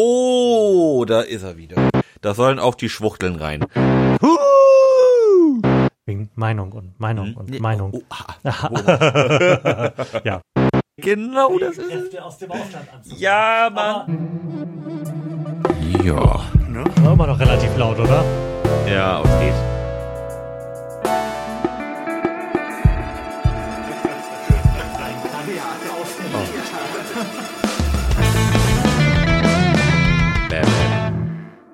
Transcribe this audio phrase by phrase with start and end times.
[0.00, 1.76] Oh, da ist er wieder.
[2.20, 3.64] Da sollen auch die Schwuchteln rein.
[6.06, 7.90] Wegen Meinung und Meinung und Nee, Meinung.
[7.92, 8.02] Oh,
[8.44, 9.90] ah.
[10.22, 10.40] Ja.
[10.98, 12.16] Genau, das ist es.
[12.20, 13.20] aus dem Ausland anzusagen.
[13.20, 14.38] Ja, Mann.
[16.04, 16.42] Ja.
[17.02, 18.24] War immer noch relativ laut, oder?
[18.88, 19.52] Ja, okay.
[19.52, 19.67] Bam,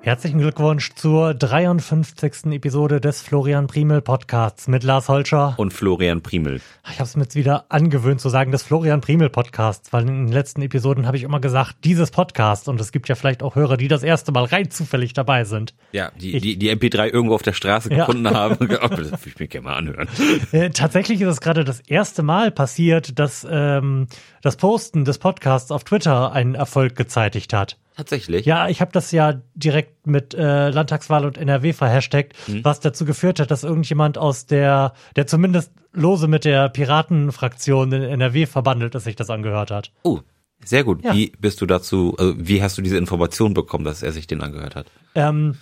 [0.05, 2.51] Herzlichen Glückwunsch zur 53.
[2.51, 5.55] Episode des Florian Primel Podcasts mit Lars Holscher.
[5.57, 6.61] Und Florian Primel.
[6.87, 10.27] Ich habe es mir jetzt wieder angewöhnt zu sagen, des Florian Primel Podcasts, weil in
[10.27, 12.69] den letzten Episoden habe ich immer gesagt, dieses Podcast.
[12.69, 15.73] Und es gibt ja vielleicht auch Hörer, die das erste Mal rein zufällig dabei sind.
[15.91, 18.05] Ja, die, die, die MP3 irgendwo auf der Straße Ja.
[18.05, 18.57] gefunden haben.
[18.61, 20.07] Oh, das will ich mir gerne mal anhören.
[20.51, 24.05] Äh, tatsächlich ist es gerade das erste Mal passiert, dass ähm,
[24.43, 27.79] das Posten des Podcasts auf Twitter einen Erfolg gezeitigt hat.
[27.95, 28.45] Tatsächlich.
[28.45, 33.39] Ja, ich habe das ja direkt mit äh, Landtagswahl und NRW verhashtagt, was dazu geführt
[33.39, 39.05] hat, dass irgendjemand aus der, der zumindest lose mit der Piratenfraktion in NRW verbandelt ist,
[39.05, 39.91] sich das angehört hat.
[40.03, 40.19] Oh,
[40.63, 41.03] sehr gut.
[41.03, 41.13] Ja.
[41.13, 44.41] Wie bist du dazu, also wie hast du diese Information bekommen, dass er sich den
[44.41, 44.87] angehört hat?
[45.15, 45.55] Ähm,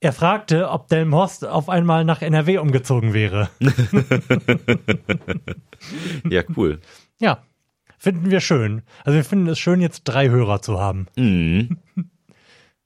[0.00, 3.48] er fragte, ob Delmhorst auf einmal nach NRW umgezogen wäre.
[6.30, 6.80] Ja, cool.
[7.20, 7.42] Ja,
[8.04, 8.82] finden wir schön.
[9.04, 11.06] Also wir finden es schön, jetzt drei Hörer zu haben.
[11.16, 11.78] Mhm.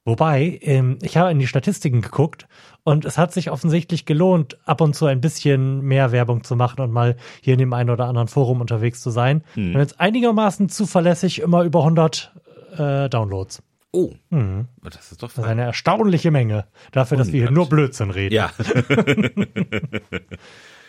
[0.05, 2.49] Wobei, ähm, ich habe in die Statistiken geguckt
[2.83, 6.81] und es hat sich offensichtlich gelohnt, ab und zu ein bisschen mehr Werbung zu machen
[6.81, 9.43] und mal hier in dem einen oder anderen Forum unterwegs zu sein.
[9.55, 12.33] Und jetzt einigermaßen zuverlässig immer über 100
[12.79, 13.63] äh, Downloads.
[13.93, 14.69] Oh, Mhm.
[14.83, 17.55] das ist doch Das ist eine erstaunliche Menge dafür, dass wir hier 100.
[17.55, 18.35] nur Blödsinn reden.
[18.35, 18.51] Ja.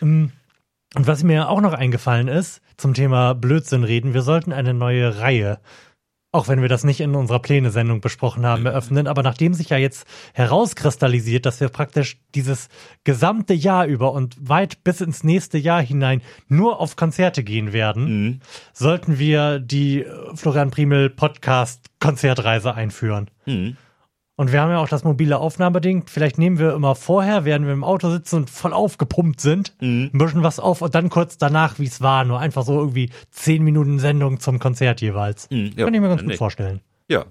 [0.94, 5.18] Und was mir auch noch eingefallen ist zum Thema Blödsinn reden, wir sollten eine neue
[5.20, 5.60] Reihe,
[6.32, 9.06] auch wenn wir das nicht in unserer Pläne-Sendung besprochen haben, eröffnen.
[9.06, 12.68] Aber nachdem sich ja jetzt herauskristallisiert, dass wir praktisch dieses
[13.04, 18.04] gesamte Jahr über und weit bis ins nächste Jahr hinein nur auf Konzerte gehen werden,
[18.26, 18.40] Mhm.
[18.72, 23.28] sollten wir die Florian Primel Podcast Konzertreise einführen.
[23.46, 23.76] Mhm.
[24.40, 26.04] Und wir haben ja auch das mobile Aufnahmeding.
[26.06, 30.08] Vielleicht nehmen wir immer vorher, während wir im Auto sitzen und voll aufgepumpt sind, Mhm.
[30.14, 32.24] ein bisschen was auf und dann kurz danach, wie es war.
[32.24, 35.50] Nur einfach so irgendwie zehn Minuten Sendung zum Konzert jeweils.
[35.50, 36.80] Mhm, ja, Kann ich mir ganz gut vorstellen.
[37.08, 37.26] Ja,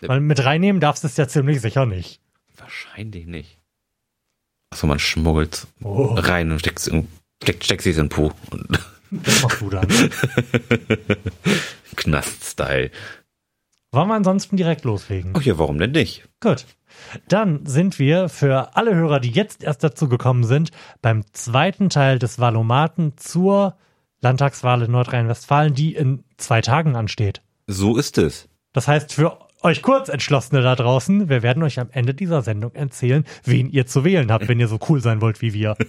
[0.00, 2.22] Weil mit reinnehmen darfst du es ja ziemlich sicher nicht.
[2.56, 3.58] wahrscheinlich nicht.
[4.70, 6.80] Achso, man schmuggelt Oh, rein und steckt
[7.42, 8.32] steckt, steckt sich in den Po.
[9.10, 9.86] Das machst du dann.
[11.96, 12.90] Knast-Style.
[13.92, 15.32] Wollen wir ansonsten direkt loslegen?
[15.36, 16.28] Ach ja, warum denn nicht?
[16.40, 16.66] Gut.
[17.28, 20.70] Dann sind wir für alle Hörer, die jetzt erst dazu gekommen sind,
[21.02, 23.76] beim zweiten Teil des Valomaten zur
[24.20, 27.42] Landtagswahl in Nordrhein-Westfalen, die in zwei Tagen ansteht.
[27.66, 28.48] So ist es.
[28.72, 33.24] Das heißt, für euch Kurzentschlossene da draußen, wir werden euch am Ende dieser Sendung erzählen,
[33.44, 35.76] wen ihr zu wählen habt, wenn ihr so cool sein wollt wie wir.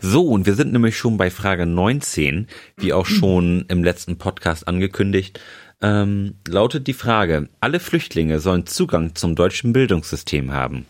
[0.00, 2.46] So, und wir sind nämlich schon bei Frage 19,
[2.76, 5.40] wie auch schon im letzten Podcast angekündigt.
[5.82, 10.86] Ähm, lautet die Frage, alle Flüchtlinge sollen Zugang zum deutschen Bildungssystem haben.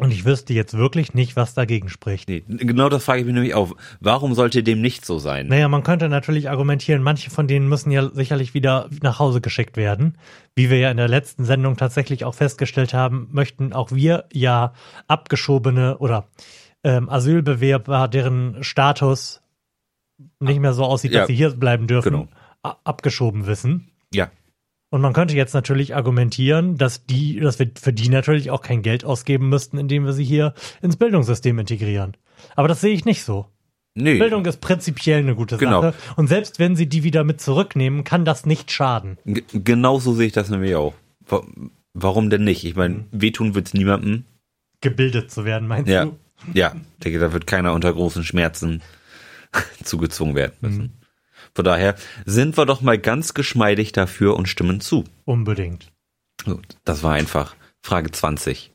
[0.00, 2.28] Und ich wüsste jetzt wirklich nicht, was dagegen spricht.
[2.28, 3.76] Nee, genau das frage ich mich nämlich auch.
[4.00, 5.48] Warum sollte dem nicht so sein?
[5.48, 9.76] Naja, man könnte natürlich argumentieren, manche von denen müssen ja sicherlich wieder nach Hause geschickt
[9.76, 10.16] werden.
[10.54, 14.72] Wie wir ja in der letzten Sendung tatsächlich auch festgestellt haben, möchten auch wir ja
[15.06, 16.28] abgeschobene oder
[16.82, 19.42] ähm, Asylbewerber, deren Status
[20.38, 22.28] nicht mehr so aussieht, Ja, dass sie hier bleiben dürfen, genau.
[22.62, 23.90] Abgeschoben wissen.
[24.12, 24.30] Ja,
[24.90, 28.82] Und man könnte jetzt natürlich argumentieren, dass die, dass wir für die natürlich auch kein
[28.82, 32.16] Geld ausgeben müssten, indem wir sie hier ins Bildungssystem integrieren.
[32.56, 33.46] Aber das sehe ich nicht so.
[33.94, 34.18] nee.
[34.18, 35.80] Bildung ist prinzipiell eine gute Genau.
[35.82, 35.94] Sache.
[36.16, 39.18] Und selbst wenn sie die wieder mit zurücknehmen, kann das nicht schaden.
[39.24, 40.94] G genau so sehe ich das nämlich auch.
[41.26, 41.44] Wa-
[41.92, 42.64] Warum denn nicht?
[42.64, 44.24] Ich meine, wehtun wird's niemandem.
[44.80, 46.16] Gebildet zu werden, meinst Ja, du?
[46.54, 46.74] ja.
[46.98, 48.80] Ich denke, da wird keiner unter großen Schmerzen
[49.84, 50.92] zugezwungen werden müssen.
[51.54, 51.94] Von daher
[52.26, 55.04] sind wir doch mal ganz geschmeidig dafür und stimmen zu.
[55.24, 55.90] Unbedingt.
[56.44, 57.54] So, Das war einfach.
[57.82, 58.72] Frage 20.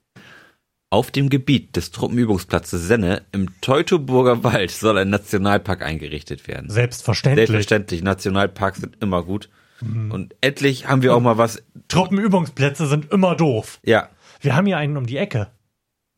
[0.90, 6.70] Auf dem Gebiet des Truppenübungsplatzes Senne im Teutoburger Wald soll ein Nationalpark eingerichtet werden.
[6.70, 7.48] Selbstverständlich.
[7.48, 9.50] Selbstverständlich, Nationalparks sind immer gut.
[9.82, 11.62] Und endlich haben wir auch mal was.
[11.90, 13.80] Truppenübungsplätze sind immer doof.
[13.84, 14.10] Ja,
[14.40, 15.52] Wir haben hier einen um die Ecke.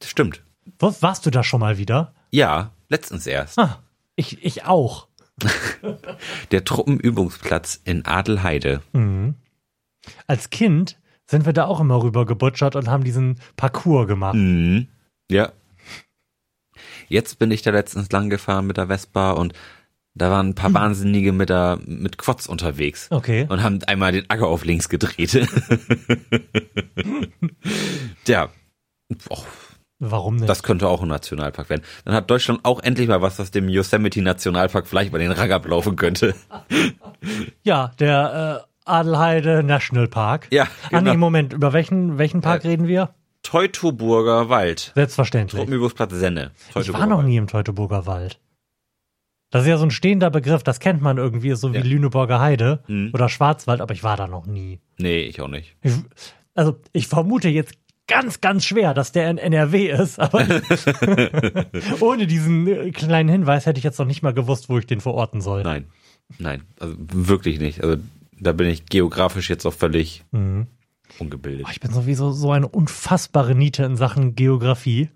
[0.04, 0.44] stimmt.
[0.80, 2.14] Warst du da schon mal wieder?
[2.30, 3.58] Ja, letztens erst.
[3.58, 3.82] Ah,
[4.16, 5.07] ich, ich auch.
[6.52, 8.82] Der Truppenübungsplatz in Adelheide.
[8.94, 9.36] Mhm.
[10.26, 14.36] Als Kind sind wir da auch immer rüber gebutschert und haben diesen Parcours gemacht.
[14.36, 14.88] Mhm.
[15.30, 15.52] Ja.
[17.10, 19.54] Jetzt bin ich da letztens lang gefahren mit der Vespa und
[20.18, 23.08] Da waren ein paar Wahnsinnige mit, der, mit Quads unterwegs.
[23.12, 23.46] Okay.
[23.50, 25.34] Und haben einmal den Acker auf links gedreht.
[28.28, 28.50] ja.
[29.30, 29.46] Och,
[30.00, 30.48] Warum nicht?
[30.48, 31.82] das könnte auch ein Nationalpark werden.
[32.06, 35.52] Dann hat Deutschland auch endlich mal was, was dem Yosemite Nationalpark vielleicht bei den Rang
[35.52, 36.36] ablaufen könnte.
[37.64, 40.48] ja, der äh, Adelheide National Park.
[40.52, 41.18] Ja, Ah, nee, genau.
[41.18, 43.14] Moment, über welchen, welchen Park Äh, reden wir?
[43.44, 44.92] Teutoburger Wald.
[44.96, 45.60] Selbstverständlich.
[45.60, 46.52] Truppenübungsplatz Senne.
[46.76, 47.28] Ich war noch Wald.
[47.28, 48.40] nie im Teutoburger Wald.
[49.50, 51.84] Das ist ja so ein stehender Begriff, das kennt man irgendwie, so wie Ja.
[51.84, 53.12] Lüneburger Heide Hm.
[53.14, 54.80] oder Schwarzwald, aber ich war da noch nie.
[54.98, 55.76] Nee, ich auch nicht.
[55.82, 55.94] Ich,
[56.54, 57.74] also, ich vermute jetzt
[58.08, 60.46] ganz, ganz schwer, dass der in NRW ist, aber
[62.00, 65.02] ohne diesen äh, kleinen Hinweis hätte ich jetzt noch nicht mal gewusst, wo ich den
[65.02, 65.64] verorten soll.
[65.64, 65.86] Nein.
[66.40, 66.64] Nein.
[66.80, 67.84] Also wirklich nicht.
[67.84, 67.98] Also
[68.40, 70.68] da bin ich geografisch jetzt auch völlig Mhm.
[71.20, 71.68] ungebildet.
[71.72, 75.10] Ich bin sowieso so eine unfassbare Niete in Sachen Geografie.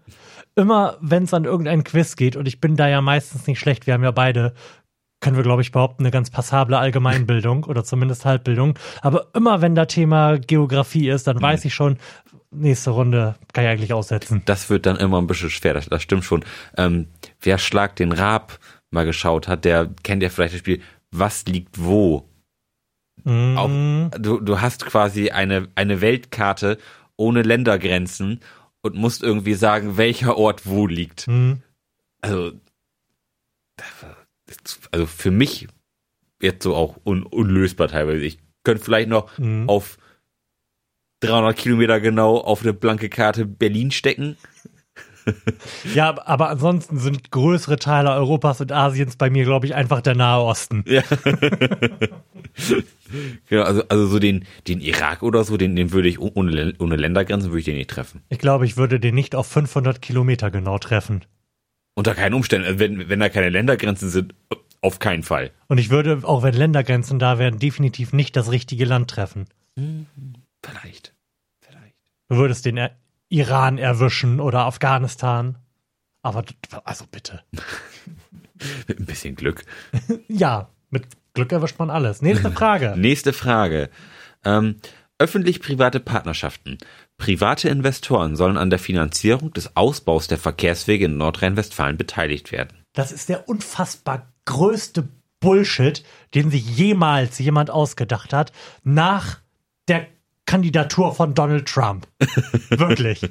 [0.55, 3.87] Immer wenn es an irgendein Quiz geht, und ich bin da ja meistens nicht schlecht,
[3.87, 4.53] wir haben ja beide,
[5.21, 8.77] können wir glaube ich behaupten, eine ganz passable Allgemeinbildung oder zumindest Halbbildung.
[9.01, 11.97] Aber immer wenn da Thema Geografie ist, dann weiß ich schon,
[12.51, 14.41] nächste Runde kann ich eigentlich aussetzen.
[14.45, 16.43] Das wird dann immer ein bisschen schwer, das, das stimmt schon.
[16.77, 17.07] Ähm,
[17.41, 18.59] wer Schlag den Raab
[18.89, 20.81] mal geschaut hat, der kennt ja vielleicht das Spiel,
[21.11, 22.29] was liegt wo?
[23.23, 23.57] Mhm.
[23.57, 26.77] Auch, du, du hast quasi eine, eine Weltkarte
[27.15, 28.39] ohne Ländergrenzen
[28.81, 31.27] und musst irgendwie sagen, welcher Ort wo liegt.
[31.27, 31.61] Mhm.
[32.21, 32.51] Also,
[34.91, 35.67] also für mich
[36.41, 38.23] jetzt so auch un, unlösbar teilweise.
[38.23, 39.69] Ich könnte vielleicht noch Mhm.
[39.69, 39.97] auf
[41.21, 44.37] 300 Kilometer genau auf eine blanke Karte Berlin stecken.
[45.93, 50.15] Ja, aber ansonsten sind größere Teile Europas und Asiens bei mir, glaube ich, einfach der
[50.15, 50.83] Nahe Osten.
[50.87, 51.03] Ja.
[53.49, 56.95] genau, also, also so den, den Irak oder so, den, den würde ich ohne, ohne
[56.95, 58.23] Ländergrenzen würde ich den nicht treffen.
[58.29, 61.23] Ich glaube, ich würde den nicht auf 500 Kilometer genau treffen.
[61.93, 62.65] Unter keinen Umständen.
[62.65, 64.33] Also wenn, wenn da keine Ländergrenzen sind,
[64.81, 65.51] auf keinen Fall.
[65.67, 69.45] Und ich würde, auch wenn Ländergrenzen da wären, definitiv nicht das richtige Land treffen.
[70.63, 71.10] Vielleicht.
[72.31, 72.91] Du würdest den er
[73.27, 75.57] Iran erwischen oder Afghanistan.
[76.21, 76.45] Aber,
[76.85, 77.43] also bitte.
[78.87, 79.65] Mit ein bisschen Glück.
[80.29, 82.21] Ja, mit Glück erwischt man alles.
[82.21, 82.93] Nächste Frage.
[82.95, 83.89] Nächste Frage.
[84.45, 84.77] Ähm,
[85.17, 86.77] Öffentlich-private Partnerschaften.
[87.17, 92.77] Private Investoren sollen an der Finanzierung des Ausbaus der Verkehrswege in Nordrhein-Westfalen beteiligt werden.
[92.93, 95.09] Das ist der unfassbar größte
[95.41, 99.39] Bullshit, den sich jemals jemand ausgedacht hat, nach
[99.89, 100.07] der
[100.45, 102.07] Kandidatur von Donald Trump.
[102.69, 103.21] Wirklich.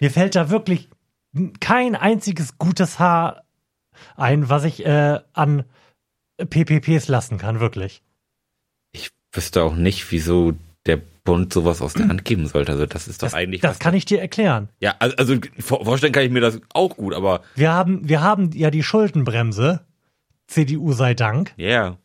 [0.00, 0.88] Mir fällt da wirklich
[1.60, 3.44] kein einziges gutes Haar
[4.16, 5.64] ein, was ich äh, an
[6.36, 8.02] PPPs lassen kann, wirklich.
[8.92, 10.54] Ich wüsste auch nicht, wieso
[10.86, 12.72] der Bund sowas aus der Hand geben sollte.
[12.72, 14.68] Also das ist doch Das, eigentlich das kann ich dir erklären.
[14.80, 18.20] Ja, also, also vor- vorstellen kann ich mir das auch gut, aber Wir haben, wir
[18.20, 19.86] haben ja die Schuldenbremse,
[20.48, 21.98] CDU sei Dank, ja, yeah.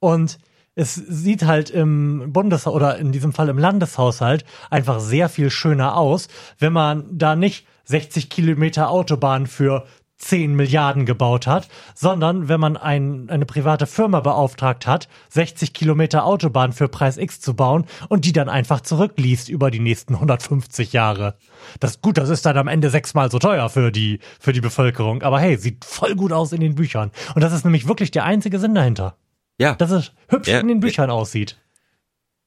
[0.00, 0.38] und
[0.76, 5.96] es sieht halt im Bundes- oder in diesem Fall im Landeshaushalt einfach sehr viel schöner
[5.96, 6.28] aus,
[6.58, 9.86] wenn man da nicht 60 Kilometer Autobahn für
[10.18, 16.24] 10 Milliarden gebaut hat, sondern wenn man ein, eine private Firma beauftragt hat, 60 Kilometer
[16.24, 20.92] Autobahn für Preis X zu bauen und die dann einfach zurückliest über die nächsten 150
[20.92, 21.36] Jahre.
[21.80, 25.22] Das gut, das ist dann am Ende sechsmal so teuer für die, für die Bevölkerung.
[25.22, 27.12] Aber hey, sieht voll gut aus in den Büchern.
[27.34, 29.16] Und das ist nämlich wirklich der einzige Sinn dahinter
[29.58, 31.56] ja, dass es hübsch Ja, in den Büchern aussieht.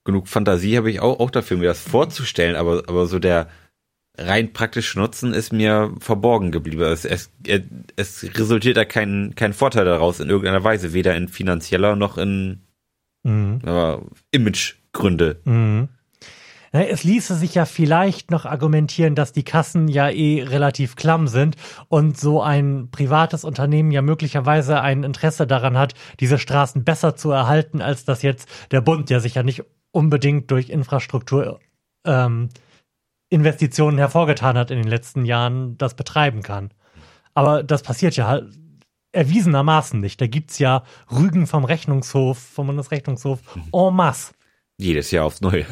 [0.05, 3.47] genug Fantasie habe ich auch, auch dafür, mir das vorzustellen, aber, aber so der
[4.17, 6.81] rein praktische Nutzen ist mir verborgen geblieben.
[6.81, 7.31] Es, es,
[7.95, 12.61] es resultiert da kein, kein Vorteil daraus in irgendeiner Weise, weder in finanzieller noch in
[13.23, 13.59] Mhm.
[14.31, 15.41] Imagegründe.
[15.43, 15.89] Mhm.
[16.71, 21.55] Es ließe sich ja vielleicht noch argumentieren, dass die Kassen ja eh relativ klamm sind
[21.87, 27.31] und so ein privates Unternehmen ja möglicherweise ein Interesse daran hat, diese Straßen besser zu
[27.31, 31.59] erhalten, als das jetzt der Bund, der sich ja nicht unbedingt durch Infrastruktur
[32.05, 32.49] ähm,
[33.29, 36.71] Investitionen hervorgetan hat in den letzten Jahren, das betreiben kann.
[37.33, 38.49] Aber das passiert ja halt
[39.11, 40.19] erwiesenermaßen nicht.
[40.21, 43.39] Da gibt's ja Rügen vom Rechnungshof, vom Bundesrechnungshof
[43.73, 44.33] en masse.
[44.77, 45.65] Jedes Jahr aufs Neue.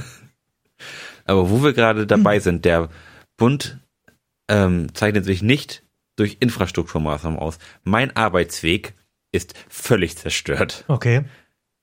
[1.26, 2.90] Aber wo wir gerade dabei sind, der
[3.38, 3.80] Bund
[4.50, 5.84] ähm, zeichnet sich nicht
[6.16, 7.60] durch Infrastrukturmaßnahmen aus.
[7.84, 8.94] Mein Arbeitsweg
[9.32, 10.86] ist völlig zerstört.
[10.88, 11.26] Okay.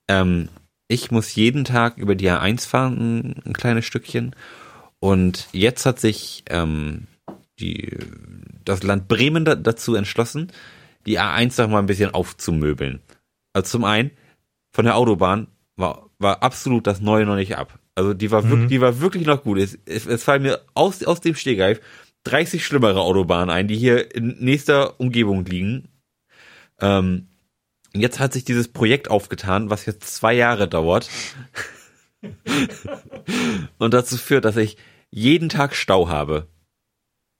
[0.08, 0.48] Ähm,
[0.88, 4.34] ich muss jeden Tag über die A1 fahren, ein, ein kleines Stückchen.
[4.98, 7.06] Und jetzt hat sich ähm,
[7.58, 7.96] die,
[8.64, 10.52] das Land Bremen da, dazu entschlossen,
[11.06, 13.00] die A1 noch mal ein bisschen aufzumöbeln.
[13.52, 14.10] Also zum einen,
[14.72, 17.78] von der Autobahn war, war absolut das Neue noch nicht ab.
[17.94, 18.50] Also die war, Mhm.
[18.50, 19.58] wirklich, die war wirklich noch gut.
[19.58, 21.80] Es, es, es fallen mir aus, aus dem Stegreif
[22.24, 25.88] 30 schlimmere Autobahnen ein, die hier in nächster Umgebung liegen.
[26.80, 27.28] Ähm,
[27.92, 31.08] jetzt hat sich dieses Projekt aufgetan, was jetzt zwei Jahre dauert.
[33.78, 34.76] und dazu führt, dass ich
[35.10, 36.48] jeden Tag Stau habe.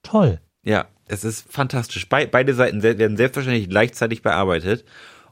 [0.03, 0.39] Toll.
[0.63, 2.07] Ja, es ist fantastisch.
[2.07, 4.85] Be beide Seiten werden selbstverständlich gleichzeitig bearbeitet.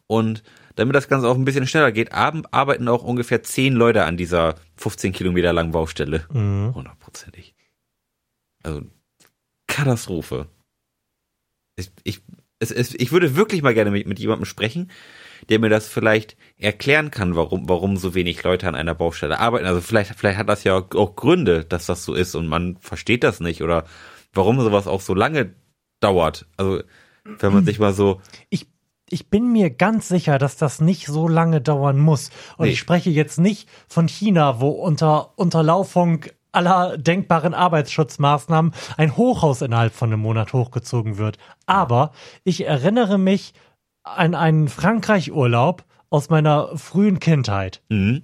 [0.07, 0.43] Und
[0.75, 4.55] damit das Ganze auch ein bisschen schneller geht, arbeiten auch ungefähr zehn Leute an dieser
[4.77, 6.25] 15 Kilometer langen Baustelle.
[6.31, 6.73] Mhm.
[6.73, 7.53] Hundertprozentig.
[8.63, 8.81] Also
[9.67, 10.47] Katastrophe.
[11.75, 12.21] Ich, ich,
[12.59, 14.91] es, es, ich würde wirklich mal gerne mit, mit jemandem sprechen,
[15.49, 19.65] der mir das vielleicht erklären kann, warum, warum so wenig Leute an einer Baustelle arbeiten.
[19.65, 23.23] Also vielleicht, vielleicht hat das ja auch Gründe, dass das so ist und man versteht
[23.23, 23.85] das nicht oder
[24.33, 25.53] warum sowas auch so lange
[25.99, 26.47] dauert.
[26.57, 26.83] Also
[27.23, 28.21] wenn man sich mal so.
[28.49, 28.67] Ich
[29.13, 32.31] ich bin mir ganz sicher, dass das nicht so lange dauern muss.
[32.57, 32.71] Und nee.
[32.71, 39.93] ich spreche jetzt nicht von China, wo unter Unterlaufung aller denkbaren Arbeitsschutzmaßnahmen ein Hochhaus innerhalb
[39.93, 41.37] von einem Monat hochgezogen wird.
[41.67, 42.11] Aber
[42.43, 43.53] ich erinnere mich
[44.03, 47.81] an einen Frankreich-Urlaub aus meiner frühen Kindheit.
[47.89, 48.23] Mhm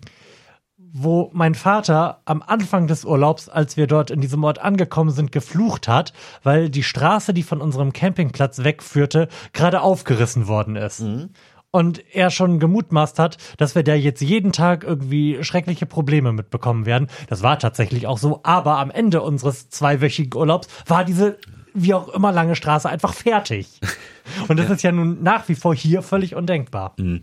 [0.91, 5.31] wo mein Vater am Anfang des Urlaubs, als wir dort in diesem Ort angekommen sind,
[5.31, 11.01] geflucht hat, weil die Straße, die von unserem Campingplatz wegführte, gerade aufgerissen worden ist.
[11.01, 11.29] Mhm.
[11.71, 16.87] Und er schon gemutmaßt hat, dass wir da jetzt jeden Tag irgendwie schreckliche Probleme mitbekommen
[16.87, 17.07] werden.
[17.27, 18.39] Das war tatsächlich auch so.
[18.41, 21.37] Aber am Ende unseres zweiwöchigen Urlaubs war diese
[21.75, 23.79] wie auch immer lange Straße einfach fertig.
[24.47, 24.73] Und das ja.
[24.73, 26.93] ist ja nun nach wie vor hier völlig undenkbar.
[26.97, 27.21] Mhm.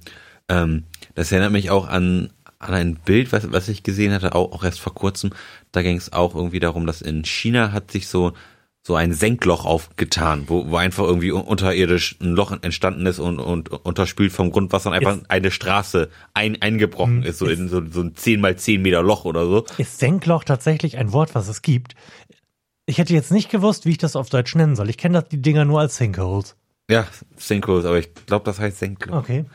[0.49, 4.53] Ähm, das erinnert mich auch an, an ein Bild, was, was ich gesehen hatte, auch,
[4.53, 5.31] auch erst vor kurzem.
[5.73, 8.33] Da ging es auch irgendwie darum, dass in China hat sich so
[8.87, 13.69] so ein Senkloch aufgetan, wo, wo einfach irgendwie unterirdisch ein Loch entstanden ist und, und
[13.69, 17.85] unterspült vom Grundwasser und einfach ist, eine Straße ein, eingebrochen ist, so ist, in so,
[17.91, 19.67] so ein 10 mal 10 Meter Loch oder so.
[19.77, 21.97] Ist Senkloch tatsächlich ein Wort, was es gibt?
[22.87, 24.89] Ich hätte jetzt nicht gewusst, wie ich das auf Deutsch nennen soll.
[24.89, 26.55] Ich kenne die Dinger nur als Sinkholes.
[26.89, 29.17] Ja, Sinkholes, aber ich glaube, das heißt Senkloch.
[29.17, 29.47] Okay.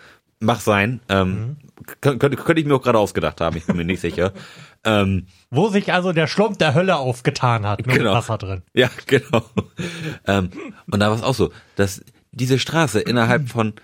[0.42, 1.00] Mach sein.
[1.08, 1.58] Ähm, mhm.
[2.02, 4.34] könnte, könnte ich mir auch gerade ausgedacht haben, ich bin mir nicht sicher.
[4.84, 8.14] Ähm, Wo sich also der Schlump der Hölle aufgetan hat, mit genau.
[8.14, 8.64] Wasser drin.
[8.74, 9.46] Ja, genau.
[10.26, 10.50] ähm,
[10.90, 13.76] und da war es auch so, dass diese Straße innerhalb von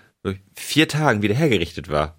[0.54, 2.16] vier Tagen wieder hergerichtet war.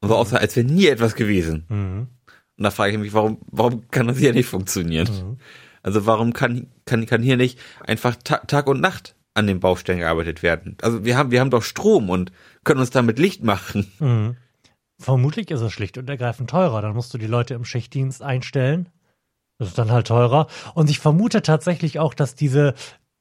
[0.00, 1.66] Und so aussah, als wäre nie etwas gewesen.
[1.68, 2.08] Mhm.
[2.56, 5.08] Und da frage ich mich, warum, warum kann das hier nicht funktionieren?
[5.08, 5.38] Mhm.
[5.82, 9.98] Also warum kann, kann, kann hier nicht einfach Ta Tag und Nacht an den Baustellen
[9.98, 10.76] gearbeitet werden?
[10.82, 12.32] Also wir haben, wir haben doch Strom und
[12.64, 13.92] können uns damit Licht machen.
[13.98, 14.36] Mhm.
[14.98, 16.80] Vermutlich ist es schlicht und ergreifend teurer.
[16.80, 18.88] Dann musst du die Leute im Schichtdienst einstellen.
[19.58, 20.46] Das ist dann halt teurer.
[20.74, 22.74] Und ich vermute tatsächlich auch, dass diese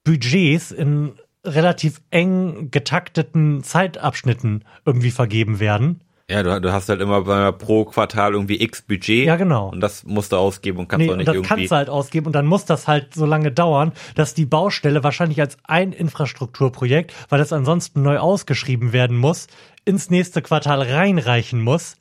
[0.04, 1.14] Budgets in
[1.46, 6.02] relativ eng getakteten Zeitabschnitten irgendwie vergeben werden.
[6.30, 9.26] Ja, du, du hast halt immer pro Quartal irgendwie x Budget.
[9.26, 9.70] Ja, genau.
[9.70, 11.50] Und das musst du ausgeben und kannst nee, auch nicht das irgendwie.
[11.50, 14.46] Das kannst du halt ausgeben und dann muss das halt so lange dauern, dass die
[14.46, 19.48] Baustelle wahrscheinlich als ein Infrastrukturprojekt, weil das ansonsten neu ausgeschrieben werden muss,
[19.84, 21.98] ins nächste Quartal reinreichen muss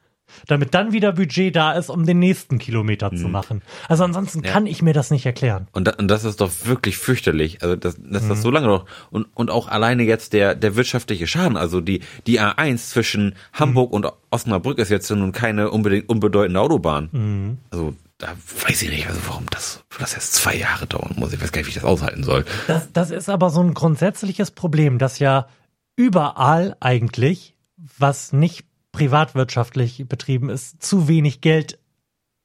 [0.47, 3.17] damit dann wieder Budget da ist, um den nächsten Kilometer hm.
[3.17, 3.63] zu machen.
[3.89, 4.51] Also ansonsten ja.
[4.51, 5.69] kann ich mir das nicht erklären.
[5.73, 7.63] Und, da, und das ist doch wirklich fürchterlich.
[7.63, 8.29] Also das, dass hm.
[8.29, 11.57] das so lange noch und und auch alleine jetzt der der wirtschaftliche Schaden.
[11.57, 13.97] Also die die A1 zwischen Hamburg hm.
[13.97, 17.09] und Osnabrück ist jetzt nun keine unbedingt unbedeutende Autobahn.
[17.13, 17.59] Hm.
[17.71, 18.29] Also da
[18.69, 21.33] weiß ich nicht, also warum das, das jetzt zwei Jahre dauern muss.
[21.33, 22.45] Ich weiß gar nicht, wie ich das aushalten soll.
[22.69, 25.49] Das, das ist aber so ein grundsätzliches Problem, dass ja
[25.97, 27.57] überall eigentlich,
[27.99, 31.79] was nicht privatwirtschaftlich betrieben ist, zu wenig Geld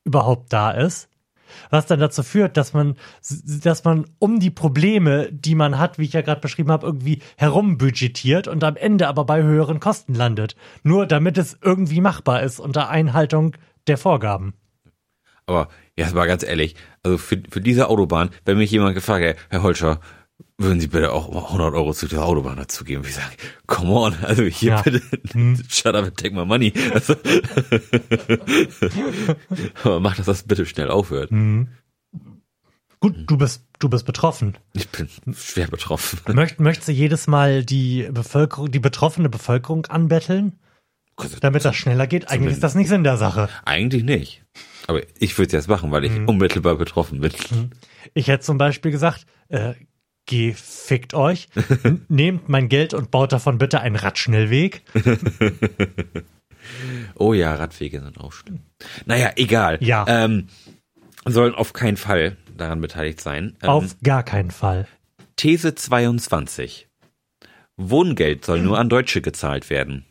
[0.03, 1.09] überhaupt da ist.
[1.69, 2.95] Was dann dazu führt, dass man,
[3.63, 7.21] dass man um die Probleme, die man hat, wie ich ja gerade beschrieben habe, irgendwie
[7.37, 10.55] herumbudgetiert und am Ende aber bei höheren Kosten landet.
[10.83, 13.55] Nur damit es irgendwie machbar ist unter Einhaltung
[13.87, 14.53] der Vorgaben.
[15.45, 19.39] Aber jetzt mal ganz ehrlich, also für, für diese Autobahn, wenn mich jemand gefragt hätte,
[19.49, 20.01] Herr Holscher,
[20.57, 23.03] würden Sie bitte auch 100 Euro zu der Autobahn dazu geben?
[23.05, 23.35] Ich sage,
[23.67, 24.81] come on, also hier ja.
[24.81, 25.01] bitte,
[25.31, 25.61] hm.
[25.69, 26.73] shut up and take my money.
[26.93, 27.13] Also,
[29.83, 31.29] aber mach, dass das bitte schnell aufhört.
[31.29, 31.67] Hm.
[32.99, 34.57] Gut, du bist, du bist betroffen.
[34.73, 36.19] Ich bin schwer betroffen.
[36.33, 40.57] Möcht, möchtest du jedes Mal die Bevölkerung, die betroffene Bevölkerung anbetteln?
[41.41, 42.29] Damit das schneller geht?
[42.29, 43.49] Eigentlich ist das nicht Sinn der Sache.
[43.65, 44.43] Eigentlich nicht.
[44.87, 46.27] Aber ich würde es jetzt machen, weil ich hm.
[46.27, 47.31] unmittelbar betroffen bin.
[47.31, 47.69] Hm.
[48.13, 49.73] Ich hätte zum Beispiel gesagt, äh,
[50.27, 51.49] gefickt euch,
[52.07, 54.83] nehmt mein Geld und baut davon bitte einen Radschnellweg.
[57.15, 58.59] oh ja, Radwege sind auch schlimm.
[59.05, 59.79] Naja, egal.
[59.81, 60.05] Ja.
[60.07, 60.47] Ähm,
[61.25, 63.55] sollen auf keinen Fall daran beteiligt sein.
[63.63, 64.87] Ähm, auf gar keinen Fall.
[65.35, 66.87] These 22.
[67.77, 70.05] Wohngeld soll nur an Deutsche gezahlt werden.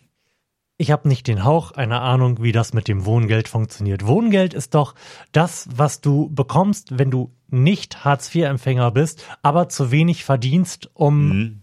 [0.79, 4.07] Ich habe nicht den Hauch einer Ahnung, wie das mit dem Wohngeld funktioniert.
[4.07, 4.95] Wohngeld ist doch
[5.33, 11.61] das, was du bekommst, wenn du nicht Hartz-IV-Empfänger bist, aber zu wenig verdienst, um Mhm.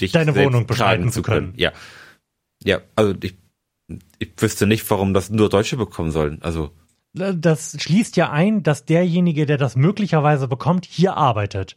[0.00, 1.54] Dich Deine Wohnung bestreiten zu können.
[1.56, 1.72] Ja.
[2.62, 3.36] Ja, also ich,
[4.20, 6.40] ich wüsste nicht, warum das nur Deutsche bekommen sollen.
[6.40, 6.70] Also,
[7.14, 11.76] das schließt ja ein, dass derjenige, der das möglicherweise bekommt, hier arbeitet.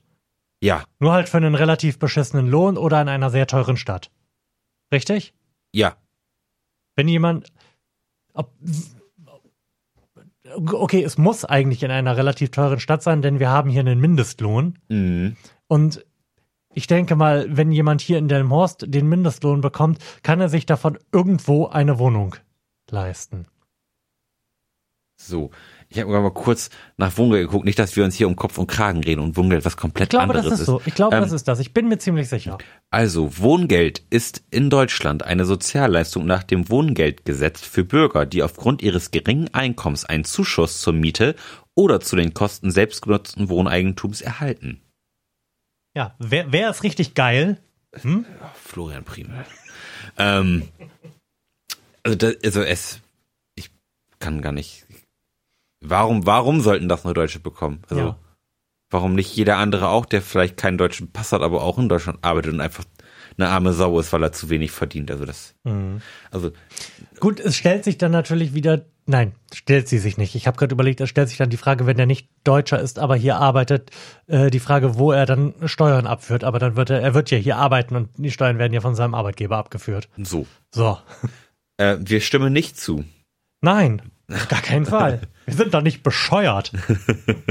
[0.61, 4.11] ja, Nur halt für einen relativ beschissenen Lohn oder in einer sehr teuren Stadt.
[4.93, 5.33] Richtig?
[5.73, 5.95] ja.
[6.95, 7.51] Wenn jemand.
[8.33, 8.53] Ob,
[10.55, 13.99] okay, es muss eigentlich in einer relativ teuren Stadt sein, denn wir haben hier einen
[13.99, 14.79] Mindestlohn.
[14.89, 15.35] Mhm.
[15.67, 16.05] Und
[16.73, 20.97] ich denke mal, wenn jemand hier in Delmhorst den Mindestlohn bekommt, kann er sich davon
[21.11, 22.35] irgendwo eine Wohnung
[22.89, 23.45] leisten.
[25.17, 25.51] So.
[25.93, 27.65] Ich habe mal kurz nach Wohngeld geguckt.
[27.65, 30.09] Nicht, dass wir uns hier um Kopf und Kragen reden und Wohngeld was komplett Ich
[30.11, 30.81] glaube, anderes das ist so.
[30.85, 31.59] Ich glaube, Ähm, das ist das.
[31.59, 32.57] Ich bin mir ziemlich sicher.
[32.89, 39.11] Also, Wohngeld ist in Deutschland eine Sozialleistung nach dem Wohngeldgesetz für Bürger, die aufgrund ihres
[39.11, 41.35] geringen Einkommens einen Zuschuss zur Miete
[41.75, 44.79] oder zu den Kosten selbstgenutzten Wohneigentums erhalten.
[45.93, 47.57] Ja, wer, wer ist richtig geil?
[48.01, 48.25] Hm?
[48.63, 49.43] Florian Primel.
[50.17, 50.69] ähm,
[52.03, 53.01] also, das, also es,
[53.55, 53.71] ich
[54.19, 54.85] kann gar nicht.
[55.81, 57.81] Warum, warum sollten das nur Deutsche bekommen?
[57.89, 58.19] Also, Ja.
[58.89, 62.19] warum nicht jeder andere auch, der vielleicht keinen deutschen Pass hat, aber auch in Deutschland
[62.21, 62.83] arbeitet und einfach
[63.37, 65.09] eine arme Sau ist, weil er zu wenig verdient.
[65.09, 66.01] Also das, Mhm.
[66.31, 66.51] also
[67.19, 68.85] Gut, es stellt sich dann natürlich wieder.
[69.07, 70.35] Nein, stellt sie sich nicht.
[70.35, 72.99] Ich habe gerade überlegt, es stellt sich dann die Frage, wenn er nicht Deutscher ist,
[72.99, 73.89] aber hier arbeitet,
[74.27, 76.43] äh, die Frage, wo er dann Steuern abführt.
[76.43, 78.93] Aber dann wird er, er wird ja hier arbeiten und die Steuern werden ja von
[78.93, 80.07] seinem Arbeitgeber abgeführt.
[80.17, 80.45] so.
[80.73, 80.99] So.
[81.77, 83.03] Äh, wir stimmen nicht zu.
[83.61, 84.01] Nein,
[84.33, 85.21] auf gar keinen Fall.
[85.45, 86.71] Wir sind doch nicht bescheuert.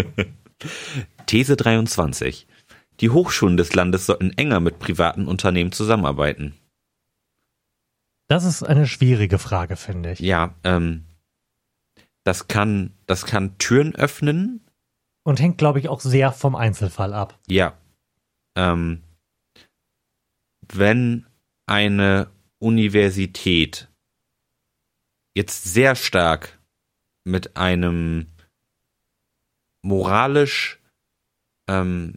[1.26, 2.46] These 23.
[3.00, 6.54] Die Hochschulen des Landes sollten enger mit privaten Unternehmen zusammenarbeiten.
[8.28, 10.20] Das ist eine schwierige Frage, finde ich.
[10.20, 11.04] Ja, ähm,
[12.24, 14.64] das kann, das kann Türen öffnen.
[15.24, 17.38] Und hängt, glaube ich, auch sehr vom Einzelfall ab.
[17.48, 17.74] Ja.
[18.56, 19.02] Ähm,
[20.72, 21.26] wenn
[21.66, 23.88] eine Universität
[25.34, 26.59] jetzt sehr stark
[27.24, 28.26] mit einem
[29.82, 30.78] moralisch
[31.68, 32.14] ähm,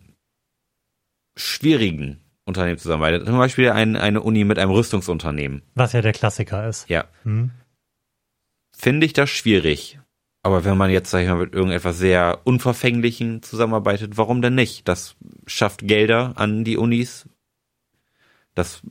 [1.36, 6.68] schwierigen Unternehmen zusammenarbeitet, zum Beispiel ein, eine Uni mit einem Rüstungsunternehmen, Was ja der Klassiker
[6.68, 6.90] ist.
[6.90, 7.52] ja, Hm?
[8.76, 10.00] finde ich das schwierig.
[10.46, 14.90] Aber wenn man jetzt, sag ich mal, mit irgendetwas sehr Unverfänglichen zusammenarbeitet, warum denn nicht?
[14.90, 15.16] Das
[15.48, 17.30] schafft Gelder an die Unis.
[18.54, 18.82] Das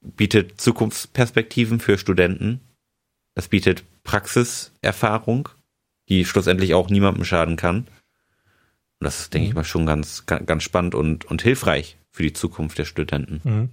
[0.00, 2.60] bietet Zukunftsperspektiven für Studenten.
[3.34, 5.50] Das bietet Praxiserfahrung,
[6.08, 7.78] die schlussendlich auch niemandem schaden kann.
[8.98, 12.22] Und das ist, denke ich mal, schon ganz, ganz ganz spannend und, und hilfreich für
[12.22, 13.40] die Zukunft der Studenten.
[13.44, 13.70] Mhm.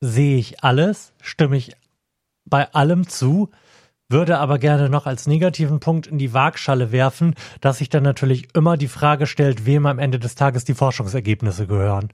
[0.00, 1.76] Sehe ich alles, stimme ich
[2.46, 3.50] bei allem zu,
[4.08, 8.48] würde aber gerne noch als negativen Punkt in die Waagschale werfen, dass sich dann natürlich
[8.56, 12.12] immer die Frage stellt, wem am Ende des Tages die Forschungsergebnisse gehören.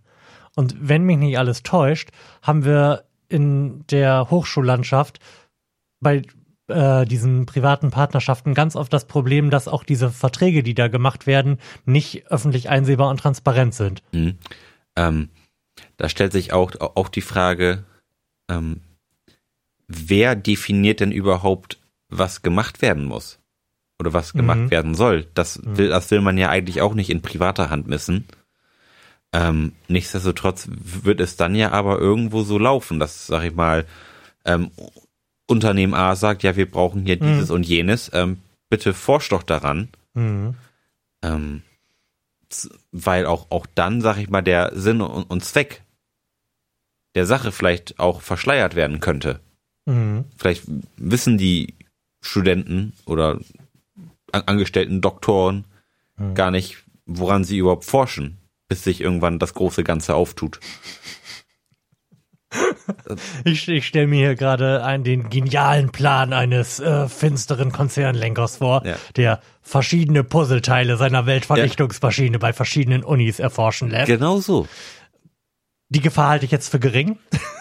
[0.57, 2.11] Und wenn mich nicht alles täuscht,
[2.43, 5.21] haben wir in der Hochschullandschaft
[6.01, 6.23] bei
[6.69, 11.27] äh, diesen privaten Partnerschaften ganz oft das Problem, dass auch diese Verträge, die da gemacht
[11.27, 14.03] werden, nicht öffentlich einsehbar und transparent sind.
[14.13, 14.39] Mhm.
[14.97, 15.29] Ähm,
[15.97, 17.85] da stellt sich auch, auch die Frage,
[18.51, 18.81] ähm,
[19.89, 23.39] wer definiert denn überhaupt, was gemacht werden muss?
[23.99, 24.71] Oder was gemacht Mhm.
[24.71, 25.27] werden soll?
[25.35, 28.27] Das will, das will man ja eigentlich auch nicht in privater Hand missen.
[29.33, 33.87] Ähm, nichtsdestotrotz wird es dann ja aber irgendwo so laufen, dass, sag ich mal,
[34.45, 34.71] ähm,
[35.47, 37.27] Unternehmen A sagt, ja, wir brauchen hier Mhm.
[37.29, 39.89] dieses und jenes, ähm, bitte forsch doch daran.
[40.15, 40.55] Mhm.
[41.23, 41.63] Ähm,
[42.93, 45.83] weil auch, auch dann, sag ich mal, der Sinn und, und Zweck
[47.15, 49.41] der Sache vielleicht auch verschleiert werden könnte.
[49.87, 50.25] Mhm.
[50.37, 50.65] Vielleicht
[50.97, 51.75] wissen die
[52.21, 53.41] Studenten oder
[54.33, 55.65] an angestellten Doktoren
[56.19, 56.35] Mhm.
[56.35, 60.61] gar nicht, woran sie überhaupt forschen, bis sich irgendwann das große Ganze auftut.
[63.45, 68.85] Ich, ich stelle mir hier gerade einen, den genialen Plan eines äh, finsteren Konzernlenkers vor,
[68.85, 68.97] Ja.
[69.17, 74.07] der verschiedene Puzzleteile seiner Weltvernichtungsmaschine bei verschiedenen Unis erforschen lässt.
[74.07, 74.67] Genau so.
[75.89, 77.19] Die Gefahr halte ich jetzt für gering.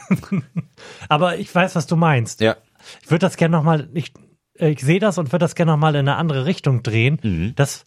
[1.10, 2.42] Aber ich weiß, was du meinst.
[2.42, 2.56] Ja.
[3.04, 4.14] Ich würde das gerne nochmal, ich,
[4.56, 7.20] ich sehe das und würde das gerne nochmal in eine andere Richtung drehen.
[7.24, 7.54] Mhm.
[7.56, 7.86] Das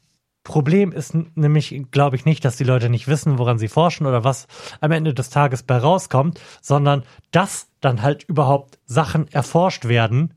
[0.49, 4.25] Problem ist nämlich, glaube ich, nicht, dass die Leute nicht wissen, woran sie forschen oder
[4.25, 4.47] was
[4.81, 10.33] am Ende des Tages bei rauskommt, sondern dass dann halt überhaupt Sachen erforscht werden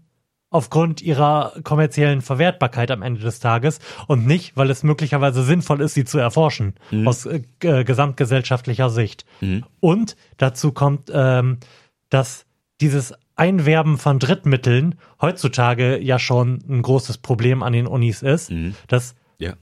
[0.49, 5.93] aufgrund ihrer kommerziellen Verwertbarkeit am Ende des Tages und nicht, weil es möglicherweise sinnvoll ist,
[5.93, 6.73] sie zu erforschen
[7.05, 9.23] aus äh, g- gesamtgesellschaftlicher Sicht.
[9.39, 9.63] Mhm.
[9.79, 11.57] Und dazu kommt, ähm,
[12.09, 12.45] dass
[12.81, 18.75] dieses Einwerben von Drittmitteln heutzutage ja schon ein großes Problem an den Unis ist, Mhm.
[18.89, 19.55] dass, Ja.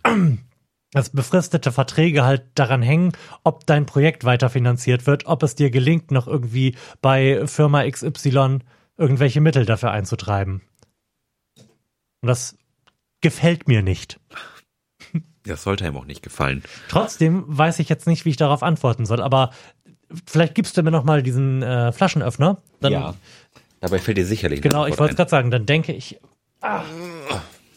[0.92, 3.14] dass befristete Verträge halt daran hängen,
[3.44, 8.60] ob dein Projekt weiterfinanziert wird, ob es dir gelingt, noch irgendwie bei Firma XY
[8.98, 10.62] irgendwelche Mittel dafür einzutreiben.
[12.22, 12.58] Und das
[13.22, 14.20] gefällt mir nicht.
[15.44, 16.64] Das sollte ihm auch nicht gefallen.
[16.90, 19.52] Trotzdem weiß ich jetzt nicht, wie ich darauf antworten soll, aber
[20.26, 22.62] vielleicht gibst du mir noch mal diesen äh, Flaschenöffner.
[22.82, 23.16] Dann,
[23.80, 25.16] Dabei fällt dir sicherlich Genau, ich wollte ein.
[25.16, 26.20] gerade sagen, dann denke ich,
[26.62, 26.84] ah,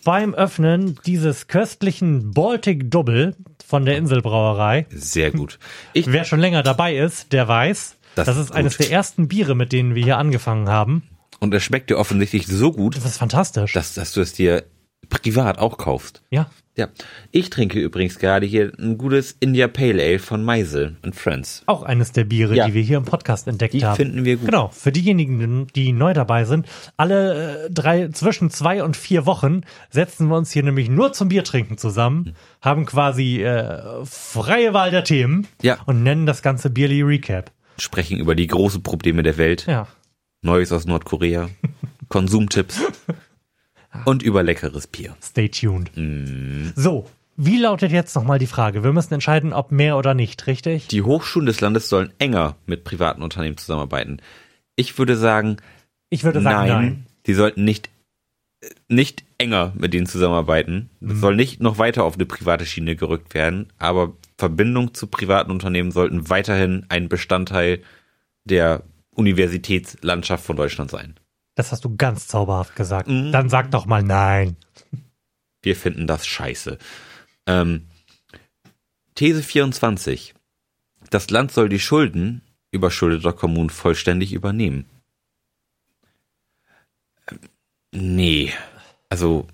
[0.04, 3.36] beim Öffnen dieses köstlichen Baltic Double
[3.66, 5.58] von der Inselbrauerei, Sehr gut.
[5.92, 8.86] Ich, wer schon länger dabei ist, der weiß, Das das, ist ist eines gut.
[8.86, 11.02] der ersten Biere, mit denen wir hier angefangen haben.
[11.40, 13.72] und es schmeckt dir offensichtlich so gut, Das ist fantastisch.
[13.72, 14.64] dass, dass du es dir
[15.08, 16.22] privat auch kaufst.
[16.30, 16.88] ja, Ja.
[17.32, 21.62] Ich trinke übrigens gerade hier ein gutes India Pale Ale von Meisel und Friends.
[21.66, 22.66] auch eines der Biere, Ja.
[22.66, 23.96] die wir hier im Podcast entdeckt Die haben.
[23.96, 24.46] finden wir gut.
[24.46, 29.62] Genau, für diejenigen, die neu dabei sind, alle äh, drei, zwischen zwei und vier Wochen
[29.90, 35.04] setzen wir uns hier nämlich nur zum Biertrinken zusammen, haben quasi äh, freie Wahl der
[35.04, 35.76] Themen Ja.
[35.84, 37.50] und nennen das ganze Bierly Recap.
[37.78, 39.66] Sprechen über die großen Probleme der Welt.
[39.66, 39.88] Ja.
[40.40, 41.50] Neues aus Nordkorea.
[42.08, 42.80] Konsumtipps.
[44.04, 45.16] Und über leckeres Bier.
[45.22, 45.90] Stay tuned.
[45.96, 46.70] Mm.
[46.74, 48.84] So, wie lautet jetzt nochmal die Frage?
[48.84, 50.88] Wir müssen entscheiden, ob mehr oder nicht, richtig?
[50.88, 54.18] Die Hochschulen des Landes sollen enger mit privaten Unternehmen zusammenarbeiten.
[54.76, 55.56] Ich würde sagen,
[56.10, 57.06] Ich würde sagen, nein, nein.
[57.26, 57.90] die sollten nicht,
[58.88, 60.90] nicht enger mit denen zusammenarbeiten.
[61.00, 61.08] Mhm.
[61.08, 65.50] Das soll nicht noch weiter auf eine private Schiene gerückt werden, aber Verbindung zu privaten
[65.50, 67.80] Unternehmen sollten weiterhin ein Bestandteil
[68.44, 68.82] der
[69.14, 71.14] Universitätslandschaft von Deutschland sein.
[71.54, 73.08] Das hast du ganz zauberhaft gesagt.
[73.08, 73.30] Mhm.
[73.32, 74.56] Dann sag doch mal nein.
[75.62, 76.78] Wir finden das scheiße.
[77.46, 77.88] Ähm,
[79.14, 80.34] These 24.
[81.10, 84.86] Das Land soll die Schulden überschuldeter Kommunen vollständig übernehmen.
[87.30, 87.38] Ähm,
[87.94, 88.52] Nee.
[89.10, 89.46] Also,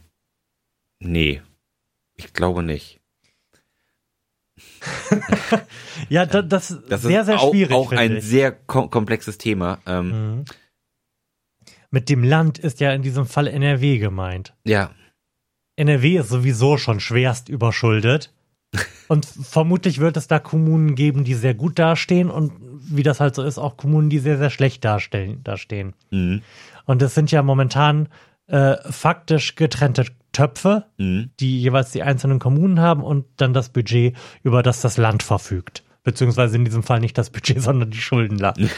[1.00, 1.42] nee.
[2.14, 3.00] Ich glaube nicht.
[6.08, 7.72] Ja, da, das, Das sehr, ist sehr auch, schwierig.
[7.74, 8.24] auch finde ein ich.
[8.24, 9.80] sehr kom komplexes Thema.
[9.86, 10.44] Ähm, Mhm.
[11.90, 14.54] Mit dem Land ist ja in diesem Fall NRW gemeint.
[14.64, 14.90] Ja,
[15.76, 18.32] NRW ist sowieso schon schwerst überschuldet.
[19.08, 22.52] Und vermutlich wird es da Kommunen geben, die sehr gut dastehen und
[22.90, 25.94] wie das halt so ist, auch Kommunen, die sehr, sehr schlecht darstellen, dastehen.
[26.10, 26.42] mhm.
[26.84, 28.08] Und es sind ja momentan
[28.48, 31.30] äh, faktisch getrennte Töpfe, Mhm.
[31.40, 35.82] die jeweils die einzelnen Kommunen haben und dann das Budget, über das das Land verfügt.
[36.02, 38.60] Beziehungsweise in diesem Fall nicht das Budget, sondern die Schuldenlast.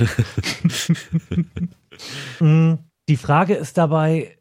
[2.41, 2.75] Mm,
[3.11, 4.39] die Frage ist dabei,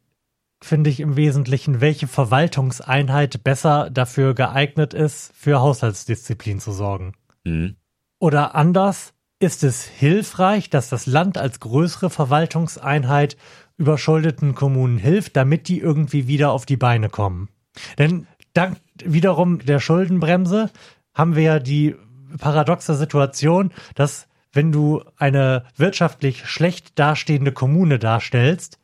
[0.61, 7.13] finde ich im Wesentlichen, welche Verwaltungseinheit besser dafür geeignet ist, für Haushaltsdisziplin zu sorgen.
[7.43, 7.77] Mhm.
[8.19, 13.37] Oder anders, ist es hilfreich, dass das Land als größere Verwaltungseinheit
[13.77, 17.49] überschuldeten Kommunen hilft, damit die irgendwie wieder auf die Beine kommen?
[17.97, 20.69] Denn dank wiederum der Schuldenbremse
[21.15, 21.95] haben wir ja die
[22.37, 28.79] paradoxe Situation, dass wenn du eine wirtschaftlich schlecht dastehende Kommune darstellst,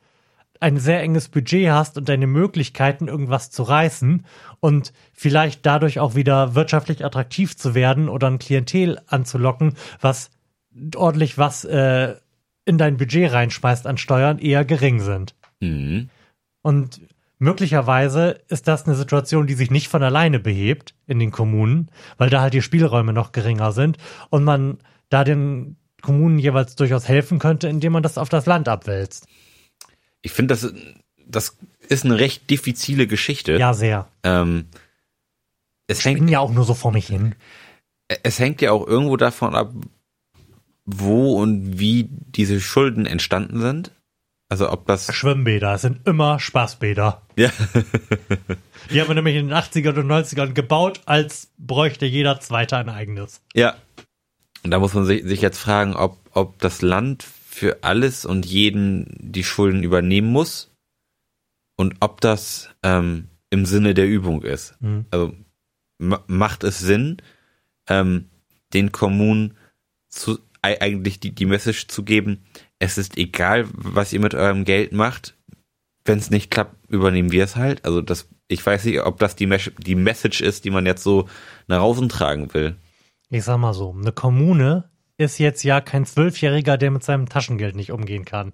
[0.60, 4.26] ein sehr enges Budget hast und deine Möglichkeiten, irgendwas zu reißen
[4.60, 10.32] und vielleicht dadurch auch wieder wirtschaftlich attraktiv zu werden oder ein Klientel anzulocken, was
[10.96, 12.16] ordentlich was äh,
[12.66, 15.36] in dein Budget reinschmeißt an Steuern, eher gering sind.
[15.60, 16.10] Mhm.
[16.62, 17.02] Und
[17.38, 22.30] möglicherweise ist das eine Situation, die sich nicht von alleine behebt in den Kommunen, weil
[22.30, 23.98] da halt die Spielräume noch geringer sind
[24.30, 28.68] und man da den Kommunen jeweils durchaus helfen könnte, indem man das auf das Land
[28.68, 29.28] abwälzt.
[30.22, 30.74] Ich finde, das,
[31.28, 33.54] das ist eine recht diffizile Geschichte.
[33.58, 34.08] Ja, sehr.
[34.24, 34.66] Ähm,
[35.88, 37.36] es Ich hängt bin ja auch nur so vor mich hin.
[38.24, 39.74] es hängt ja auch irgendwo davon ab,
[40.86, 43.92] wo und wie diese Schulden entstanden sind.
[44.48, 47.24] Also ob das Schwimmbäder es sind immer Spaßbäder.
[47.36, 47.50] ja,
[48.92, 52.90] Die haben wir nämlich in den 80ern und 90ern gebaut, als bräuchte jeder Zweite ein
[52.90, 53.42] eigenes.
[53.54, 53.76] ja.
[54.66, 58.48] Und da muss man sich, sich jetzt fragen, ob, ob das Land für alles und
[58.48, 60.72] jeden die Schulden übernehmen muss
[61.76, 64.74] und ob das ähm, im Sinne der Übung ist.
[64.82, 65.06] Hm.
[65.12, 65.36] Also
[66.00, 67.18] ma macht es Sinn,
[67.88, 68.26] ähm,
[68.74, 69.54] den Kommunen
[70.10, 72.44] zu, ei- eigentlich die, die Message zu geben,
[72.80, 75.36] es ist egal, was ihr mit eurem Geld macht,
[76.06, 77.86] wenn es nicht klappt, übernehmen wir es halt.
[77.86, 81.04] Also das, ich weiß nicht, ob das die, Mes die Message ist, die man jetzt
[81.04, 81.30] so
[81.68, 82.78] nach außen tragen will.
[83.36, 87.76] Ich sag mal so, eine Kommune ist jetzt ja kein Zwölfjähriger, der mit seinem Taschengeld
[87.76, 88.54] nicht umgehen kann.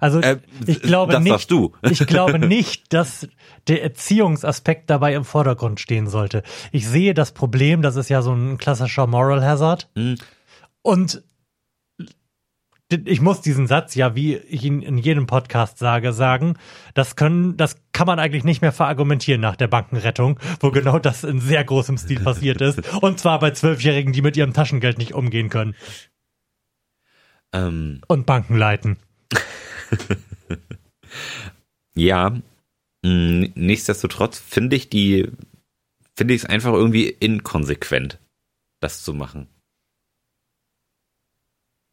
[0.00, 3.28] Also Äh, ich glaube das nicht, ich glaube nicht, dass
[3.68, 6.44] der Erziehungsaspekt dabei im Vordergrund stehen sollte.
[6.72, 9.90] Ich sehe das Problem, das ist ja so ein klassischer Moral Hazard.
[9.96, 10.16] Hm.
[10.80, 11.22] Und
[12.92, 16.56] ich muss diesen Satz ja, wie ich ihn in jedem Podcast sage, sagen.
[16.94, 21.24] Das können, das kann man eigentlich nicht mehr verargumentieren nach der Bankenrettung, wo genau das
[21.24, 22.80] in sehr großem Stil passiert ist.
[23.02, 25.74] Und zwar bei Zwölfjährigen, die mit ihrem Taschengeld nicht umgehen können.
[27.52, 28.98] Ähm, Und Banken leiten.
[31.94, 32.30] ja,
[33.02, 35.28] mh, nichtsdestotrotz finde ich die,
[36.16, 38.20] finde ich es einfach irgendwie inkonsequent,
[38.80, 39.48] das zu machen.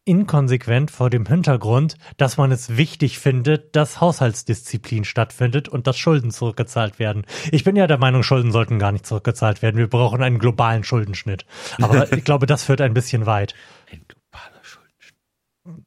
[0.06, 6.30] Inkonsequent vor dem Hintergrund, dass man es wichtig findet, dass Haushaltsdisziplin stattfindet und dass Schulden
[6.30, 7.24] zurückgezahlt werden.
[7.52, 9.78] Ich bin ja der Meinung, Schulden sollten gar nicht zurückgezahlt werden.
[9.78, 11.46] Wir brauchen einen globalen Schuldenschnitt.
[11.80, 13.54] Aber ich glaube, das führt ein bisschen weit.
[13.90, 15.84] Ein globaler Schuldenschnitt.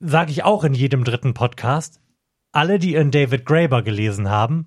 [0.00, 2.00] Sage ich auch in jedem dritten Podcast.
[2.52, 4.66] Alle, die in David Graeber gelesen haben,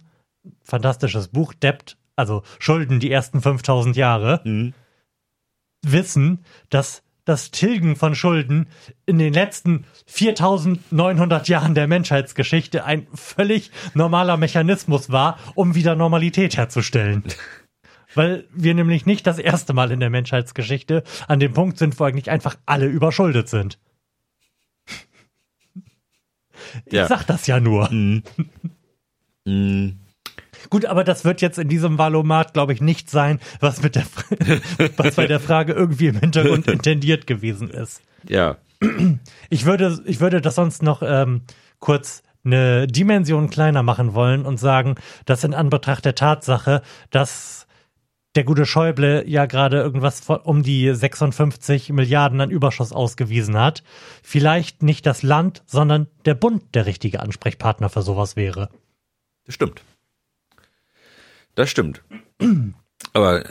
[0.62, 4.74] fantastisches Buch, Debt, also Schulden die ersten 5000 Jahre, Mhm.
[5.84, 8.68] wissen, dass das Tilgen von Schulden
[9.06, 16.58] in den letzten 4900 Jahren der Menschheitsgeschichte ein völlig normaler Mechanismus war, um wieder Normalität
[16.58, 17.24] herzustellen.
[18.16, 22.04] Weil wir nämlich nicht das erste Mal in der Menschheitsgeschichte an dem Punkt sind, wo
[22.04, 23.80] eigentlich einfach alle überschuldet sind.
[26.86, 27.08] Ich Ja.
[27.08, 27.90] sag das ja nur.
[27.92, 28.24] Mhm.
[29.46, 30.00] Mhm.
[30.74, 34.06] Gut, aber das wird jetzt in diesem Valomat, glaube ich, nicht sein, was mit der,
[34.98, 38.02] was bei der Frage irgendwie im Hintergrund intendiert gewesen ist.
[38.28, 38.58] Ja.
[39.52, 41.42] Ich würde, ich würde das sonst noch ähm,
[41.78, 46.82] kurz eine Dimension kleiner machen wollen und sagen, dass in Anbetracht der Tatsache,
[47.12, 47.68] dass
[48.34, 53.84] der gute Schäuble ja gerade irgendwas um die 56 Milliarden an Überschuss ausgewiesen hat,
[54.24, 58.70] vielleicht nicht das Land, sondern der Bund der richtige Ansprechpartner für sowas wäre.
[59.46, 59.84] Das stimmt.
[61.56, 62.04] Das stimmt.
[63.14, 63.44] Aber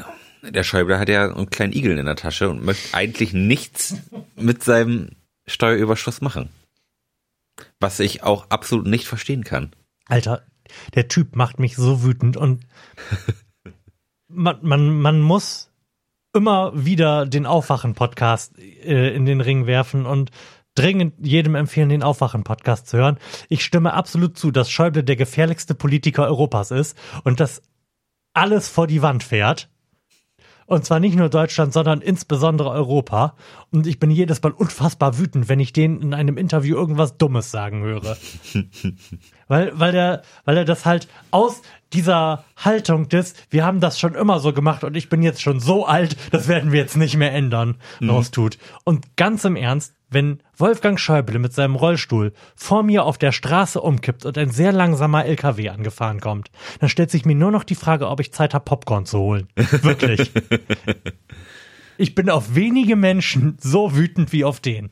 [0.43, 3.97] der Schäuble hat ja einen kleinen Igel in der Tasche und möchte eigentlich nichts
[4.37, 5.11] mit seinem
[5.47, 6.51] Steuerüberschuss machen.
[7.81, 9.73] Was ich auch absolut nicht verstehen kann.
[10.07, 10.43] Alter,
[10.95, 12.67] der Typ macht mich so wütend und
[14.29, 15.71] man, man, man muss
[16.35, 20.31] immer wieder den Aufwachen-Podcast äh, in den Ring werfen und
[20.75, 23.19] dringend jedem empfehlen, den Aufwachen-Podcast zu hören.
[23.49, 27.63] Ich stimme absolut zu, dass Schäuble der gefährlichste Politiker Europas ist und dass
[28.35, 29.69] alles vor die Wand fährt.
[30.67, 33.35] Und zwar nicht nur Deutschland, sondern insbesondere Europa.
[33.71, 37.51] Und ich bin jedes Mal unfassbar wütend, wenn ich den in einem Interview irgendwas Dummes
[37.51, 38.17] sagen höre.
[39.53, 41.61] weil, weil, der, weil er das halt aus
[41.93, 45.61] dieser Haltung des, wir haben das schon immer so gemacht und ich bin jetzt schon
[45.61, 48.57] so alt, das werden wir jetzt nicht mehr ändern, raustut.
[48.85, 53.79] Und ganz im Ernst, wenn Wolfgang Schäuble mit seinem Rollstuhl vor mir auf der Straße
[53.79, 57.75] umkippt und ein sehr langsamer LKW angefahren kommt, dann stellt sich mir nur noch die
[57.75, 59.49] Frage, ob ich Zeit habe, Popcorn zu holen.
[59.55, 60.31] Wirklich.
[61.99, 64.91] Ich bin auf wenige Menschen so wütend wie auf den.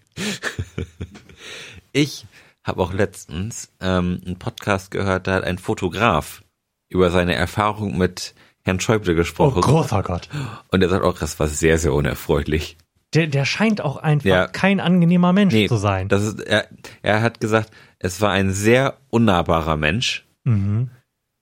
[1.92, 2.27] Ich
[2.64, 6.42] habe auch letztens ähm, einen Podcast gehört, da hat ein Fotograf
[6.88, 9.62] über seine Erfahrung mit Herrn Schäuble Oh gesprochen.
[9.62, 10.29] großer Gott.
[10.70, 12.77] und er sagt auch, das war sehr, sehr unerfreulich.
[13.14, 14.46] Der, der scheint auch einfach Ja.
[14.46, 16.09] kein angenehmer Mensch Nee, zu sein.
[16.09, 16.68] Das ist, er,
[17.03, 20.90] er hat gesagt, es war ein sehr unnahbarer Mensch, Mhm.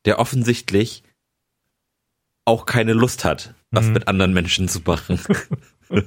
[0.07, 1.03] der offensichtlich
[2.45, 3.93] auch keine Lust hat, was Mhm.
[3.93, 5.21] mit anderen Menschen zu machen.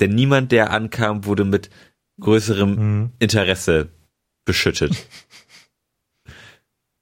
[0.00, 1.70] Denn niemand, der ankam, wurde mit
[2.20, 3.10] größerem Mhm.
[3.18, 3.90] Interesse
[4.44, 4.96] beschüttet.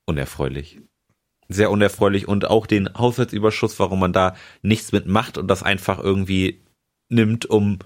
[0.06, 0.80] Unerfreulich.
[1.48, 5.98] Sehr unerfreulich und auch den Haushaltsüberschuss, warum man da nichts mit macht und das einfach
[5.98, 6.62] irgendwie
[7.08, 7.78] nimmt, um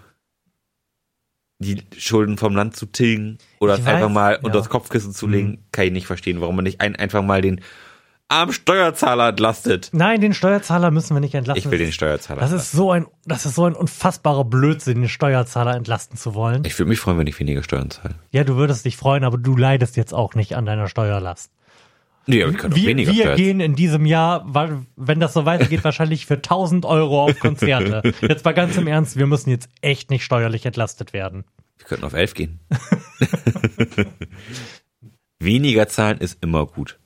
[1.60, 4.38] die Schulden vom Land zu tilgen oder Ich es einfach weiß, mal ja.
[4.38, 7.40] unter das Kopfkissen zu legen, kann ich nicht verstehen, warum man nicht ein, einfach mal
[7.40, 7.60] den
[8.32, 9.90] armen Steuerzahler entlastet.
[9.92, 11.58] Nein, den Steuerzahler müssen wir nicht entlassen.
[11.58, 12.40] Ich will den Steuerzahler.
[12.40, 12.70] Das entlasten.
[12.70, 16.64] ist so ein, das ist so ein unfassbarer Blödsinn, den Steuerzahler entlasten zu wollen.
[16.64, 18.14] ich würde mich freuen, wenn ich weniger Steuern zahle.
[18.30, 21.52] Ja, du würdest dich freuen, aber du leidest jetzt auch nicht an deiner Steuerlast.
[22.26, 24.46] Nee, aber ich auch Wir, weniger wir Steuern gehen in diesem Jahr,
[24.96, 28.14] wenn das so weitergeht, wahrscheinlich für 1000 Euro auf Konzerte.
[28.20, 31.44] Jetzt mal ganz im Ernst, wir müssen jetzt echt nicht steuerlich entlastet werden.
[31.78, 32.60] Wir könnten auf elf gehen.
[35.40, 37.00] Weniger zahlen ist immer gut.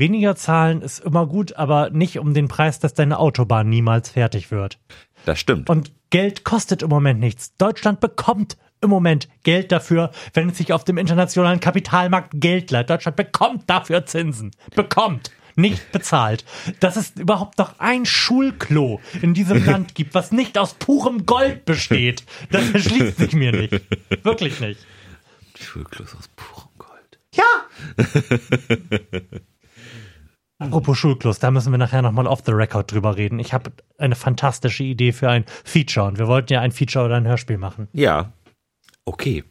[0.00, 4.50] Weniger zahlen ist immer gut, aber nicht um den Preis, dass deine Autobahn niemals fertig
[4.50, 4.78] wird.
[5.26, 5.68] Das stimmt.
[5.68, 7.54] Und Geld kostet im Moment nichts.
[7.58, 12.88] Deutschland bekommt im Moment Geld dafür, wenn es sich auf dem internationalen Kapitalmarkt Geld leiht.
[12.88, 14.52] Deutschland bekommt dafür Zinsen.
[14.74, 15.32] Bekommt.
[15.54, 16.46] Nicht bezahlt.
[16.80, 21.66] Dass es überhaupt noch ein Schulklo in diesem Land gibt, was nicht aus purem Gold
[21.66, 23.82] besteht, das erschließt sich mir nicht.
[24.22, 24.80] Wirklich nicht.
[25.60, 27.18] Schulklos aus purem Gold.
[27.34, 27.44] Ja!
[30.60, 33.38] Apropos Schulklos, da müssen wir nachher nochmal off the record drüber reden.
[33.38, 37.16] Ich habe eine fantastische Idee für ein Feature und wir wollten ja ein Feature oder
[37.16, 37.88] ein Hörspiel machen.
[37.92, 38.32] Ja.
[39.06, 39.42] Okay.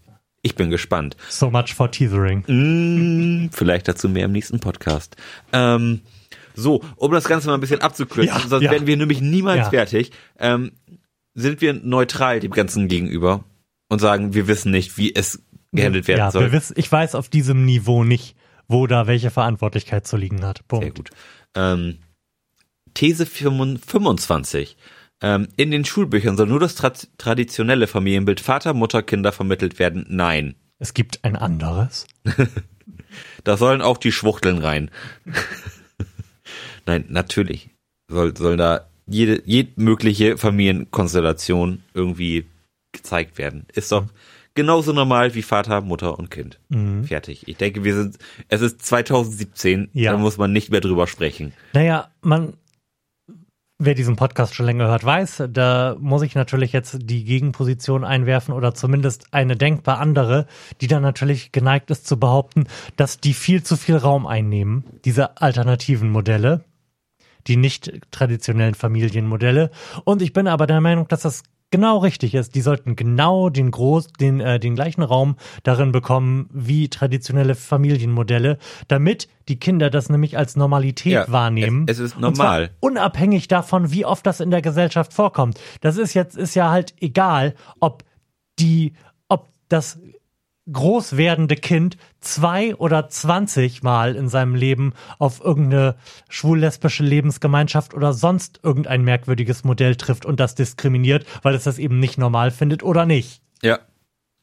[0.41, 1.17] Ich bin gespannt.
[1.30, 2.43] So much for teasering.
[2.48, 5.17] Mm, vielleicht dazu mehr im nächsten Podcast.
[5.52, 6.02] Ähm,
[6.56, 8.72] so, um das Ganze mal ein bisschen abzukürzen, Ja, sonst ja.
[8.72, 9.69] werden wir nämlich niemals Ja.
[9.69, 10.72] fertig, ähm,
[11.34, 13.43] sind wir neutral dem Ganzen gegenüber
[13.89, 15.41] und sagen, wir wissen nicht, wie es
[15.72, 16.43] gehandelt werden ja, soll.
[16.43, 18.36] wir wissen, ich weiß auf diesem Niveau nicht,
[18.69, 20.65] wo da welche Verantwortlichkeit zu liegen hat.
[20.69, 20.86] Punkt.
[20.86, 21.10] Sehr gut.
[21.55, 21.97] Ähm,
[22.93, 24.77] These 25.
[25.21, 30.05] Ähm, in den Schulbüchern soll nur das tra traditionelle Familienbild Vater, Mutter, Kinder vermittelt werden.
[30.08, 30.55] Nein.
[30.77, 32.08] Es gibt ein anderes.
[33.43, 34.91] Da sollen auch die Schwuchteln rein.
[36.86, 37.69] Nein, natürlich
[38.08, 42.45] soll, soll da jede, jede mögliche Familienkonstellation irgendwie
[42.91, 43.65] gezeigt werden.
[43.73, 44.05] Ist doch
[44.60, 46.60] genauso normal wie Vater, Mutter und Kind.
[46.67, 47.06] Mhm.
[47.06, 47.48] Fertig.
[47.48, 48.17] Ich denke, wir sind,
[48.50, 50.12] es ist 2017, Ja.
[50.12, 51.54] da muss man nicht mehr drüber sprechen.
[51.74, 52.54] Naja, man,
[53.78, 58.54] wer diesen Podcast schon länger hört, weiß, da muss ich natürlich jetzt die Gegenposition einwerfen
[58.54, 60.45] oder zumindest eine denkbar andere,
[60.82, 62.65] die dann natürlich geneigt ist zu behaupten,
[62.98, 66.65] dass die viel zu viel Raum einnehmen, diese alternativen Modelle,
[67.48, 69.72] die nicht traditionellen Familienmodelle.
[70.04, 72.55] Und ich bin aber der Meinung, dass das genau richtig ist.
[72.55, 78.58] Die sollten genau den groß, den, äh, den gleichen Raum darin bekommen wie traditionelle Familienmodelle,
[78.88, 81.86] damit die Kinder das nämlich als Normalität Ja, wahrnehmen.
[81.88, 82.71] es- es ist normal.
[82.79, 85.60] unabhängig davon, wie oft das in der Gesellschaft vorkommt.
[85.82, 88.03] Das ist jetzt, ist ja halt egal, ob
[88.60, 88.93] die,
[89.27, 89.99] ob das
[90.71, 95.95] groß werdende Kind zwei oder zwanzig Mal in seinem Leben auf irgendeine
[96.29, 101.99] schwul-lesbische Lebensgemeinschaft oder sonst irgendein merkwürdiges Modell trifft und das diskriminiert, weil es das eben
[101.99, 103.41] nicht normal findet oder nicht.
[103.62, 103.79] Ja,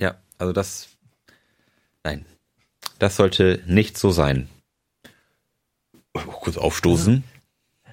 [0.00, 0.88] ja, also das,
[2.04, 2.24] nein,
[2.98, 4.48] das sollte nicht so sein.
[6.12, 7.24] Kurz aufstoßen.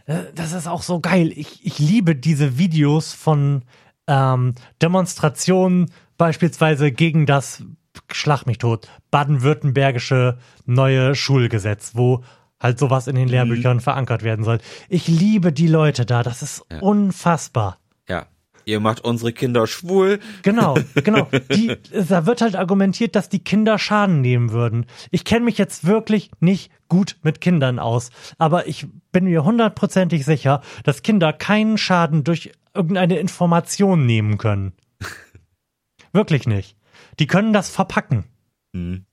[0.06, 1.32] Äh, Das ist auch so geil.
[1.36, 3.63] Ich, ich liebe diese Videos von
[4.08, 7.63] ähm, Demonstrationen, beispielsweise gegen das
[8.12, 12.24] Schlag mich tot, baden-württembergische neue Schulgesetz, wo
[12.60, 14.60] halt sowas in den Lehrbüchern verankert werden soll.
[14.90, 16.80] Ich liebe die Leute da, das ist Ja.
[16.80, 17.78] unfassbar.
[18.08, 18.26] Ja,
[18.66, 20.20] ihr macht unsere Kinder schwul.
[20.44, 21.28] Genau, genau.
[21.54, 21.76] Die,
[22.08, 24.86] da wird halt argumentiert, dass die Kinder Schaden nehmen würden.
[25.12, 30.24] Ich kenne mich jetzt wirklich nicht gut mit Kindern aus, aber ich bin mir hundertprozentig
[30.26, 34.72] sicher, dass Kinder keinen Schaden durch irgendeine Information nehmen können.
[36.14, 36.76] wirklich nicht.
[37.19, 38.26] Die können das verpacken.
[38.73, 39.06] Hm.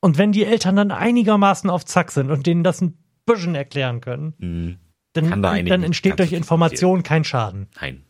[0.00, 4.00] Und wenn die Eltern dann einigermaßen auf Zack sind und denen das ein bisschen erklären
[4.00, 4.78] können, Hm.
[5.12, 7.68] dann, dann entsteht durch Information kein Schaden.
[7.80, 8.04] Nein,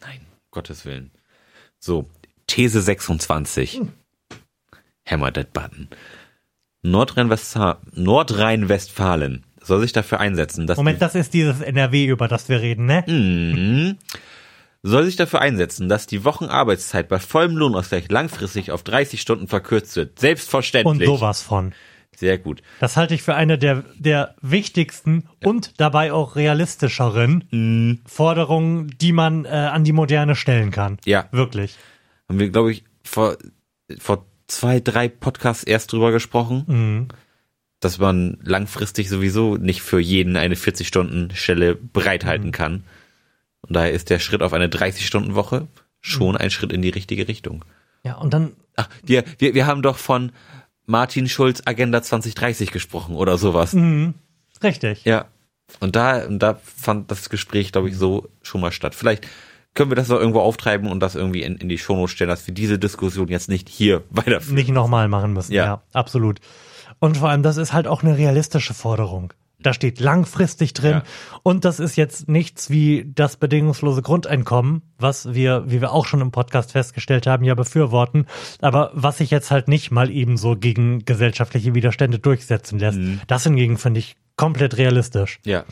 [0.00, 1.10] nein, Gottes Willen.
[1.78, 2.08] So,
[2.46, 3.82] These 26.
[5.06, 5.88] Hammer that button.
[6.82, 12.60] Nordrhein-Westfalen Nordrhein soll sich dafür einsetzen, dass Moment, das ist dieses NRW, über das wir
[12.60, 13.04] reden, ne?
[13.06, 13.98] Mhm.
[14.88, 19.96] Soll sich dafür einsetzen, dass die Wochenarbeitszeit bei vollem Lohnausgleich langfristig auf 30 Stunden verkürzt
[19.96, 20.10] wird.
[20.10, 21.06] Und Selbstverständlich.
[21.08, 21.72] sowas von.
[22.16, 22.62] Sehr gut.
[22.80, 28.00] Das halte ich für eine der, der wichtigsten und dabei auch realistischeren Mhm.
[28.06, 30.98] Forderungen, die man äh, an die Moderne stellen kann.
[31.04, 31.76] Ja, Wirklich.
[32.28, 33.36] haben wir, glaube ich, vor,
[33.98, 37.08] vor zwei, drei Podcasts erst drüber gesprochen, Mhm.
[37.80, 42.84] dass man langfristig sowieso nicht für jeden eine 40-Stunden-Stelle bereithalten kann.
[43.68, 45.66] Und daher ist der Schritt auf eine 30-Stunden-Woche
[46.00, 47.64] schon ein Schritt in die richtige Richtung.
[48.04, 50.32] Ja, und dann, Ach, wir, wir, wir haben doch von
[50.84, 53.72] Martin Schulz Agenda 2030 gesprochen oder sowas.
[53.72, 54.14] mhm.
[54.62, 55.04] richtig.
[55.04, 55.26] Ja.
[55.80, 58.94] Und da, und da fand das Gespräch, glaube ich, so schon mal statt.
[58.94, 59.26] Vielleicht
[59.74, 62.46] können wir das noch irgendwo auftreiben und das irgendwie in, in die Shownotes stellen, dass
[62.46, 64.54] wir diese Diskussion jetzt nicht hier weiterführen.
[64.54, 65.52] Nicht nochmal machen müssen.
[65.52, 65.64] Ja.
[65.64, 65.82] Ja.
[65.92, 66.40] absolut.
[67.00, 69.32] Und vor allem, das ist halt auch eine realistische Forderung.
[69.58, 70.92] Da steht langfristig drin.
[70.92, 71.02] Ja.
[71.42, 76.20] Und das ist jetzt nichts wie das bedingungslose Grundeinkommen, was wir, wie wir auch schon
[76.20, 78.26] im Podcast festgestellt haben, ja befürworten.
[78.60, 82.98] Aber was sich jetzt halt nicht mal eben so gegen gesellschaftliche Widerstände durchsetzen lässt.
[82.98, 83.20] Mhm.
[83.26, 85.40] Das hingegen finde ich komplett realistisch.
[85.46, 85.64] Ja.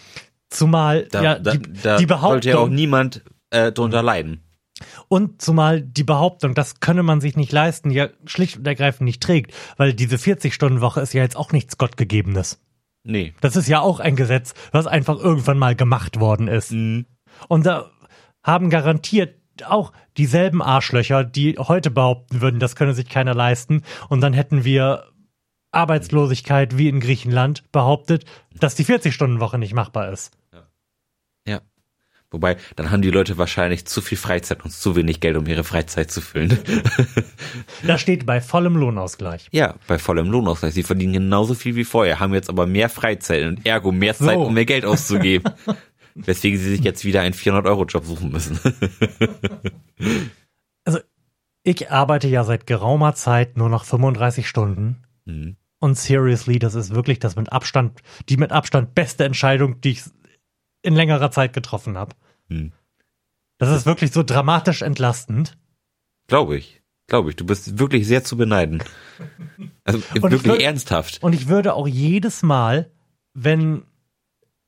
[0.48, 4.40] Zumal Da, ja, da, die, da die sollte ja auch Behauptung, niemand äh, drunter leiden.
[5.08, 9.22] und zumal die Behauptung, das könne man sich nicht leisten, ja schlicht und ergreifend nicht
[9.22, 12.60] trägt, weil diese 40-Stunden-Woche ist ja jetzt auch nichts Gottgegebenes.
[13.04, 13.34] Nee.
[13.40, 16.72] Das ist ja auch ein Gesetz, was einfach irgendwann mal gemacht worden ist.
[16.72, 17.06] Mhm.
[17.48, 17.90] Und da
[18.42, 23.82] haben garantiert auch dieselben Arschlöcher, die heute behaupten würden, das könne sich keiner leisten.
[24.08, 25.04] Und dann hätten wir
[25.70, 28.24] Arbeitslosigkeit wie in Griechenland behauptet,
[28.58, 30.36] dass die 40-Stunden-Woche nicht machbar ist.
[32.34, 35.62] Wobei, dann haben die Leute wahrscheinlich zu viel Freizeit und zu wenig Geld, um ihre
[35.62, 36.58] Freizeit zu füllen.
[37.86, 39.48] Da steht bei vollem Lohnausgleich.
[39.52, 40.74] ja, bei vollem Lohnausgleich.
[40.74, 44.34] Sie verdienen genauso viel wie vorher, haben jetzt aber mehr Freizeit und ergo mehr Zeit,
[44.34, 44.46] So.
[44.46, 45.52] um mehr Geld auszugeben.
[46.16, 48.58] Weswegen sie sich jetzt wieder einen 400-Euro-Job suchen müssen.
[51.66, 55.02] Ich arbeite ja seit geraumer Zeit nur noch 35 Stunden.
[55.24, 55.56] Mhm.
[55.80, 60.02] Und seriously, das ist wirklich das mit Abstand, die mit Abstand beste Entscheidung, die ich
[60.82, 62.14] in längerer Zeit getroffen habe.
[62.48, 62.72] Hm.
[63.58, 65.56] Das ist wirklich so dramatisch entlastend.
[66.26, 66.82] Glaube ich.
[67.06, 67.36] Glaube ich.
[67.36, 68.82] Du bist wirklich sehr zu beneiden.
[69.84, 71.22] Also ich wirklich würd- ernsthaft.
[71.22, 72.90] Und ich würde auch jedes Mal,
[73.34, 73.84] wenn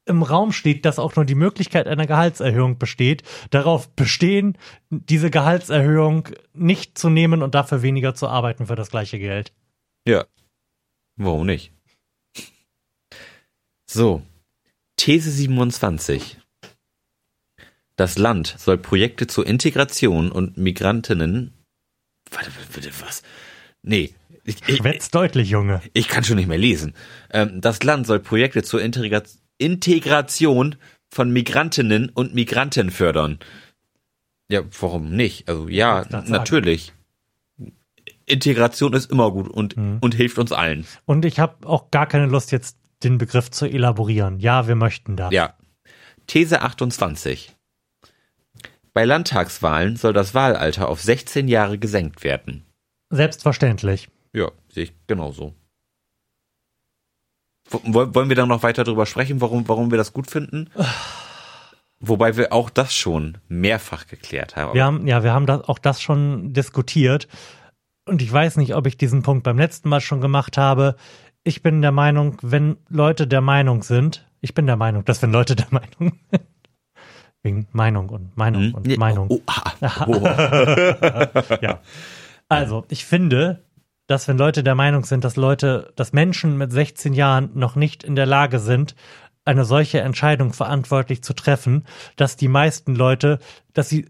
[0.09, 4.57] im Raum steht, dass auch nur die Möglichkeit einer Gehaltserhöhung besteht, darauf bestehen,
[4.89, 9.53] diese Gehaltserhöhung nicht zu nehmen und dafür weniger zu arbeiten für das gleiche Geld.
[10.07, 10.25] Ja.
[11.17, 11.73] Warum nicht?
[13.87, 14.23] So.
[14.97, 16.39] These 27.
[17.97, 21.53] Das Land soll Projekte zur Integration und Migrantinnen.
[22.31, 23.23] Warte, bitte, was?
[23.83, 24.13] Nee.
[24.45, 25.81] Ich, ich, Schwätzt deutlich, Junge.
[25.93, 26.95] ich kann schon nicht mehr lesen.
[27.31, 29.23] Ähm, das Land soll Projekte zur Integra
[29.59, 30.77] Integration
[31.11, 33.39] von Migrantinnen und Migranten fördern.
[34.49, 35.49] Ja, warum nicht?
[35.49, 36.93] Also ja, natürlich.
[38.27, 39.99] Integration ist immer gut und, Mhm.
[40.01, 40.87] und hilft uns allen.
[41.07, 44.39] Und ich habe auch gar keine Lust, jetzt den Begriff zu elaborieren.
[44.41, 45.31] Ja, wir möchten da.
[45.31, 45.55] Ja.
[46.27, 47.56] These 28.
[48.97, 52.65] Bei Landtagswahlen soll das Wahlalter auf 16 Jahre gesenkt werden.
[53.11, 54.09] Selbstverständlich.
[54.33, 55.53] Ja, sehe ich genauso.
[57.69, 60.71] Wo- Wollen wir dann noch weiter drüber sprechen, warum, warum wir das gut finden?
[62.01, 64.73] Wobei wir auch das schon mehrfach geklärt haben.
[64.73, 67.29] Wir haben, ja, wir haben das, auch das schon diskutiert.
[68.07, 70.97] Und ich weiß nicht, ob ich diesen Punkt beim letzten Mal schon gemacht habe.
[71.45, 75.33] Ich bin der Meinung, wenn Leute der Meinung sind, ich bin der Meinung, dass wenn
[75.33, 76.19] Leute der Meinung
[77.47, 78.75] wegen Meinung und Meinung Hm?
[78.75, 79.29] und Nee, Meinung.
[79.31, 79.73] Oh, ah,
[80.07, 80.21] oh.
[81.63, 81.81] Ja.
[82.49, 83.63] Also, ich finde,
[84.07, 88.05] dass wenn Leute der Meinung sind, dass Leute, dass Menschen mit 16 Jahren noch nicht
[88.05, 88.95] in der Lage sind,
[89.45, 91.87] eine solche Entscheidung verantwortlich zu treffen,
[92.17, 93.39] dass die meisten Leute,
[93.73, 94.07] dass sie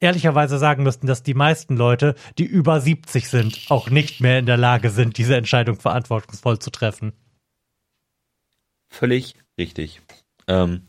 [0.00, 4.46] ehrlicherweise sagen müssten, dass die meisten Leute, die über 70 sind, auch nicht mehr in
[4.46, 7.12] der Lage sind, diese Entscheidung verantwortungsvoll zu treffen.
[8.90, 10.00] Völlig richtig.
[10.46, 10.82] Ähm,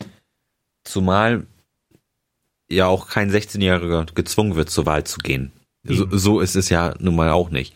[0.83, 1.47] zumal
[2.71, 5.51] ja auch kein 16-Jähriger gezwungen wird, zur Wahl zu gehen.
[5.83, 7.73] So, so ist es ja nun mal auch nicht.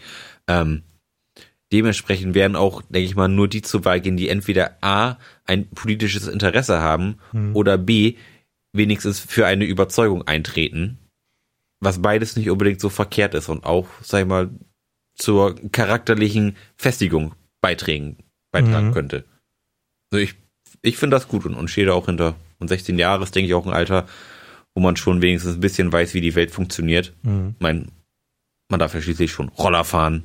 [0.47, 0.83] Ähm,
[1.71, 5.69] dementsprechend werden auch, denke ich mal, nur die zur Wahl gehen, die entweder A, ein
[5.69, 7.55] politisches Interesse haben Hm.
[7.55, 8.15] oder B,
[8.73, 10.99] wenigstens für eine Überzeugung eintreten.
[11.79, 14.49] Was beides nicht unbedingt so verkehrt ist und auch, sag ich mal,
[15.15, 18.17] zur charakterlichen Festigung beitragen,
[18.51, 18.93] beitragen Mhm.
[18.93, 19.25] könnte.
[20.11, 20.35] Also ich,
[20.81, 22.35] ich finde das gut und, und stehe da auch hinter.
[22.59, 24.07] Und 16 Jahre ist, denke ich, auch ein Alter,
[24.75, 27.13] wo man schon wenigstens ein bisschen weiß, wie die Welt funktioniert.
[27.23, 27.55] Hm.
[27.57, 27.87] Ich meine,
[28.69, 30.23] man darf ja schließlich schon Roller fahren,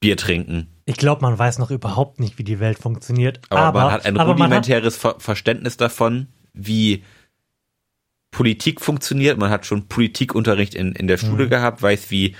[0.00, 3.40] Bier trinken, Ich glaube, man weiß noch überhaupt nicht, wie die Welt funktioniert.
[3.48, 7.02] aber, Aber, man hat ein hat, rudimentäres Ver Verständnis davon, wie
[8.30, 9.38] Politik funktioniert.
[9.38, 11.50] Man hat schon Politikunterricht in, in der Schule Mhm.
[11.50, 12.36] gehabt, weiß, wie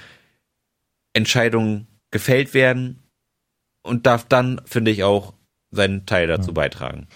[1.15, 3.03] Entscheidungen gefällt werden
[3.83, 5.33] und darf dann, finde ich, auch
[5.71, 6.55] seinen Teil dazu Mhm.
[6.55, 7.07] beitragen.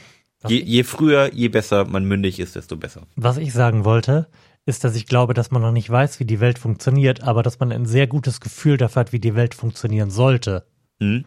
[0.49, 3.03] Je, je früher, je besser man mündig ist, desto besser.
[3.17, 4.27] Was ich sagen wollte,
[4.67, 7.59] ist, dass ich glaube, dass man noch nicht weiß, wie die Welt funktioniert, aber dass
[7.59, 10.65] man ein sehr gutes Gefühl dafür hat, wie die Welt funktionieren sollte.
[10.99, 11.25] Hm?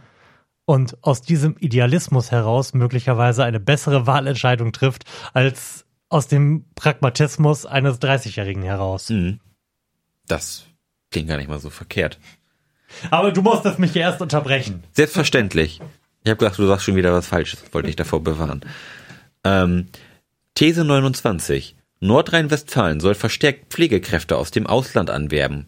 [0.65, 5.03] Und aus diesem Idealismus heraus möglicherweise eine bessere Wahlentscheidung trifft,
[5.33, 9.09] als aus dem Pragmatismus eines 30-Jährigen heraus.
[9.09, 9.39] Hm.
[10.27, 10.65] Das
[11.11, 12.17] klingt gar nicht mal so verkehrt.
[13.09, 14.83] Aber du musstest mich erst unterbrechen.
[14.93, 15.81] Selbstverständlich.
[16.23, 18.61] Ich habe gedacht, du sagst schon wieder was Falsches, wollte ich davor bewahren.
[19.43, 19.87] Ähm,
[20.55, 21.75] These 29.
[21.99, 25.67] Nordrhein-Westfalen soll verstärkt Pflegekräfte aus dem Ausland anwerben.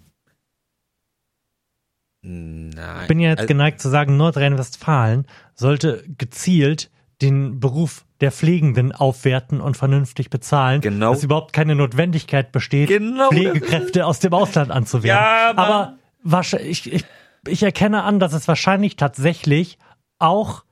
[2.22, 3.02] Nein.
[3.04, 6.90] Ich bin ja jetzt Also- geneigt zu sagen, Nordrhein-Westfalen sollte gezielt
[7.22, 11.14] den Beruf der Pflegenden aufwerten und vernünftig bezahlen, Genau.
[11.14, 13.30] dass überhaupt keine Notwendigkeit besteht, Genau.
[13.30, 15.24] Pflegekräfte aus dem Ausland anzuwerben.
[15.24, 15.98] Ja, Mann.
[16.26, 17.06] Aber ich, ich,
[17.48, 19.78] ich erkenne an, dass es wahrscheinlich tatsächlich
[20.18, 20.64] auch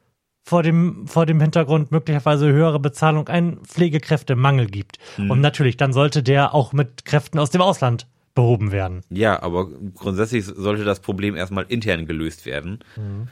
[0.43, 4.97] vor dem, vor dem Hintergrund möglicherweise höhere Bezahlung einen Pflegekräftemangel gibt.
[5.15, 5.31] Hm.
[5.31, 9.01] Und natürlich, dann sollte der auch mit Kräften aus dem Ausland behoben werden.
[9.09, 12.79] Ja, aber grundsätzlich sollte das Problem erstmal intern gelöst werden.
[12.95, 13.27] Mhm.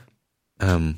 [0.59, 0.95] Ähm,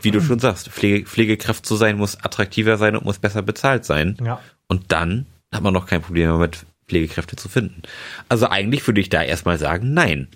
[0.00, 3.84] wie du schon sagst, Pflege, Pflegekraft zu sein muss attraktiver sein und muss besser bezahlt
[3.84, 4.16] sein.
[4.22, 4.40] Ja.
[4.68, 7.82] Und dann hat man noch kein Problem mehr mit Pflegekräfte zu finden.
[8.28, 10.28] Also eigentlich würde ich da erstmal sagen, nein.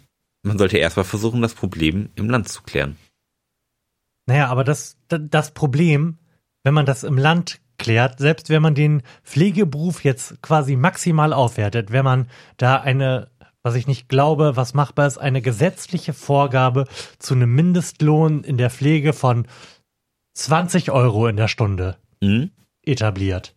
[0.42, 2.96] Man sollte erstmal versuchen, das Problem im Land zu klären.
[4.26, 6.18] Naja, aber das, das Problem,
[6.64, 11.92] wenn man das im Land klärt, selbst wenn man den Pflegeberuf jetzt quasi maximal aufwertet,
[11.92, 13.30] wenn man da eine,
[13.62, 16.86] was ich nicht glaube, was machbar ist, eine gesetzliche Vorgabe
[17.18, 19.46] zu einem Mindestlohn in der Pflege von
[20.34, 22.50] 20 Euro in der Stunde Mhm.
[22.82, 23.54] etabliert,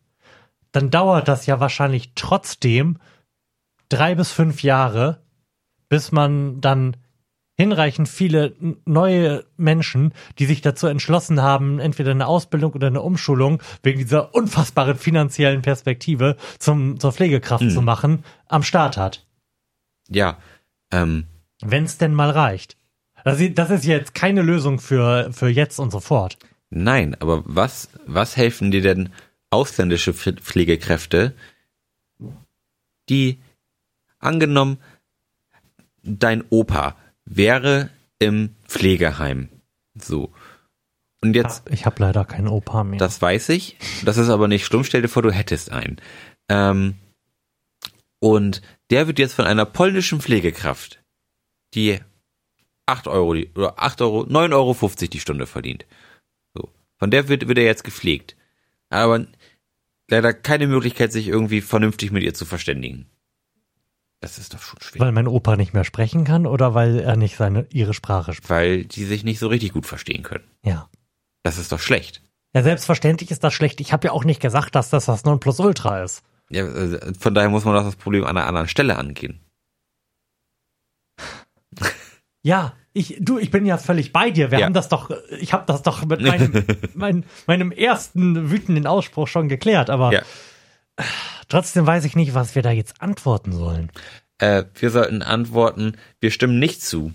[0.71, 2.97] dann dauert das ja wahrscheinlich trotzdem
[3.87, 5.21] drei bis fünf Jahre,
[5.87, 6.97] bis man dann
[7.59, 8.55] hinreichend viele
[8.85, 14.33] neue Menschen, die sich dazu entschlossen haben, entweder eine Ausbildung oder eine Umschulung wegen dieser
[14.33, 17.69] unfassbaren finanziellen Perspektive zum, zur Pflegekraft Mhm.
[17.71, 19.25] zu machen, am Start hat.
[20.07, 20.37] Ja,
[20.91, 21.25] ähm,
[21.61, 22.77] Wenn es denn mal reicht.
[23.25, 26.37] Das ist, das ist jetzt keine Lösung für, für jetzt und sofort.
[26.69, 29.09] nein, aber was, was helfen dir denn
[29.49, 31.33] ausländische Pf- Pflegekräfte,
[33.09, 33.39] die
[34.19, 34.77] angenommen,
[36.03, 36.95] dein Opa
[37.29, 39.47] wäre im Pflegeheim.
[39.95, 40.33] So.
[41.21, 42.99] Und jetzt Ich habe leider keinen Opa mehr.
[42.99, 43.77] Das weiß ich.
[44.03, 44.83] Das ist aber nicht schlimm.
[44.83, 45.97] Stell dir vor, du hättest einen.
[46.49, 46.95] Ähm,
[48.19, 51.01] und der wird jetzt von einer polnischen Pflegekraft,
[51.73, 51.99] die
[52.85, 55.85] 8 Euro, die- oder 8 Euro, 9,50 Euro die Stunde verdient.
[56.53, 56.69] So.
[56.97, 58.35] Von der wird, wird er jetzt gepflegt.
[58.89, 59.27] Aber
[60.09, 63.05] leider keine Möglichkeit, sich irgendwie vernünftig mit ihr zu verständigen.
[64.21, 64.99] Das ist doch schon schwer.
[65.01, 68.49] Weil mein Opa nicht mehr sprechen kann oder weil er nicht seine ihre Sprache spricht.
[68.49, 70.43] Weil die sich nicht so richtig gut verstehen können.
[70.63, 70.89] Ja.
[71.43, 72.21] Das ist doch schlecht.
[72.53, 73.79] Ja, selbstverständlich ist das schlecht.
[73.79, 76.23] Ich habe ja auch nicht gesagt, dass das das Nonplusultra ist.
[76.49, 79.39] Ja, äh, von daher muss man doch das Problem an einer anderen Stelle angehen.
[82.41, 84.49] Ja, ich du, ich bin ja völlig bei dir.
[84.51, 84.65] Wir Ja.
[84.65, 86.65] haben das doch, ich habe das doch mit meinem,
[86.95, 89.89] mein, meinem ersten wütenden Ausspruch schon geklärt.
[89.89, 90.21] Aber Ja.
[91.47, 93.91] Trotzdem weiß ich nicht, was wir da jetzt antworten sollen.
[94.37, 97.13] Äh, wir sollten antworten, wir stimmen nicht zu,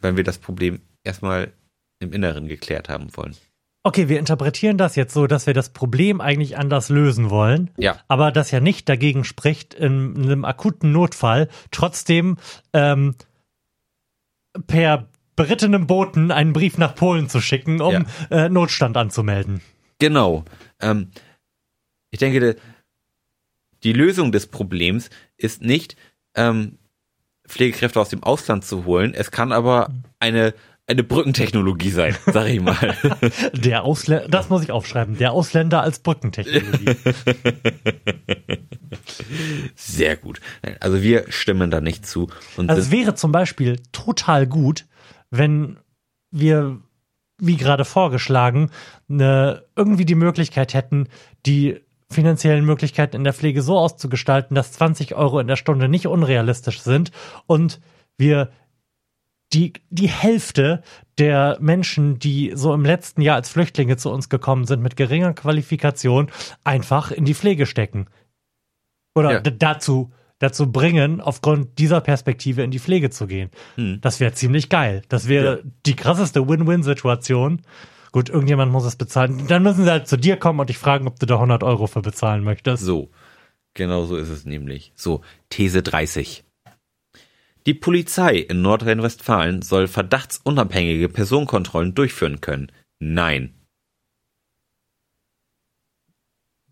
[0.00, 1.52] wenn wir das Problem erstmal
[2.00, 3.36] im Inneren geklärt haben wollen.
[3.84, 7.70] Okay, wir interpretieren das jetzt so, dass wir das Problem eigentlich anders lösen wollen.
[7.78, 7.98] Ja.
[8.08, 12.36] aber das ja nicht dagegen spricht, in einem akuten Notfall trotzdem
[12.72, 13.14] ähm,
[14.66, 19.60] per berittenem Boten einen Brief nach Polen zu schicken, um äh, Notstand anzumelden.
[20.00, 20.44] Genau.
[20.80, 21.10] Ähm,
[22.10, 22.56] ich denke, de-
[23.84, 25.96] die Lösung des Problems ist nicht,
[26.34, 26.78] ähm,
[27.46, 29.14] Pflegekräfte aus dem Ausland zu holen.
[29.14, 30.54] Es kann aber eine,
[30.86, 32.96] eine Brückentechnologie sein, sag ich mal.
[33.54, 36.94] Der Ausländer, das muss ich aufschreiben, der Ausländer als Brückentechnologie.
[39.74, 40.40] Sehr gut.
[40.80, 42.28] Also wir stimmen da nicht zu.
[42.56, 44.86] Und Also es wäre zum Beispiel total gut,
[45.30, 45.78] wenn
[46.30, 46.80] wir,
[47.38, 48.70] wie gerade vorgeschlagen,
[49.08, 51.08] eine, irgendwie die Möglichkeit hätten,
[51.46, 51.80] die
[52.10, 56.80] finanziellen Möglichkeiten in der Pflege so auszugestalten, dass 20 Euro in der Stunde nicht unrealistisch
[56.80, 57.10] sind
[57.46, 57.80] und
[58.16, 58.50] wir
[59.52, 60.82] die, die Hälfte
[61.16, 65.32] der Menschen, die so im letzten Jahr als Flüchtlinge zu uns gekommen sind, mit geringer
[65.32, 66.30] Qualifikation,
[66.64, 68.08] einfach in die Pflege stecken.
[69.14, 69.40] Oder Ja.
[69.40, 73.50] dazu, dazu bringen, aufgrund dieser Perspektive in die Pflege zu gehen.
[73.76, 74.00] Hm.
[74.00, 75.02] Das wäre ziemlich geil.
[75.08, 77.62] Das wäre die krasseste Win-Win-Situation.
[78.18, 79.46] Gut, irgendjemand muss es bezahlen.
[79.46, 81.86] Dann müssen sie halt zu dir kommen und dich fragen, ob du da 100 Euro
[81.86, 82.82] für bezahlen möchtest.
[82.82, 83.12] So,
[83.74, 84.92] genau so ist es nämlich.
[84.96, 86.42] So, These 30.
[87.64, 92.72] Die Polizei in Nordrhein-Westfalen soll verdachtsunabhängige Personenkontrollen durchführen können.
[92.98, 93.54] Nein.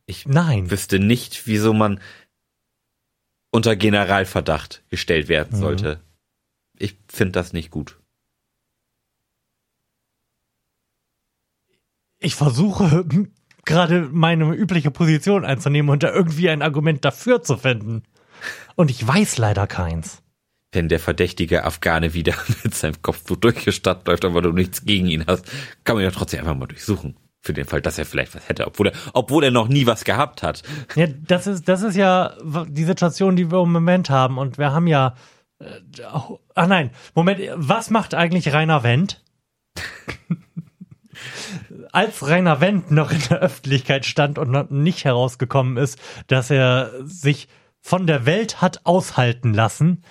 [0.07, 0.68] Ich Nein.
[0.68, 2.01] wüsste nicht, wieso man
[3.53, 5.61] unter Generalverdacht gestellt werden Mhm.
[5.62, 6.01] sollte.
[6.76, 8.01] Ich finde das nicht gut.
[12.19, 13.05] Ich versuche
[13.64, 18.03] gerade meine übliche Position einzunehmen und da irgendwie ein Argument dafür zu finden.
[18.77, 20.23] Und ich weiß leider keins.
[20.73, 24.85] Wenn der verdächtige Afghane wieder mit seinem Kopftuch durch die Stadt läuft, aber du nichts
[24.85, 25.51] gegen ihn hast,
[25.85, 27.17] kann man ja trotzdem einfach mal durchsuchen.
[27.43, 30.05] Für den Fall, dass er vielleicht was hätte, obwohl er, obwohl er noch nie was
[30.05, 30.64] gehabt hat.
[30.97, 32.35] Ja, das ist, das ist ja
[32.69, 34.39] die Situation, die wir im Moment haben.
[34.39, 35.14] Und wir haben ja.
[35.61, 35.81] Äh,
[36.12, 39.23] oh, ah nein, Moment, was macht eigentlich Rainer Wendt?
[41.93, 46.91] Als Rainer Wendt noch in der Öffentlichkeit stand und noch nicht herausgekommen ist, dass er
[47.05, 47.49] sich
[47.81, 50.03] von der Welt hat aushalten lassen,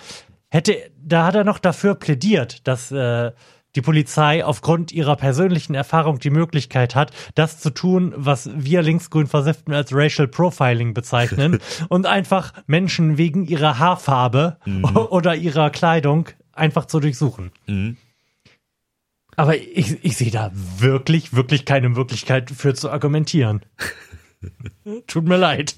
[0.50, 3.32] hätte, da hat er noch dafür plädiert, dass äh,
[3.76, 9.28] die Polizei aufgrund ihrer persönlichen Erfahrung die Möglichkeit hat, das zu tun, was wir linksgrün
[9.28, 11.60] Versifften als Racial Profiling bezeichnen
[11.90, 14.58] und einfach Menschen wegen ihrer Haarfarbe
[15.10, 17.52] oder ihrer Kleidung einfach zu durchsuchen.
[17.68, 17.98] Mhm.
[19.36, 23.62] Aber ich, ich sehe da wirklich, wirklich keine Möglichkeit für zu argumentieren.
[25.08, 25.76] Tut mir leid.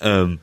[0.00, 0.40] Ähm,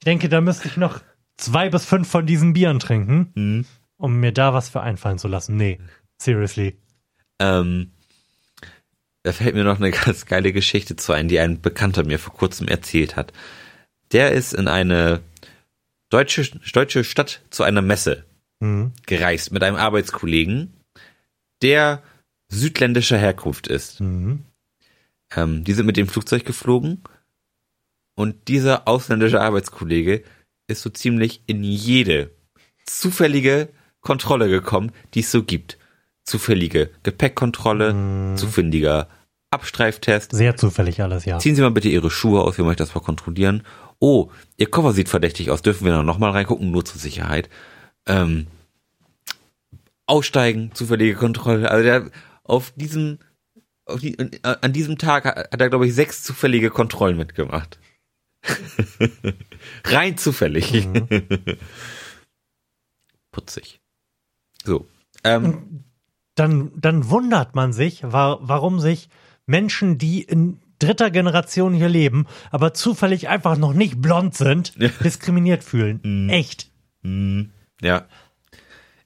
[0.00, 1.00] Ich denke, da müsste ich noch
[1.36, 3.66] zwei bis fünf von diesen Bieren trinken, mhm.
[3.96, 5.56] um mir da was für einfallen zu lassen.
[5.56, 5.78] Nee,
[6.18, 6.76] seriously.
[7.38, 7.90] ähm,
[9.22, 12.34] da fällt mir noch eine ganz geile Geschichte zu ein, die ein Bekannter mir vor
[12.34, 13.32] kurzem erzählt hat.
[14.12, 15.20] Der ist in eine
[16.08, 18.24] deutsche, deutsche Stadt zu einer Messe
[18.62, 18.92] Mhm.
[19.06, 20.74] gereist mit einem Arbeitskollegen,
[21.62, 22.02] der
[22.48, 24.00] südländischer Herkunft ist.
[24.00, 24.44] Mhm.
[25.34, 27.02] Ähm, die sind mit dem Flugzeug geflogen
[28.14, 30.22] und dieser ausländische Arbeitskollege
[30.66, 32.30] ist so ziemlich in jede
[32.86, 33.68] zufällige
[34.00, 35.78] Kontrolle gekommen, die es so gibt.
[36.24, 38.36] Zufällige Gepäckkontrolle, Mhm.
[38.36, 39.08] zufälliger
[39.50, 40.32] Abstreiftest.
[40.32, 41.38] Sehr zufällig alles, ja.
[41.38, 43.62] Ziehen Sie mal bitte Ihre Schuhe aus, wir möchten das mal kontrollieren.
[43.98, 47.48] Oh, Ihr Koffer sieht verdächtig aus, dürfen wir noch mal reingucken, nur zur Sicherheit.
[48.06, 48.46] Ähm,
[50.10, 51.70] aussteigen, zufällige Kontrolle.
[51.70, 52.10] Also der
[52.44, 53.18] auf diesem,
[53.86, 57.78] auf die, an diesem Tag hat er, glaube ich, sechs zufällige Kontrollen mitgemacht.
[59.84, 60.86] Rein zufällig.
[60.86, 61.08] Mhm.
[63.30, 63.80] Putzig.
[64.64, 64.86] So.
[65.24, 65.84] Ähm,
[66.34, 69.08] Dann, dann wundert man sich, wa warum sich
[69.46, 75.62] Menschen, die in dritter Generation hier leben, aber zufällig einfach noch nicht blond sind, diskriminiert
[75.62, 76.00] fühlen.
[76.02, 76.28] Mhm.
[76.30, 76.70] Echt.
[77.02, 77.46] mh,
[77.82, 78.06] ja.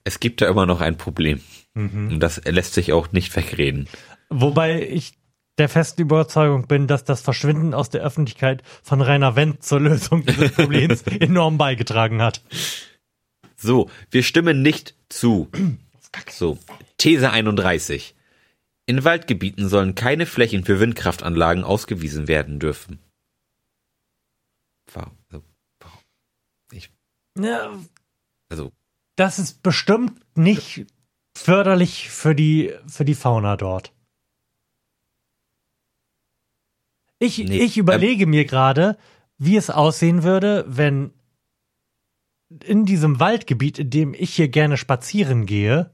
[0.05, 1.41] Es gibt da immer noch ein Problem.
[1.73, 2.13] Mhm.
[2.13, 3.89] Und das lässt sich auch nicht wegreden.
[4.29, 5.17] Wobei ich
[5.57, 10.25] der festen Überzeugung bin, dass das Verschwinden aus der Öffentlichkeit von Rainer Wendt zur Lösung
[10.25, 12.41] dieses Problems enorm beigetragen hat.
[13.55, 15.49] So, wir stimmen nicht zu.
[16.29, 16.57] So,
[16.97, 18.15] These 31.
[18.85, 22.99] In Waldgebieten sollen keine Flächen für Windkraftanlagen ausgewiesen werden dürfen.
[24.93, 25.17] Warum?
[25.29, 25.43] Also?
[26.71, 26.91] Ich,
[27.39, 27.71] Ja,
[28.49, 28.71] also
[29.15, 30.85] das ist bestimmt nicht
[31.35, 33.91] förderlich für die, für die Fauna dort.
[37.19, 38.97] Ich, Nee, ich überlege mir gerade,
[39.37, 41.11] wie es aussehen würde, wenn
[42.63, 45.91] in diesem Waldgebiet, in dem ich hier gerne spazieren gehe,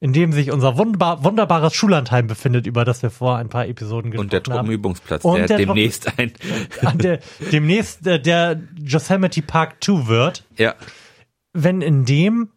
[0.00, 4.10] in dem sich unser wunderbar, wunderbares Schullandheim befindet, über das wir vor ein paar Episoden
[4.10, 4.66] gesprochen und der haben.
[4.66, 6.32] Truppenübungsplatz, Und der, der demnächst ein.
[6.98, 7.20] der,
[7.52, 10.74] demnächst äh, der Yosemite Park 2 wird, ja.
[11.52, 12.50] Wenn in dem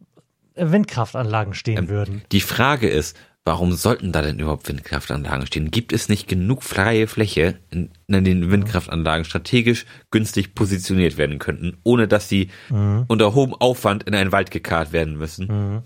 [0.56, 2.22] äh, Windkraftanlagen stehen Ähm, würden.
[2.32, 5.70] Die Frage ist, warum sollten da denn überhaupt Windkraftanlagen stehen?
[5.72, 11.78] Gibt es nicht genug freie Fläche, in, in den Windkraftanlagen strategisch günstig positioniert werden könnten,
[11.84, 13.06] ohne dass sie Mhm.
[13.08, 15.48] unter hohem Aufwand in einen Wald gekarrt werden müssen?
[15.48, 15.82] Mhm.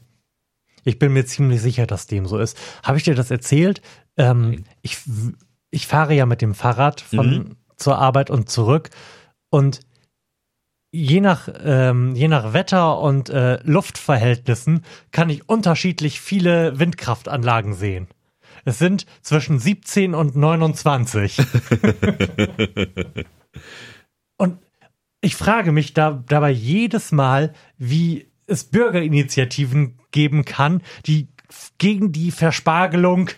[0.85, 2.57] Ich bin mir ziemlich sicher, dass dem so ist.
[2.83, 3.81] Habe ich dir das erzählt?
[4.15, 4.97] Ähm, ich,
[5.71, 7.55] ich fahre ja mit dem Fahrrad von Mhm.
[7.75, 8.89] zur Arbeit und zurück
[9.49, 9.81] und
[10.91, 18.07] je nach, ähm, je nach Wetter und äh, Luftverhältnissen kann ich unterschiedlich viele Windkraftanlagen sehen.
[18.65, 21.37] Es sind zwischen 17 und 29.
[24.37, 24.59] und
[25.21, 31.29] ich frage mich da, dabei jedes Mal, wie es Bürgerinitiativen geben kann, die
[31.77, 33.29] gegen die Verspargelung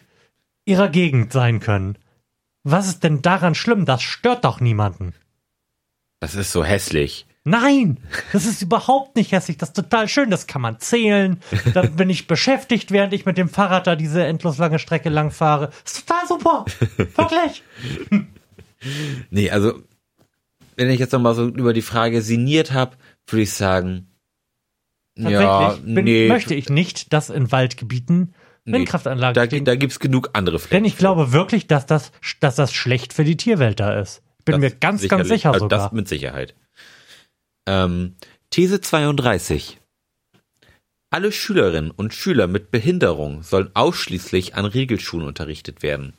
[0.65, 1.97] ihrer Gegend sein können.
[2.63, 3.85] Was ist denn daran schlimm?
[3.85, 5.13] Das stört doch niemanden.
[6.19, 7.25] Das ist so hässlich.
[7.43, 7.97] Nein,
[8.33, 9.57] das ist überhaupt nicht hässlich.
[9.57, 10.29] Das ist total schön.
[10.29, 11.39] Das kann man zählen.
[11.73, 15.31] Da bin ich beschäftigt, während ich mit dem Fahrrad da diese endlos lange Strecke lang
[15.31, 15.71] fahre.
[15.83, 16.65] Das ist total super.
[16.97, 17.63] Wirklich.
[19.29, 19.79] Nee, also,
[20.75, 24.07] wenn ich jetzt nochmal so über die Frage sinniert habe, würde ich sagen,
[25.15, 28.33] ja, Tatsächlich bin, nee, möchte ich nicht, dass in Waldgebieten
[28.65, 29.65] nee, Windkraftanlagen da, stehen.
[29.65, 30.83] da gibt's genug andere Flächen.
[30.83, 34.23] Denn ich glaube wirklich, dass das, dass das schlecht für die Tierwelt da ist.
[34.39, 35.79] Ich bin Das mir ganz, ganz sicher Also sogar.
[35.79, 36.55] Das mit Sicherheit.
[37.67, 38.15] Ähm,
[38.49, 39.79] These 32.
[41.09, 46.13] Alle Schülerinnen und Schüler mit Behinderung sollen ausschließlich an Regelschulen unterrichtet werden.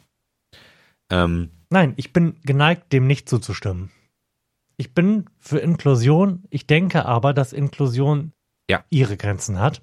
[1.10, 3.90] Ähm, Nein, ich bin geneigt, dem nicht zuzustimmen.
[4.76, 8.32] Ich bin für Inklusion, ich denke aber, dass Inklusion
[8.70, 8.84] Ja.
[8.90, 9.80] ihre Grenzen hat.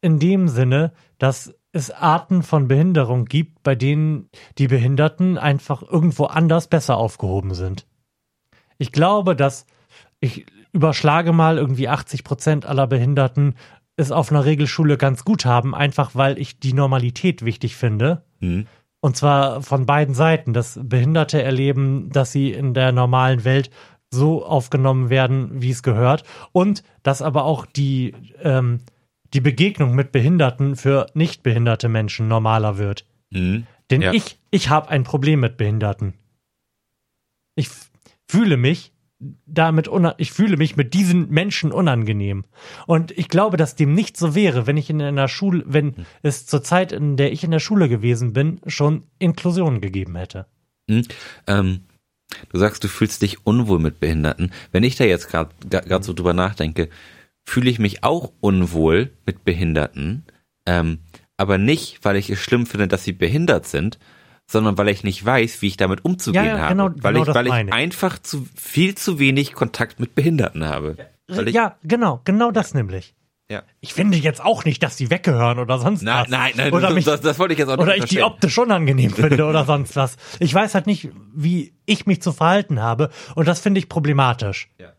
[0.00, 4.28] In dem Sinne, dass es Arten von Behinderung gibt, bei denen
[4.58, 7.86] die Behinderten einfach irgendwo anders besser aufgehoben sind.
[8.78, 9.66] Ich glaube, dass
[10.20, 13.54] ich überschlage mal irgendwie 80 Prozent aller Behinderten
[13.96, 18.24] es auf einer Regelschule ganz gut haben, einfach weil ich die Normalität wichtig finde.
[18.40, 18.66] hm,
[19.00, 23.70] Und zwar von beiden Seiten, dass Behinderte erleben, dass sie in der normalen Welt
[24.10, 26.24] so aufgenommen werden, wie es gehört.
[26.52, 28.80] Und dass aber auch die, ähm,
[29.32, 33.06] die Begegnung mit Behinderten für nicht behinderte Menschen normaler wird.
[33.32, 34.12] hm, Denn Ja.
[34.12, 36.14] ich, ich habe ein Problem mit Behinderten.
[37.54, 37.68] Ich
[38.28, 38.93] fühle mich
[39.46, 42.44] damit, ich fühle mich mit diesen Menschen unangenehm.
[42.86, 46.06] Und ich glaube, dass dem nicht so wäre, wenn ich in einer Schule, wenn Hm.
[46.22, 50.46] es zur Zeit, in der ich in der Schule gewesen bin, schon Inklusion gegeben hätte.
[50.90, 51.02] hm,
[51.46, 51.80] ähm,
[52.50, 54.52] du sagst, du fühlst dich unwohl mit Behinderten.
[54.72, 56.88] Wenn ich da jetzt gerade gerade so drüber nachdenke,
[57.44, 60.24] fühle ich mich auch unwohl mit Behinderten,
[60.66, 60.98] ähm,
[61.36, 63.98] aber nicht, weil ich es schlimm finde, dass sie behindert sind,
[64.46, 66.68] sondern weil ich nicht weiß, wie ich damit umzugehen Ja, ja, habe.
[66.74, 70.96] genau- weil genau ich, weil ich einfach zu viel zu wenig Kontakt mit Behinderten habe.
[71.28, 73.14] Ich, ja, genau, genau das nämlich.
[73.50, 73.62] ja.
[73.80, 76.28] Ich finde jetzt auch nicht, dass die weggehören oder sonst Nein, was.
[76.28, 78.22] nein, nein, oder das, mich, das, das wollte ich jetzt auch nicht oder ich die
[78.22, 80.16] optisch unangenehm finde oder sonst was.
[80.40, 84.68] Ich weiß halt nicht, wie ich mich zu verhalten habe und das finde ich problematisch.
[84.78, 84.92] Ja.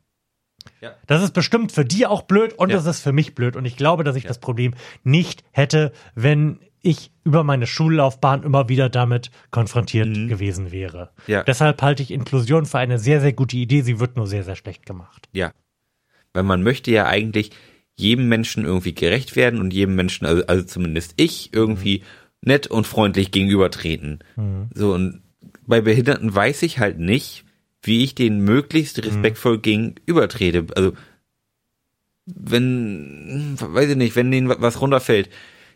[0.81, 0.91] Ja.
[1.07, 2.75] Das ist bestimmt für die auch blöd und Ja.
[2.77, 4.73] das ist für mich blöd und ich glaube, dass ich das Problem
[5.03, 11.11] nicht hätte, wenn ich über meine Schullaufbahn immer wieder damit konfrontiert gewesen wäre.
[11.25, 11.31] Mhm.
[11.31, 11.43] Ja.
[11.43, 13.81] Deshalb halte ich Inklusion für eine sehr, sehr gute Idee.
[13.81, 15.27] Sie wird nur sehr, sehr schlecht gemacht.
[15.33, 15.51] Ja.
[16.33, 17.51] Weil man möchte ja eigentlich
[17.95, 22.03] jedem Menschen irgendwie gerecht werden und jedem Menschen, also, also zumindest ich, irgendwie
[22.41, 24.19] nett und freundlich gegenübertreten.
[24.75, 25.23] So, und
[25.65, 27.45] bei Behinderten weiß ich halt nicht,
[27.81, 30.67] wie ich denen möglichst respektvoll gegenübertrete.
[30.75, 30.93] Also,
[32.25, 35.29] wenn, weiß ich nicht, wenn denen was runterfällt,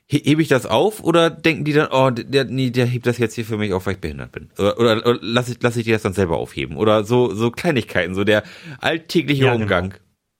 [0.09, 3.35] hebe ich das auf oder denken die dann, oh, der, nee, der hebt das jetzt
[3.35, 4.49] hier für mich auf, weil ich behindert bin?
[4.57, 6.77] Oder, oder, oder lasse ich, lass ich die das dann selber aufheben?
[6.77, 8.43] Oder so, so Kleinigkeiten, so der
[8.79, 9.63] alltägliche Ja, genau.
[9.63, 9.93] Umgang.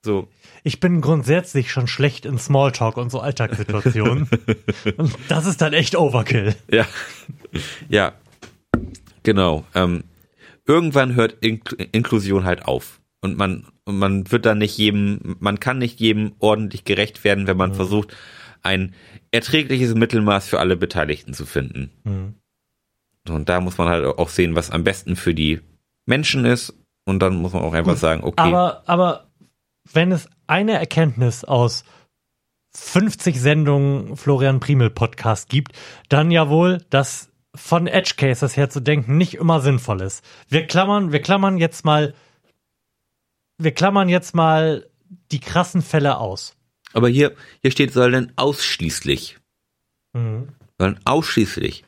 [0.04, 0.28] So,
[0.64, 4.28] Ich bin grundsätzlich schon schlecht in Smalltalk und so Alltagssituationen.
[4.96, 6.56] und das ist dann echt Overkill.
[6.70, 6.86] ja.
[7.88, 8.12] ja.
[9.22, 9.64] Genau.
[9.74, 10.04] Ähm,
[10.66, 13.00] irgendwann hört Ink Inklusion halt auf.
[13.20, 17.46] Und man, und man wird dann nicht jedem, man kann nicht jedem ordentlich gerecht werden,
[17.46, 18.16] wenn man versucht,
[18.62, 18.94] ein
[19.32, 21.90] erträgliches Mittelmaß für alle Beteiligten zu finden.
[22.04, 22.34] Mhm.
[23.28, 25.60] Und da muss man halt auch sehen, was am besten für die
[26.06, 26.74] Menschen ist.
[27.04, 29.30] Und dann muss man auch einfach sagen, okay, Aber, aber
[29.92, 31.84] wenn es eine Erkenntnis aus
[32.74, 35.72] 50 Sendungen Florian Primel Podcast gibt,
[36.08, 40.24] dann ja wohl, dass von Edge Cases her zu denken nicht immer sinnvoll ist.
[40.48, 42.14] Wir klammern, wir klammern jetzt mal,
[43.58, 44.88] wir klammern jetzt mal
[45.32, 46.56] die krassen Fälle aus.
[46.92, 49.38] Aber hier, hier steht, sollen ausschließlich.
[50.12, 50.48] Mhm.
[50.78, 51.84] Sollen ausschließlich.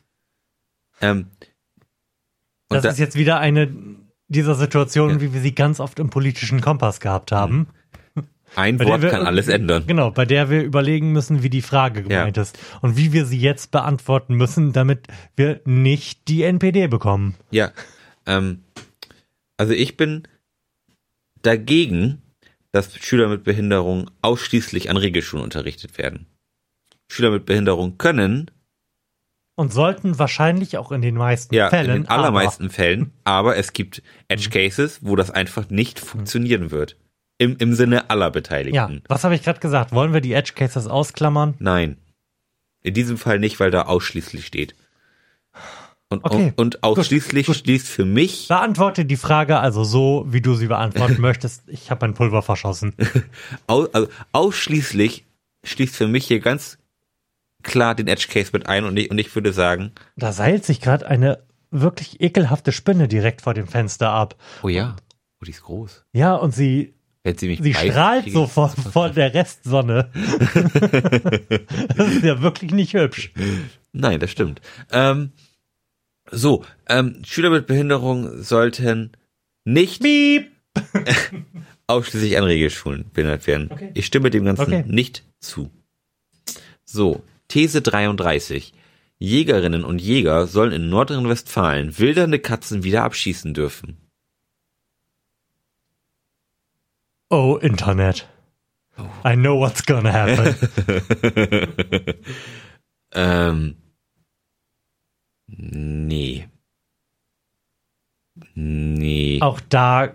[1.01, 1.27] Ähm,
[2.69, 3.69] und Das da- ist jetzt wieder eine
[4.29, 5.21] dieser Situationen, Ja.
[5.23, 7.67] wie wir sie ganz oft im politischen Kompass gehabt haben.
[8.55, 9.85] ein Bei der Wort wir- kann alles ändern.
[9.87, 13.39] Genau, bei der wir überlegen müssen, wie die Frage gemeint ist und wie wir sie
[13.39, 17.35] jetzt beantworten müssen, damit wir nicht die NPD bekommen.
[17.51, 17.73] Ja.
[18.27, 18.63] Ähm,
[19.57, 20.23] also ich bin
[21.43, 22.22] dagegen,
[22.73, 26.27] dass Schüler mit Behinderung ausschließlich an Regelschulen unterrichtet werden.
[27.09, 28.51] Schüler mit Behinderung können,
[29.55, 31.91] Und sollten wahrscheinlich auch in den meisten ja, Fällen.
[31.91, 36.97] in den allermeisten Fällen, aber es gibt Edge Cases, wo das einfach nicht funktionieren wird.
[37.39, 39.03] Im, im Sinne aller Aber, ja, Beteiligten.
[39.09, 39.93] was habe ich gerade gesagt?
[39.93, 41.55] Wollen wir die Edge Cases ausklammern?
[41.59, 41.99] Nein.
[42.83, 44.75] In diesem Fall nicht, weil da ausschließlich steht.
[46.13, 50.67] Und, Okay, und, ausschließlich schließt für mich Beantworte die Frage also so, wie du sie
[50.69, 51.63] beantworten möchtest.
[51.69, 52.95] Ich habe ein Pulver verschossen.
[53.67, 55.25] Au, also ausschließlich
[55.65, 56.79] schließt für mich hier ganz
[57.63, 60.81] klar den Edge Case mit ein und ich, und ich würde sagen, Da seilt sich
[60.81, 61.39] gerade eine
[61.71, 64.35] wirklich ekelhafte Spinne direkt vor dem Fenster ab.
[64.63, 64.97] oh ja,
[65.41, 66.05] oh, die ist groß.
[66.13, 70.11] Ja, und sie, Wenn sie mich sie beißt, strahlt so vor, vor der Restsonne.
[71.97, 73.33] das ist ja wirklich nicht hübsch.
[73.93, 74.61] Nein, das stimmt.
[74.91, 75.33] Ähm,
[76.33, 79.13] so, ähm, Schüler mit Behinderung sollten
[79.65, 80.03] nicht
[81.87, 83.69] ausschließlich an Regelschulen behindert werden.
[83.71, 83.91] Okay.
[83.95, 84.85] Ich stimme dem Ganzen Okay.
[84.87, 85.71] nicht zu.
[86.85, 88.73] So, These 33.
[89.19, 93.99] Jägerinnen und Jäger sollen in Nordrhein-Westfalen wildernde Katzen wieder abschießen dürfen.
[97.31, 98.29] Oh, Internet.
[99.25, 100.55] I know what's gonna happen.
[103.15, 103.77] Ähm,
[105.57, 106.49] nee.
[108.55, 109.39] Nee.
[109.41, 110.15] Auch da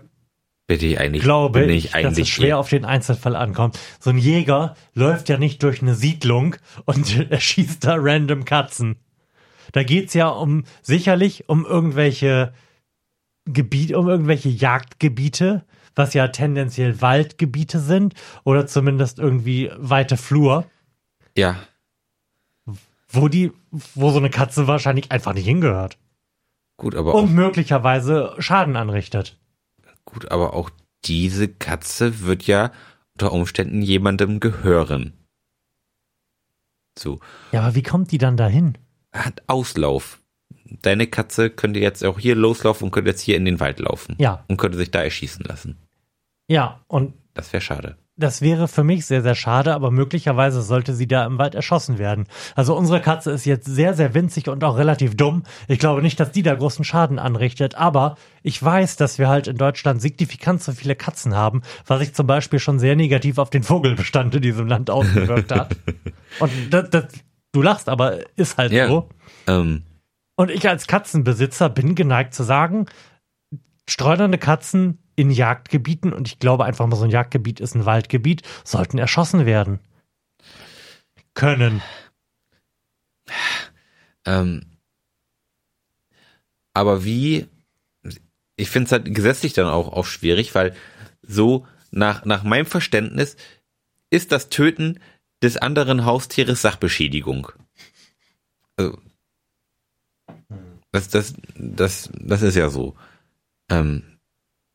[0.68, 3.78] Bitte ich eigentlich, glaube bin ich, ich dass es eigentlich schwer auf den Einzelfall ankommt.
[4.00, 8.96] So ein Jäger läuft ja nicht durch eine Siedlung und erschießt da random Katzen.
[9.72, 12.52] Da geht's ja um sicherlich um irgendwelche
[13.46, 15.64] Gebiete, um irgendwelche Jagdgebiete,
[15.94, 18.12] was ja tendenziell Waldgebiete sind
[18.44, 20.66] oder zumindest irgendwie weite Flur,
[21.34, 21.56] Ja,
[23.10, 25.98] wo die, wo so eine Katze wahrscheinlich einfach nicht hingehört
[26.76, 29.38] gut, aber und möglicherweise Schaden anrichtet.
[30.04, 30.70] gut, aber auch
[31.04, 32.72] diese Katze wird ja
[33.14, 35.12] unter Umständen jemandem gehören.
[36.98, 37.20] So,
[37.52, 38.76] Ja, aber wie kommt die dann dahin?
[39.12, 40.20] hat Auslauf.
[40.82, 44.16] Deine Katze könnte jetzt auch hier loslaufen und könnte jetzt hier in den Wald laufen.
[44.18, 45.78] Ja, Und könnte sich da erschießen lassen.
[46.48, 47.96] ja, und Das wäre schade.
[48.20, 51.98] Das wäre für mich sehr, sehr schade, aber möglicherweise sollte sie da im Wald erschossen
[51.98, 52.26] werden.
[52.56, 55.44] Also unsere Katze ist jetzt sehr, sehr winzig und auch relativ dumm.
[55.68, 59.46] Ich glaube nicht, dass die da großen Schaden anrichtet, aber ich weiß, dass wir halt
[59.46, 63.50] in Deutschland signifikant so viele Katzen haben, was sich zum Beispiel schon sehr negativ auf
[63.50, 65.76] den Vogelbestand in diesem Land ausgewirkt hat.
[66.40, 67.04] Und das, das,
[67.52, 68.88] du lachst, aber ist halt Ja.
[68.88, 69.08] so.
[69.46, 69.84] Ähm,
[70.34, 72.86] Und ich als Katzenbesitzer bin geneigt zu sagen,
[73.88, 78.42] streunernde Katzen in Jagdgebieten, und ich glaube einfach mal, so ein Jagdgebiet ist ein Waldgebiet,
[78.62, 79.80] sollten erschossen werden.
[81.34, 81.82] Können.
[84.24, 84.64] Ähm,
[86.72, 87.48] aber wie,
[88.54, 90.76] ich finde es halt gesetzlich dann auch, auch schwierig, weil
[91.22, 93.36] so nach, nach meinem Verständnis
[94.10, 95.00] ist das Töten
[95.42, 97.50] des anderen Haustieres Sachbeschädigung.
[98.76, 98.98] Also,
[100.92, 102.96] das, das, das, das ist ja so.
[103.68, 104.17] Ähm,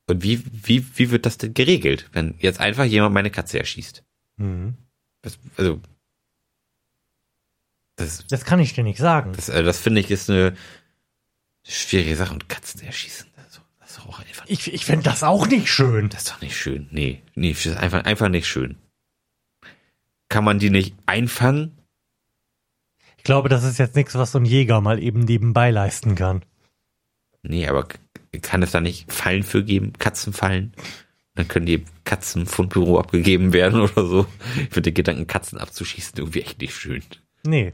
[0.07, 4.03] und wie, wie, wie wird das denn geregelt, wenn jetzt einfach jemand meine Katze erschießt?
[4.37, 4.75] Mhm.
[5.21, 5.79] Das, also,
[7.95, 9.33] das, Das kann ich dir nicht sagen.
[9.33, 10.55] das, äh, das finde ich ist eine
[11.65, 12.33] schwierige Sache.
[12.33, 16.09] Und Katzen erschießen, das ist, doch- auch einfach, Ich, ich finde das auch nicht schön.
[16.09, 16.87] das ist doch nicht schön.
[16.91, 18.77] Nee, nee, das ist einfach, einfach nicht schön.
[20.29, 21.77] Kann man die nicht einfangen?
[23.17, 26.43] Ich glaube, das ist jetzt nichts, was so ein Jäger mal eben nebenbei leisten kann.
[27.43, 27.87] Nee, aber
[28.41, 29.93] kann es da nicht Fallen für geben?
[29.93, 30.73] Katzenfallen?
[31.35, 34.25] Dann können die Katzen vom Büro abgegeben werden oder so.
[34.55, 37.03] Ich finde den Gedanken, Katzen abzuschießen, irgendwie echt nicht schön.
[37.45, 37.73] Nee.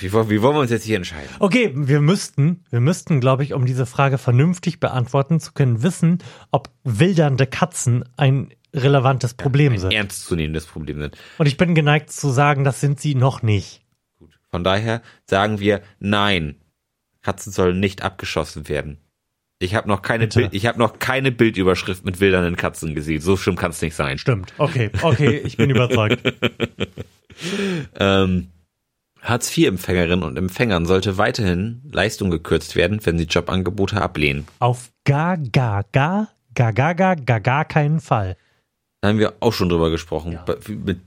[0.00, 1.30] Wie, wollen- wie wollen wir uns jetzt hier entscheiden?
[1.38, 6.18] Okay, wir müssten, wir müssten, glaube ich, um diese Frage vernünftig beantworten zu können, wissen,
[6.50, 9.92] ob wildernde Katzen ein relevantes Problem Ein sind.
[9.92, 11.16] ernstzunehmendes Problem sind.
[11.38, 13.80] Und ich bin geneigt zu sagen, das sind sie noch nicht.
[14.18, 14.38] Gut.
[14.50, 16.56] Von daher sagen wir nein.
[17.26, 18.98] Katzen sollen nicht abgeschossen werden.
[19.58, 20.28] Ich habe noch keine.
[20.28, 23.20] Bild, ich habe noch keine Bildüberschrift mit wildernden Katzen gesehen.
[23.20, 24.16] So schlimm kann es nicht sein.
[24.18, 24.54] Stimmt.
[24.58, 26.22] Okay, okay, ich bin überzeugt.
[28.00, 28.48] Ähm,
[29.20, 34.46] Hartz-IV-Empfängerinnen und Empfängern sollte weiterhin Leistung gekürzt werden, wenn sie Jobangebote ablehnen.
[34.58, 38.38] Auf gar, gar, gar, gar, gar, gar, gar, gar keinen Fall.
[39.02, 40.32] Da haben wir auch schon drüber gesprochen.
[40.32, 40.46] Ja.
[40.66, 41.00] Mit,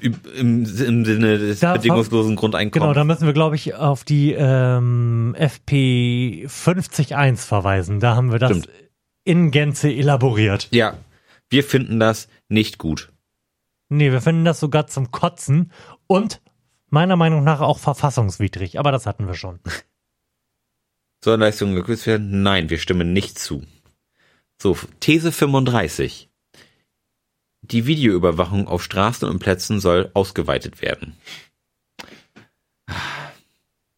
[0.00, 2.94] im, im Sinne des Da- bedingungslosen Genau, Grundeinkommens.
[2.94, 8.00] da müssen wir, glaube ich, auf die ähm, FP 50.1 verweisen.
[8.00, 8.68] Da haben wir das Stimmt.
[9.24, 10.68] in Gänze elaboriert.
[10.70, 10.96] ja,
[11.50, 13.12] wir finden das nicht gut.
[13.88, 15.72] Nee, wir finden das sogar zum Kotzen
[16.06, 16.40] und
[16.90, 18.78] meiner Meinung nach auch verfassungswidrig.
[18.78, 19.58] Aber das hatten wir schon.
[21.24, 22.42] Sollen Leistungen gekürzt werden?
[22.42, 23.62] Nein, wir stimmen nicht zu.
[24.62, 26.29] So, These 35.
[27.70, 31.16] Die Videoüberwachung auf Straßen und Plätzen soll ausgeweitet werden.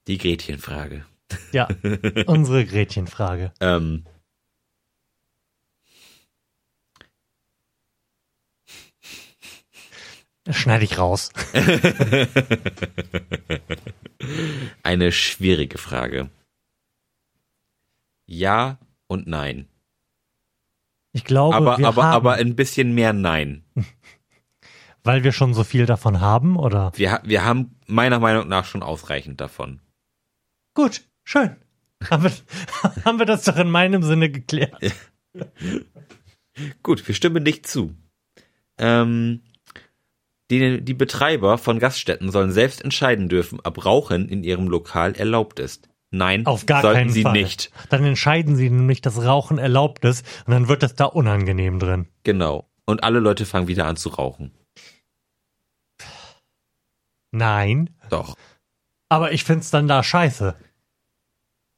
[0.06, 1.06] Die Gretchenfrage.
[1.52, 1.68] Ja,
[2.26, 3.52] unsere Gretchenfrage.
[3.60, 4.04] Ähm,
[10.44, 11.30] Das schneide ich raus.
[14.82, 16.30] eine schwierige Frage.
[18.26, 19.68] Ja und nein.
[21.12, 23.64] Ich glaube, Aber, wir aber, haben, aber ein bisschen mehr Nein.
[25.04, 26.92] weil wir schon so viel davon haben, oder?
[26.94, 29.80] Wir, wir haben meiner Meinung nach schon ausreichend davon.
[30.74, 31.56] Gut, schön.
[32.10, 32.32] Haben wir,
[33.04, 34.74] haben wir das doch in meinem Sinne geklärt.
[36.82, 37.94] Gut, wir stimmen nicht zu.
[38.78, 39.42] Ähm,
[40.50, 45.58] die, die Betreiber von Gaststätten sollen selbst entscheiden dürfen, ob Rauchen in ihrem Lokal erlaubt
[45.58, 45.88] ist.
[46.14, 47.32] Nein, Auf gar sollten keinen sie Fall.
[47.32, 47.70] nicht.
[47.88, 52.06] Dann entscheiden sie nämlich, dass Rauchen erlaubt ist und dann wird es da unangenehm drin.
[52.22, 52.68] Genau.
[52.84, 54.52] Und alle Leute fangen wieder an zu rauchen.
[57.30, 57.90] Nein.
[58.10, 58.36] Doch.
[59.08, 60.54] Aber ich find's dann da scheiße.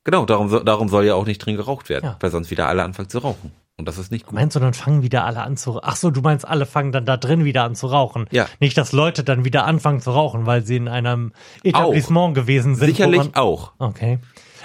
[0.05, 2.17] Genau, darum, darum soll ja auch nicht drin geraucht werden, Ja.
[2.21, 3.53] weil sonst wieder alle anfangen zu rauchen.
[3.77, 4.35] Und das ist nicht gut.
[4.35, 7.07] Meinst du, dann fangen wieder alle an zu Ach so, du meinst, alle fangen dann
[7.07, 8.27] da drin wieder an zu rauchen.
[8.31, 8.47] Ja.
[8.61, 11.33] Nicht, dass Leute dann wieder anfangen zu rauchen, weil sie in einem
[11.65, 12.87] Etablissement gewesen sind.
[12.87, 13.73] Sicherlich auch.
[13.79, 14.21] Okay.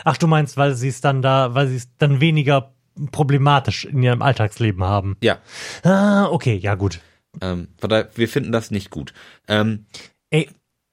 [0.05, 2.73] Ach, du meinst, weil sie es dann da, weil sie es dann weniger
[3.11, 5.17] problematisch in ihrem Alltagsleben haben.
[5.23, 5.39] Ja.
[5.83, 6.99] Ah, okay, ja gut.
[7.41, 9.13] Ähm, von daher, wir finden das nicht gut.
[9.47, 9.85] Ähm,
[10.29, 10.49] Ey,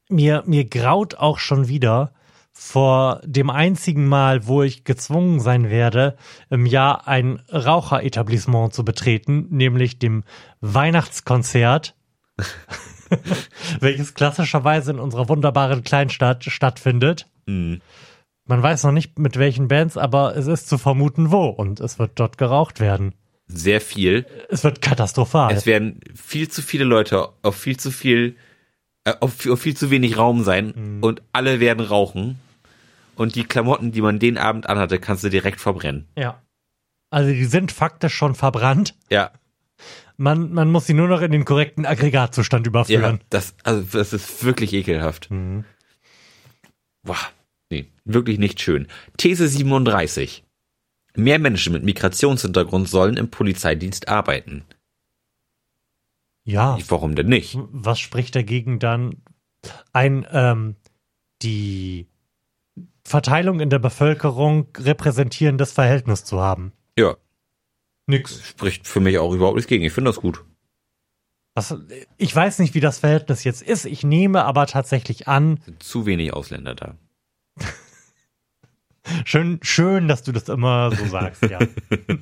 [0.08, 2.12] mir, mir graut auch schon wieder
[2.58, 6.16] vor dem einzigen Mal, wo ich gezwungen sein werde,
[6.50, 10.24] im Jahr ein Raucheretablissement zu betreten, nämlich dem
[10.62, 11.94] Weihnachtskonzert,
[13.80, 17.26] welches klassischerweise in unserer wunderbaren Kleinstadt stattfindet.
[17.46, 17.78] mh,
[18.46, 21.98] Man weiß noch nicht mit welchen Bands, aber es ist zu vermuten wo und es
[21.98, 23.14] wird dort geraucht werden.
[23.48, 24.26] sehr viel.
[24.48, 25.52] Es wird katastrophal.
[25.54, 28.36] Es werden viel zu viele Leute auf viel zu viel,
[29.04, 31.02] äh, auf, viel- auf viel zu wenig Raum sein Mhm.
[31.02, 32.40] und alle werden rauchen.
[33.16, 36.06] Und die Klamotten, die man den Abend anhatte, kannst du direkt verbrennen.
[36.16, 36.40] ja.
[37.08, 38.94] Also die sind faktisch schon verbrannt.
[39.10, 39.30] Ja,
[40.16, 43.20] Man, man muss sie nur noch in den korrekten Aggregatzustand ja, überführen.
[43.30, 45.30] das, also das ist wirklich ekelhaft.
[45.30, 45.64] Mhm.
[47.04, 47.16] Boah,
[47.70, 48.88] nee, wirklich nicht schön.
[49.18, 50.42] These 37.
[51.14, 54.64] Mehr Menschen mit Migrationshintergrund sollen im Polizeidienst arbeiten.
[56.44, 57.56] Ja, Warum denn nicht?
[57.70, 59.22] was spricht dagegen dann
[59.92, 60.74] ein, ähm,
[61.42, 62.08] die
[63.06, 66.72] Verteilung in der Bevölkerung repräsentierendes Verhältnis zu haben.
[66.98, 67.16] Ja,
[68.06, 68.44] Nix.
[68.44, 69.84] spricht für mich auch überhaupt nichts gegen.
[69.84, 70.44] Ich finde das gut.
[71.54, 71.74] Was,
[72.18, 73.86] ich weiß nicht, wie das Verhältnis jetzt ist.
[73.86, 76.96] Ich nehme aber tatsächlich an, zu wenig Ausländer da.
[79.24, 81.60] schön, schön, dass du das immer so sagst, ja.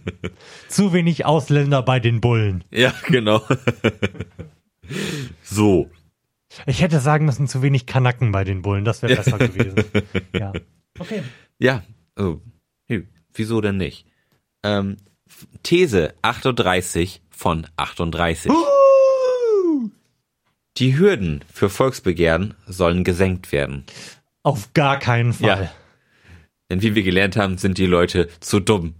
[0.69, 2.63] Zu wenig Ausländer bei den Bullen.
[2.71, 3.43] Ja, genau.
[5.43, 5.91] so.
[6.67, 8.85] Ich hätte sagen müssen, zu wenig Kanacken bei den Bullen.
[8.85, 9.85] Das wäre besser gewesen.
[10.33, 10.53] Ja.
[10.99, 11.23] Okay.
[11.59, 11.83] Ja,
[12.15, 12.41] also,
[12.87, 14.07] hey, wieso denn nicht?
[14.63, 14.97] Ähm,
[15.63, 18.53] These 38 von 38.
[20.77, 23.85] Die Hürden für Volksbegehren sollen gesenkt werden.
[24.43, 25.65] Auf gar keinen Fall.
[25.65, 25.73] Ja.
[26.71, 28.95] Denn wie wir gelernt haben, sind die Leute zu dumm,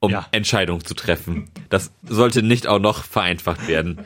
[0.00, 0.26] um Ja.
[0.32, 1.48] Entscheidungen zu treffen.
[1.68, 4.00] Das sollte nicht auch noch vereinfacht werden.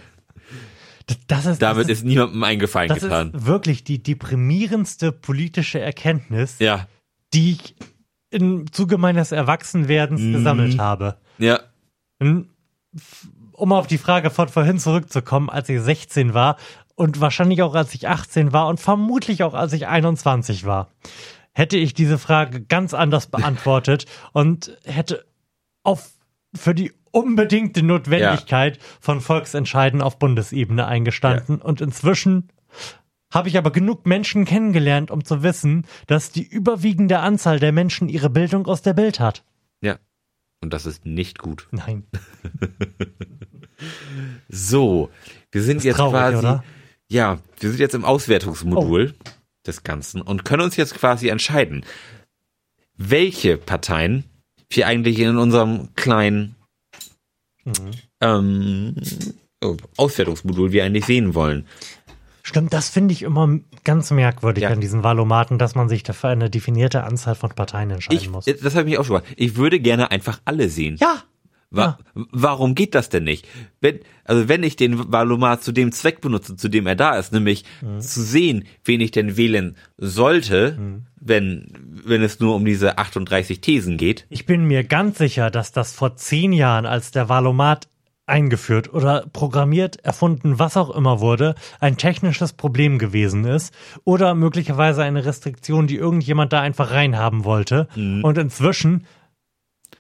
[1.27, 3.33] Das ist, Damit das ist, ist niemandem ein Gefallen das getan.
[3.33, 6.87] ist wirklich die deprimierendste politische Erkenntnis, Ja,
[7.35, 7.75] die ich
[8.31, 10.33] im Zuge meines Erwachsenwerdens Mhm.
[10.33, 11.17] gesammelt habe.
[11.39, 11.61] ja,
[12.21, 16.57] Um auf die Frage von vorhin zurückzukommen, als ich 16 war
[16.95, 20.89] und wahrscheinlich auch als ich 18 war und vermutlich auch als ich 21 war,
[21.53, 25.25] hätte ich diese Frage ganz anders beantwortet und hätte
[25.83, 26.11] auf
[26.55, 32.49] für die unbedingte Notwendigkeit von Volksentscheiden auf Bundesebene eingestanden und inzwischen
[33.33, 38.09] habe ich aber genug Menschen kennengelernt, um zu wissen, dass die überwiegende Anzahl der Menschen
[38.09, 39.45] ihre Bildung aus der Bild hat.
[39.81, 39.99] ja.
[40.63, 41.69] Und das ist nicht gut.
[41.71, 42.05] Nein.
[44.49, 45.11] So,
[45.51, 46.65] wir sind jetzt traurig, quasi, oder?
[47.09, 49.15] ja, wir sind jetzt im Auswertungsmodul
[49.67, 51.85] des Ganzen und können uns jetzt quasi entscheiden,
[52.97, 54.25] welche Parteien
[54.69, 56.57] wir eigentlich in unserem kleinen
[58.21, 58.95] ähm,
[59.63, 61.67] oh, Auswertungsmodul wir eigentlich sehen wollen.
[62.43, 64.71] Stimmt, das finde ich immer ganz merkwürdig Ja.
[64.71, 68.47] an diesen Valomaten, dass man sich dafür eine definierte Anzahl von Parteien entscheiden Ich, muss.
[68.47, 69.23] das habe ich mich auch schon mal.
[69.37, 70.97] Ich würde gerne einfach alle sehen.
[71.01, 71.23] ja,
[71.73, 73.47] Wa Warum geht das denn nicht?
[73.81, 77.33] Wenn, also wenn ich den Valomat zu dem Zweck benutze, zu dem er da ist,
[77.33, 78.01] nämlich Mhm.
[78.01, 80.77] zu sehen, wen ich denn wählen sollte,
[81.21, 81.73] wenn,
[82.05, 84.27] wenn es nur um diese 38 Thesen geht.
[84.31, 87.89] ich bin mir ganz sicher, dass das vor zehn Jahren, als der Valomat
[88.27, 95.03] eingeführt oder programmiert, erfunden, was auch immer wurde, ein technisches Problem gewesen ist oder möglicherweise
[95.03, 97.89] eine Restriktion, die irgendjemand da einfach reinhaben wollte.
[97.97, 98.25] Mhm.
[98.25, 99.05] Und inzwischen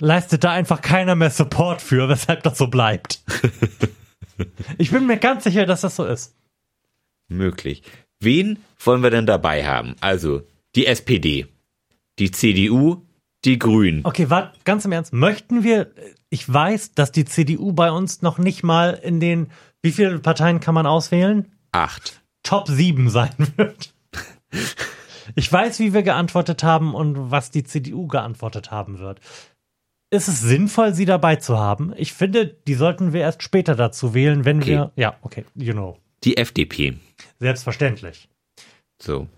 [0.00, 3.22] leistet da einfach keiner mehr Support für, weshalb das so bleibt.
[4.78, 6.34] ich bin mir ganz sicher, dass das so ist.
[7.28, 7.82] Möglich.
[8.18, 9.94] Wen wollen wir denn dabei haben?
[10.00, 10.42] Also
[10.74, 11.46] die SPD,
[12.18, 13.06] die CDU,
[13.44, 14.04] die Grünen.
[14.04, 15.12] Okay, warte, ganz im Ernst.
[15.12, 15.92] Möchten wir,
[16.28, 19.50] ich weiß, dass die CDU bei uns noch nicht mal in den,
[19.82, 21.50] wie viele Parteien kann man auswählen?
[21.72, 22.20] Acht.
[22.42, 23.94] Top 7 sein wird.
[25.36, 29.20] Ich weiß, wie wir geantwortet haben und was die CDU geantwortet haben wird.
[30.10, 31.92] Ist es sinnvoll, sie dabei zu haben?
[31.96, 34.66] Ich finde, die sollten wir erst später dazu wählen, wenn Okay.
[34.70, 35.98] wir, ja, okay, you know.
[36.24, 36.98] Die FDP.
[37.38, 38.28] Selbstverständlich.
[39.00, 39.28] So.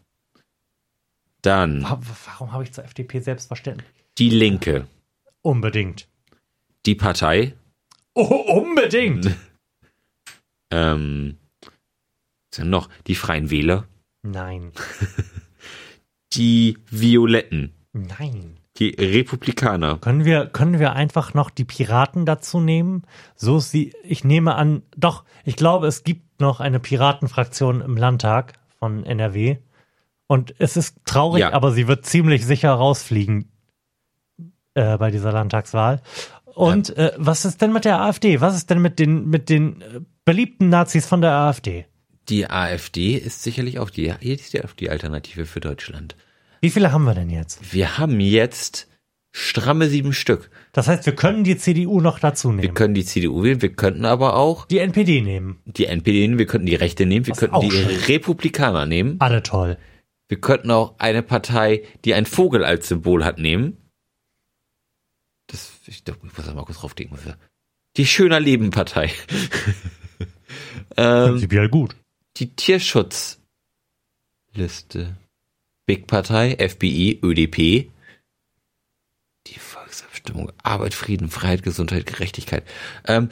[1.42, 3.86] Dann Wa- Warum habe ich zur FDP selbstverständlich?
[4.18, 4.86] die Linke,
[5.42, 6.08] Unbedingt.
[6.86, 7.54] die Partei,
[8.14, 9.26] Oh, unbedingt!
[10.70, 12.88] ähm, was denn noch?
[13.06, 13.86] Die Freien Wähler,
[14.22, 14.72] Nein.
[16.34, 18.58] die Violetten, Nein.
[18.78, 23.02] Die Republikaner, Können wir, können wir einfach noch die Piraten dazu nehmen?
[23.36, 27.96] So ist sie, ich nehme an, doch, ich glaube, es gibt noch eine Piratenfraktion im
[27.96, 29.58] Landtag von NRW.
[30.26, 31.52] Und es ist traurig, Ja.
[31.52, 33.50] aber sie wird ziemlich sicher rausfliegen
[34.74, 36.00] äh, bei dieser Landtagswahl.
[36.46, 38.40] Und äh, was ist denn mit der AfD?
[38.40, 41.86] Was ist denn mit den, mit den äh, beliebten Nazis von der AfD?
[42.28, 44.38] Die AfD ist sicherlich auch die, die,
[44.78, 46.16] die Alternative für Deutschland.
[46.62, 47.72] Wie viele haben wir denn jetzt?
[47.74, 48.88] Wir haben jetzt
[49.32, 50.48] stramme sieben Stück.
[50.72, 52.74] Das heißt, wir können die CDU noch dazu Wir nehmen.
[52.74, 55.60] können die CDU wählen, wir könnten aber auch Die NPD nehmen.
[55.64, 57.88] die NPD nehmen, wir könnten die Rechte nehmen, wir Was könnten die schön.
[58.06, 59.76] Republikaner nehmen, Alle toll.
[60.28, 63.76] wir könnten auch eine Partei, die ein Vogel als Symbol hat, nehmen.
[65.48, 67.18] Das, ich ich muss da mal kurz draufklicken.
[67.96, 69.06] Die Schöner Leben Partei.
[70.96, 71.96] ähm, Prinzipiell gut.
[72.36, 73.40] die Tierschutzliste.
[75.86, 77.90] Big Partei, FBI, ÖDP.
[79.46, 82.64] Die Volksabstimmung, Arbeit, Frieden, Freiheit, Gesundheit, Gerechtigkeit.
[83.06, 83.28] Ähm,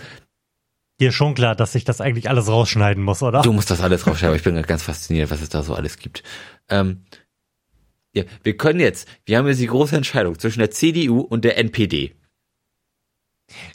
[0.99, 3.41] Dir schon klar, dass ich das eigentlich alles rausschneiden muss, oder?
[3.41, 5.97] du musst das alles rausschreiben, aber ich bin ganz fasziniert, was es da so alles
[5.99, 6.23] gibt.
[6.69, 7.05] Ähm,
[8.13, 11.57] ja, wir können jetzt, wir haben jetzt die große Entscheidung zwischen der CDU und der
[11.57, 12.15] NPD.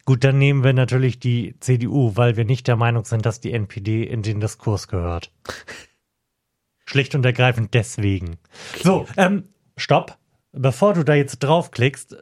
[0.06, 3.52] Gut, dann nehmen wir natürlich die CDU, weil wir nicht der Meinung sind, dass die
[3.52, 5.32] NPD in den Diskurs gehört.
[6.86, 8.38] Schlicht und ergreifend deswegen.
[8.84, 9.46] So, ähm,
[9.78, 10.18] stopp.
[10.52, 12.16] bevor du da jetzt draufklickst,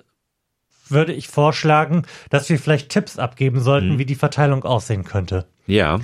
[0.90, 4.00] würde ich vorschlagen, dass wir vielleicht Tipps abgeben sollten, Mhm.
[4.00, 5.48] wie die Verteilung aussehen könnte.
[5.68, 6.00] Ja.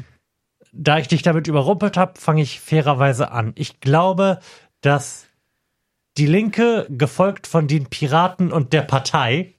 [0.71, 3.53] Da ich dich damit überrumpelt habe, fange ich fairerweise an.
[3.55, 4.39] Ich glaube,
[4.81, 5.25] dass
[6.17, 9.55] die Linke, gefolgt von den Piraten und der Partei,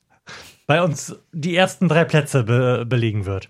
[0.67, 3.49] bei uns die ersten drei Plätze be belegen wird.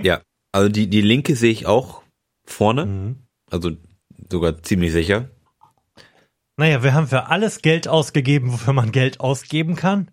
[0.00, 0.20] Ja.
[0.52, 2.02] Also die, die linke sehe ich auch
[2.44, 2.86] vorne.
[2.86, 3.16] Mhm.
[3.50, 3.70] Also
[4.30, 5.30] sogar ziemlich sicher.
[6.56, 10.10] Naja, wir haben für alles Geld ausgegeben, wofür man Geld ausgeben kann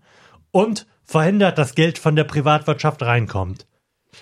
[0.51, 3.67] und verhindert, dass Geld von der Privatwirtschaft reinkommt.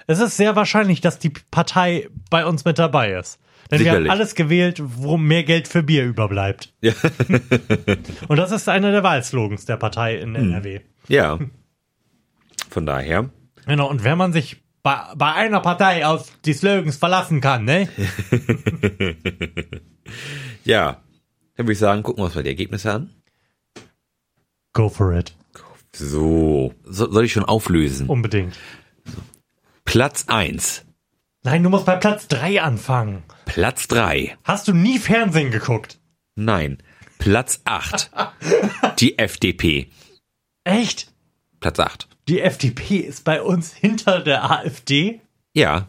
[0.07, 3.39] Es ist sehr wahrscheinlich, dass die Partei bei uns mit dabei ist.
[3.71, 4.09] Denn wir Sicherlich.
[4.09, 6.73] haben alles gewählt, wo mehr Geld für Bier überbleibt.
[6.81, 6.93] Ja.
[8.27, 10.81] Und das ist einer der Wahlslogans der Partei in NRW.
[11.07, 11.39] Ja.
[12.69, 13.29] Von daher.
[13.65, 17.89] Genau, und wenn man sich bei, bei einer Partei auf die Slogans verlassen kann, ne?
[20.63, 21.01] Ja.
[21.55, 23.09] Dann würde ich sagen, gucken wir uns mal die Ergebnisse an.
[24.73, 25.36] Go for it.
[25.95, 26.73] So.
[26.84, 28.07] so soll ich schon auflösen?
[28.07, 28.57] Unbedingt.
[29.84, 30.86] Platz eins,
[31.43, 33.23] Nein, du musst bei Platz drei anfangen.
[33.45, 35.99] Platz drei, Hast du nie Fernsehen geguckt?
[36.36, 36.84] Nein.
[37.17, 38.11] Platz acht,
[38.99, 39.89] Die FDP.
[40.65, 41.11] Echt?
[41.59, 42.09] Platz acht.
[42.30, 45.19] Die FDP ist bei uns hinter der AfD?
[45.53, 45.88] Ja.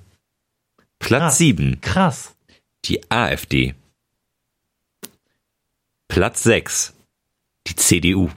[0.98, 1.38] Platz Krass.
[1.38, 2.34] sieben, Krass.
[2.86, 3.74] Die AfD.
[6.08, 6.94] Platz sechs,
[7.66, 8.30] Die CDU.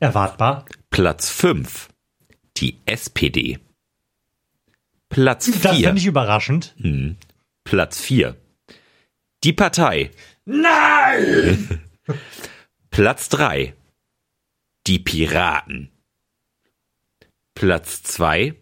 [0.00, 0.64] Erwartbar.
[0.90, 1.88] Platz fünf,
[2.56, 3.58] Die SPD.
[5.10, 5.88] Platz Das vier.
[5.88, 6.74] finde ich überraschend.
[6.78, 7.16] Hm.
[7.62, 8.36] Platz 4.
[9.44, 10.10] Die Partei.
[10.44, 11.80] Nein!
[12.90, 13.74] Platz 3.
[14.86, 15.90] Die Piraten.
[17.54, 18.54] Platz 2.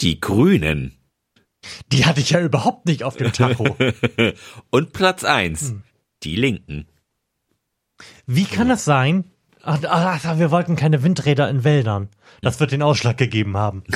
[0.00, 0.98] Die Grünen.
[1.90, 3.76] Die hatte ich ja überhaupt nicht auf dem Tacho.
[4.70, 5.70] Und Platz 1.
[5.70, 5.82] Hm.
[6.22, 6.86] Die Linken.
[8.26, 9.24] Wie kann das sein?
[9.62, 12.08] Ach, ach, wir wollten keine Windräder in Wäldern.
[12.40, 13.84] Das wird den Ausschlag gegeben haben.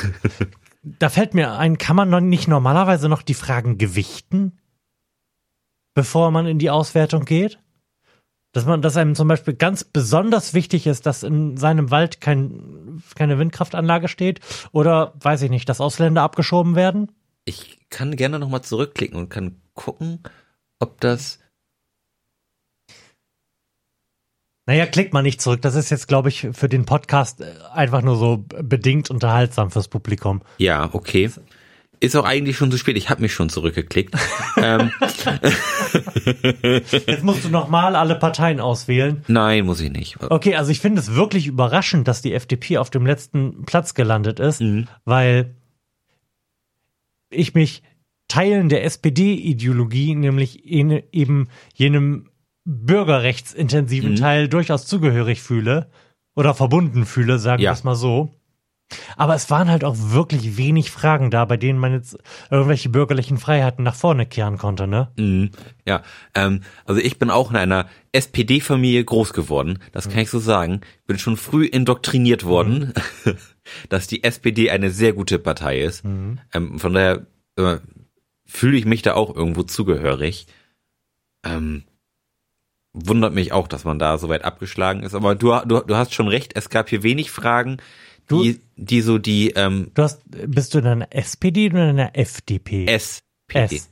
[0.85, 4.59] Da fällt mir ein, kann man noch nicht normalerweise noch die Fragen gewichten,
[5.95, 7.61] bevor man in die Auswertung geht?
[8.53, 13.03] Dass man, dass einem zum Beispiel ganz besonders wichtig ist, dass in seinem Wald kein,
[13.15, 14.41] keine Windkraftanlage steht
[14.73, 17.11] oder, weiß ich nicht, dass Ausländer abgeschoben werden?
[17.45, 20.23] Ich kann gerne nochmal zurückklicken und kann gucken,
[20.79, 21.39] ob das.
[24.67, 25.63] Naja, klickt mal nicht zurück.
[25.63, 29.89] Das ist jetzt, glaube ich, für den Podcast äh, einfach nur so bedingt unterhaltsam fürs
[29.89, 30.43] Publikum.
[30.59, 31.31] Ja, okay.
[32.03, 32.97] Ist auch eigentlich schon zu spät.
[32.97, 34.17] Ich habe mich schon zurückgeklickt.
[34.57, 34.91] ähm,
[37.07, 39.23] Jetzt musst du nochmal alle Parteien auswählen.
[39.29, 40.17] nein, muss ich nicht.
[40.21, 44.41] Okay, also ich finde es wirklich überraschend, dass die FDP auf dem letzten Platz gelandet
[44.41, 44.89] ist, Mhm.
[45.05, 45.55] weil
[47.31, 47.83] ich mich
[48.29, 52.31] Teilen der SPD-Ideologie, nämlich eben jenem
[52.65, 54.17] bürgerrechtsintensiven Mhm.
[54.17, 55.89] Teil, durchaus zugehörig fühle
[56.35, 57.71] oder verbunden fühle, sagen Ja.
[57.71, 58.35] wir es mal so.
[59.17, 62.19] Aber es waren halt auch wirklich wenig Fragen da, bei denen man jetzt
[62.51, 65.09] irgendwelche bürgerlichen Freiheiten nach vorne kehren konnte, ne?
[65.17, 65.51] Mhm.
[65.87, 66.03] Ja,
[66.35, 70.83] ähm, also ich bin auch in einer SPD-Familie groß geworden, das kann ich so sagen.
[71.07, 72.93] Bin schon früh indoktriniert worden,
[73.89, 76.05] dass die SPD eine sehr gute Partei ist.
[76.05, 77.27] Ähm, von daher
[77.57, 77.79] äh,
[78.45, 80.47] fühle ich mich da auch irgendwo zugehörig.
[81.45, 81.85] Ähm,
[82.93, 85.15] wundert mich auch, dass man da so weit abgeschlagen ist.
[85.15, 87.79] Aber du, du, du hast schon recht, es gab hier wenig Fragen,
[88.33, 91.99] Du- die, die so die ähm, Du hast, bist du in einer SPD oder in
[92.01, 92.87] einer FDP?
[92.87, 93.77] SPD.
[93.77, 93.89] S.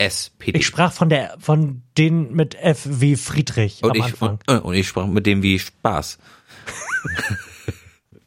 [0.00, 0.58] SPD.
[0.58, 4.38] Ich sprach von der, von denen mit F wie Friedrich und am ich, Anfang.
[4.46, 6.18] und, und ich sprach mit dem wie Spaß.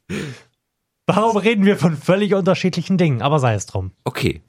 [1.07, 3.21] Warum reden wir von völlig unterschiedlichen Dingen?
[3.21, 3.91] Aber sei es drum.
[4.03, 4.41] Okay.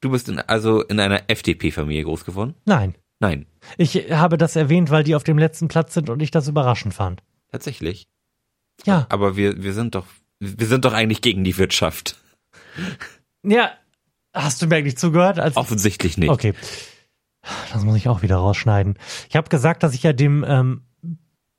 [0.00, 2.54] Du bist in, also in einer FDP-Familie groß geworden?
[2.64, 2.94] Nein.
[3.20, 3.46] Nein,
[3.78, 6.92] Ich habe das erwähnt, weil die auf dem letzten Platz sind und ich das überraschend
[6.92, 7.22] fand.
[7.52, 8.08] tatsächlich.
[8.84, 9.06] Ja.
[9.10, 10.06] Aber wir, wir sind doch,
[10.44, 12.16] wir sind doch eigentlich gegen die Wirtschaft.
[13.44, 13.70] Ja.
[14.34, 15.38] Hast du mir eigentlich zugehört?
[15.38, 16.30] Als Offensichtlich nicht.
[16.30, 16.54] Okay.
[17.72, 18.98] Das muss ich auch wieder rausschneiden.
[19.28, 20.82] Ich habe gesagt, dass ich ja dem ähm,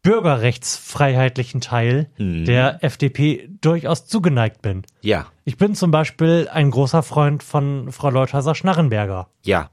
[0.02, 2.46] bürgerrechtsfreiheitlichen Teil Mhm.
[2.46, 4.84] der FDP durchaus zugeneigt bin.
[5.02, 9.30] Ja, Ich bin zum Beispiel ein großer Freund von Frau Leuthäuser-Schnarrenberger.
[9.44, 9.70] ja.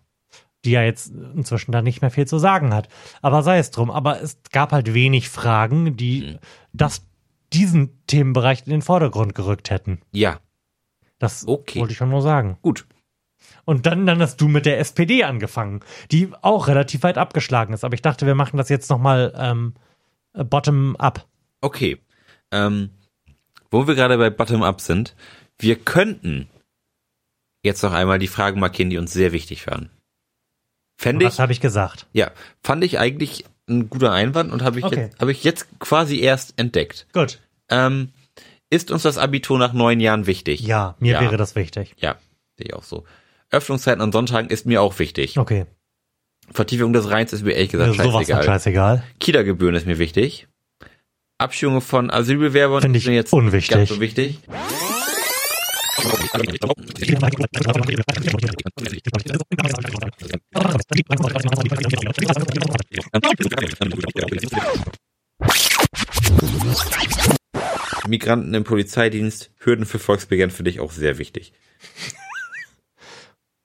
[0.67, 2.91] die ja jetzt inzwischen da nicht mehr viel zu sagen hat.
[3.23, 3.91] Aber sei es drum.
[3.91, 6.37] Aber es gab halt wenig Fragen, die
[6.75, 7.07] das,
[7.53, 10.01] diesen Themenbereich in den Vordergrund gerückt hätten.
[10.13, 10.41] Ja,
[11.19, 11.81] Das Okay.
[11.81, 12.59] wollte ich schon nur sagen.
[12.63, 12.87] gut.
[13.65, 17.85] Und dann, dann hast du mit der SPD angefangen, die auch relativ weit abgeschlagen ist.
[17.85, 19.75] Aber ich dachte, wir machen das jetzt nochmal ähm,
[20.33, 21.27] bottom-up.
[21.61, 21.99] Okay.
[22.51, 22.91] Ähm,
[23.71, 25.15] wo wir gerade bei Bottom-up sind,
[25.59, 26.49] wir könnten
[27.63, 29.91] jetzt noch einmal die Fragen markieren, die uns sehr wichtig waren.
[30.99, 32.07] Fände ich, Was habe ich gesagt?
[32.13, 32.31] ja,
[32.63, 35.01] fand ich eigentlich ein guter Einwand und habe ich, Okay.
[35.03, 37.07] jetzt, hab ich jetzt quasi erst entdeckt.
[37.13, 37.39] Gut.
[37.69, 38.11] Ähm,
[38.69, 40.61] ist uns das Abitur nach neun Jahren wichtig?
[40.61, 41.21] Ja, mir Ja.
[41.23, 41.95] wäre das wichtig.
[41.99, 42.17] Ja,
[42.57, 43.05] sehe ich auch so.
[43.51, 45.39] Öffnungszeiten an Sonntagen ist mir auch wichtig.
[45.39, 45.67] Okay.
[46.53, 48.45] Vertiefung des Rheins ist mir ehrlich Mir gesagt ist sowas von scheißegal.
[48.45, 49.03] scheißegal.
[49.21, 50.47] Kita-Gebühren ist mir wichtig.
[51.39, 53.77] Abschiebung von Asylbewerbern Finde ist ich mir jetzt unwichtig.
[53.77, 54.39] ganz so wichtig.
[68.09, 71.53] Migranten im Polizeidienst, Hürden für Volksbegehren finde ich auch sehr wichtig.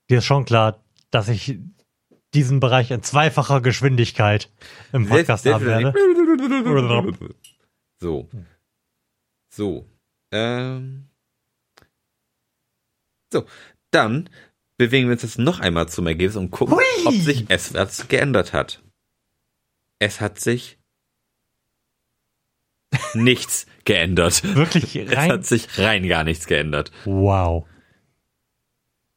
[0.10, 1.57] Dir ist schon klar, dass ich
[2.34, 4.52] diesen Bereich in zweifacher Geschwindigkeit
[4.91, 5.93] im Podcast haben werde.
[7.99, 8.30] So.
[9.49, 9.89] So.
[10.31, 11.07] Ähm.
[13.36, 13.45] So.
[13.91, 14.30] Dann
[14.78, 16.84] bewegen wir uns jetzt noch einmal zum Ergebnis und gucken, Hui!
[17.06, 18.82] ob sich etwas geändert hat.
[19.99, 20.78] Es hat sich
[23.14, 24.44] nichts geändert.
[24.56, 25.32] Wirklich Es rein.
[25.32, 26.91] hat sich rein gar nichts geändert.
[27.06, 27.66] Wow.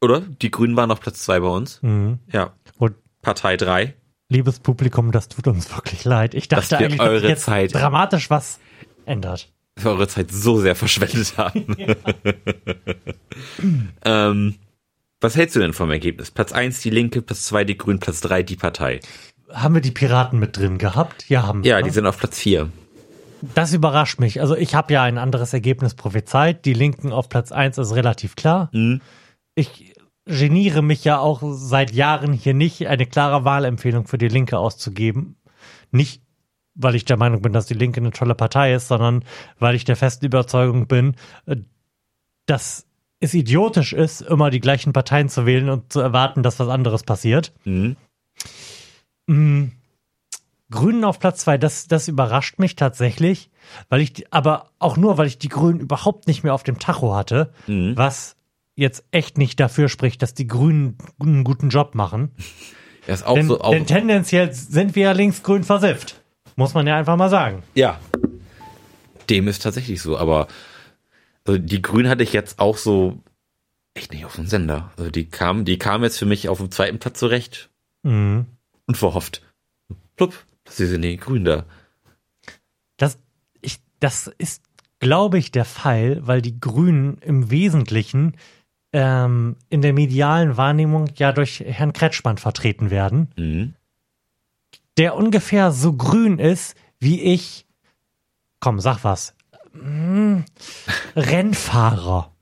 [0.01, 0.21] Oder?
[0.21, 1.81] Die Grünen waren auf Platz zwei bei uns.
[1.81, 2.19] Mhm.
[2.31, 2.53] Ja.
[2.77, 3.95] Und Partei drei.
[4.29, 6.33] liebes Publikum, das tut uns wirklich leid.
[6.33, 8.59] Ich dachte Dass wir eigentlich, dass eure sich jetzt Zeit- dramatisch was
[9.05, 9.51] ändert.
[9.81, 11.75] Wir eure Zeit so sehr verschwendet haben.
[14.05, 14.55] ähm,
[15.21, 16.31] was hältst du denn vom Ergebnis?
[16.31, 18.99] Platz eins die Linke, Platz zwei die Grünen, Platz drei die Partei.
[19.51, 21.29] Haben wir die Piraten mit drin gehabt?
[21.29, 21.71] Ja, haben wir.
[21.71, 21.83] Ja, ne?
[21.83, 22.69] die sind auf Platz vier.
[23.55, 24.41] Das überrascht mich.
[24.41, 26.65] Also ich habe ja ein anderes Ergebnis prophezeit.
[26.65, 28.69] Die Linken auf Platz 1 ist relativ klar.
[28.73, 29.01] Mhm.
[29.55, 29.95] Ich
[30.25, 35.37] geniere mich ja auch seit Jahren hier nicht, eine klare Wahlempfehlung für die Linke auszugeben.
[35.91, 36.21] Nicht,
[36.81, 39.23] weil ich der Meinung bin, dass die Linke eine tolle Partei ist, sondern
[39.59, 41.15] weil ich der festen Überzeugung bin,
[41.45, 41.57] äh,
[42.45, 42.85] dass
[43.19, 47.03] es idiotisch ist, immer die gleichen Parteien zu wählen und zu erwarten, dass was anderes
[47.03, 47.53] passiert.
[47.65, 47.97] Mhm.
[49.27, 49.65] Mm,
[50.71, 53.49] Grünen auf Platz zwei, das, das überrascht mich tatsächlich,
[53.89, 56.79] weil ich, die- aber auch nur, weil ich die Grünen überhaupt nicht mehr auf dem
[56.79, 57.97] Tacho hatte, Mhm.
[57.97, 58.35] was
[58.75, 62.31] jetzt echt nicht dafür spricht, dass die Grünen einen guten Job machen.
[63.07, 66.18] Das ist auch Denn, so, auch, denn tendenziell sind wir ja linksgrün versifft.
[66.59, 67.63] Muss man ja einfach mal sagen.
[67.73, 67.97] ja.
[69.29, 70.47] Dem ist tatsächlich so, aber
[71.45, 73.23] also die Grünen hatte ich jetzt auch so
[73.93, 74.91] echt nicht auf dem Sender.
[74.97, 77.69] Also die kamen, die kamen jetzt für mich auf dem zweiten Platz zurecht.
[78.03, 78.47] Mhm.
[78.87, 79.41] Unverhofft.
[80.17, 80.33] Plupp,
[80.67, 81.65] sie sind die Grünen da.
[82.97, 83.19] Das,
[83.61, 84.63] ich, das ist,
[84.99, 88.35] glaube ich, der Fall, weil die Grünen im Wesentlichen
[88.91, 93.29] ähm, in der medialen Wahrnehmung ja durch Herrn Kretschmann vertreten werden.
[93.37, 93.75] Mhm.
[94.99, 97.65] Der ungefähr so grün ist wie ich.
[98.59, 99.33] Komm, sag was.
[99.73, 100.43] Hm,
[101.15, 102.35] Rennfahrer.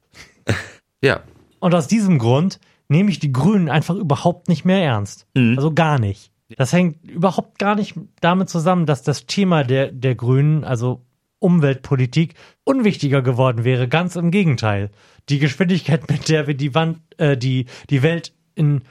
[0.99, 1.21] Ja.
[1.59, 2.59] Und aus diesem Grund
[2.89, 5.27] nehme ich die Grünen einfach überhaupt nicht mehr ernst.
[5.35, 5.55] Mhm.
[5.55, 6.31] Also gar nicht.
[6.57, 11.05] Das hängt überhaupt gar nicht damit zusammen, dass das Thema der, der Grünen, also
[11.37, 13.87] Umweltpolitik, unwichtiger geworden wäre.
[13.87, 14.89] Ganz im Gegenteil.
[15.29, 18.81] Die Geschwindigkeit, mit der wir die Wand, äh, die, die Welt in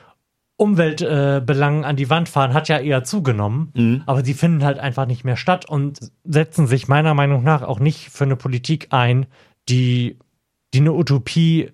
[0.59, 3.73] Umweltbelangen äh, an die Wand fahren, hat ja eher zugenommen.
[3.75, 4.03] Mhm.
[4.07, 7.79] Aber die finden halt einfach nicht mehr statt und setzen sich meiner Meinung nach auch
[7.79, 9.27] nicht für eine Politik ein,
[9.69, 10.19] die,
[10.73, 11.73] die eine Utopie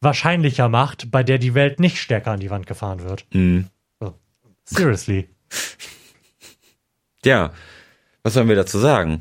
[0.00, 3.26] wahrscheinlicher macht, bei der die Welt nicht stärker an die Wand gefahren wird.
[3.32, 3.66] Mhm.
[4.70, 5.28] Seriously.
[7.24, 7.52] Ja.
[8.22, 9.20] Was sollen wir dazu sagen?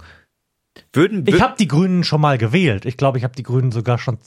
[0.94, 2.86] Würden Ich habe die Grünen schon mal gewählt.
[2.86, 4.18] Ich glaube, ich habe die Grünen sogar schon.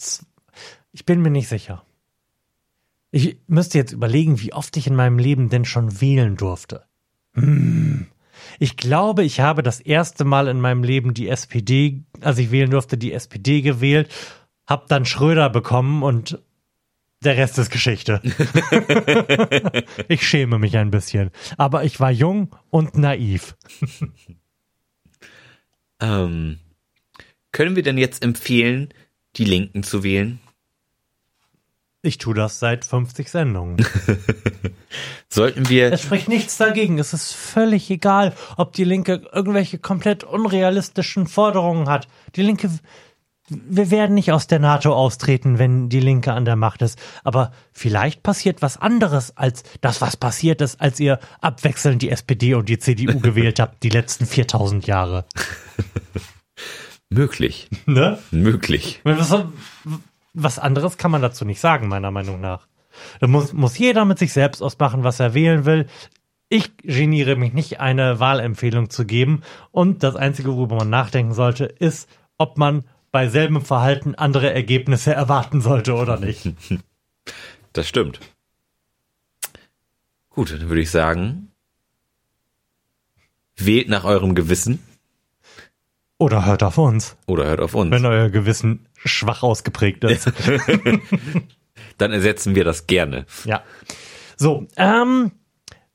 [0.93, 1.85] Ich bin mir nicht sicher.
[3.11, 6.85] Ich müsste jetzt überlegen, wie oft ich in meinem Leben denn schon wählen durfte.
[7.35, 8.07] Hm.
[8.59, 12.71] Ich glaube, ich habe das erste Mal in meinem Leben die SPD, als ich wählen
[12.71, 14.13] durfte, die SPD gewählt,
[14.67, 16.41] hab dann Schröder bekommen und
[17.23, 18.23] der Rest ist Geschichte.
[20.09, 21.31] ich schäme mich ein bisschen.
[21.59, 23.57] Aber ich war jung und naiv.
[26.01, 26.59] ähm,
[27.53, 28.89] können wir denn jetzt empfehlen,
[29.37, 30.41] die Linken zu wählen?
[32.03, 33.77] Ich tue das seit 50 Sendungen.
[35.29, 36.99] Sollten wir Es spricht nichts dagegen.
[36.99, 42.09] Es ist völlig egal, ob die Linke irgendwelche komplett unrealistischen Forderungen hat.
[42.37, 42.71] Die Linke,
[43.49, 46.99] wir werden nicht aus der NATO austreten, wenn die Linke an der Macht ist.
[47.23, 52.55] Aber vielleicht passiert was anderes als das, was passiert ist, als ihr abwechselnd die SPD
[52.55, 55.27] und die CDU gewählt habt, die letzten 4000 Jahre.
[57.11, 58.19] möglich, Ne?
[58.31, 59.01] möglich.
[59.05, 59.37] Was,
[60.35, 62.67] was anderes kann man dazu nicht sagen, meiner Meinung nach.
[63.21, 65.87] Da muss, muss jeder mit sich selbst ausmachen, was er wählen will.
[66.49, 69.43] Ich geniere mich nicht, eine Wahlempfehlung zu geben.
[69.71, 72.09] Und das Einzige, worüber man nachdenken sollte, ist,
[72.39, 76.53] ob man bei selbem Verhalten andere Ergebnisse erwarten sollte oder nicht.
[77.73, 78.19] Das stimmt.
[80.31, 81.53] Gut, dann würde ich sagen,
[83.57, 84.81] wählt nach eurem Gewissen
[86.19, 87.93] Oder hört auf uns, oder hört auf uns.
[87.93, 90.33] wenn euer Gewissen schwach ausgeprägt ist.
[91.99, 93.27] Dann ersetzen wir das gerne.
[93.45, 93.63] ja.
[94.37, 95.33] So, ähm,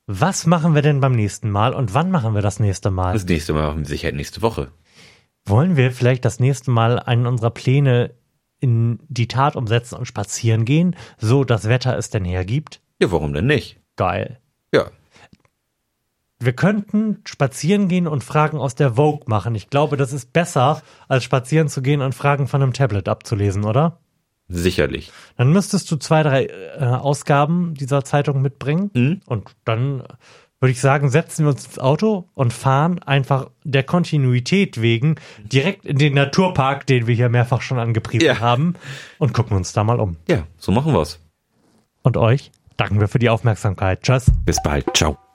[0.06, 3.12] was machen wir denn beim nächsten Mal und wann machen wir das nächste Mal?
[3.12, 4.70] Das nächste Mal machen wir Sicherheit nächste Woche.
[5.44, 8.14] Wollen wir vielleicht das nächste Mal einen unserer Pläne
[8.60, 12.80] in die Tat umsetzen und spazieren gehen, so das Wetter es denn hergibt?
[13.00, 13.80] Ja, warum denn nicht?
[13.96, 14.38] Geil.
[14.72, 14.90] Ja.
[16.38, 19.54] Wir könnten spazieren gehen und Fragen aus der Vogue machen.
[19.54, 23.64] Ich glaube, das ist besser, als spazieren zu gehen und Fragen von einem Tablet abzulesen,
[23.64, 24.00] oder?
[24.48, 25.10] Sicherlich.
[25.36, 28.90] Dann müsstest du zwei, drei äh, Ausgaben dieser Zeitung mitbringen.
[28.94, 29.20] Mhm.
[29.26, 30.04] Und dann
[30.60, 35.84] würde ich sagen, setzen wir uns ins Auto und fahren einfach der Kontinuität wegen direkt
[35.84, 38.40] in den Naturpark, den wir hier mehrfach schon angepriesen Ja.
[38.40, 38.74] haben,
[39.18, 40.16] und gucken uns da mal um.
[40.28, 41.18] Ja, so machen wir's.
[42.02, 44.02] Und euch danken wir für die Aufmerksamkeit.
[44.02, 44.30] Tschüss.
[44.44, 44.86] Bis bald.
[44.96, 45.25] Ciao.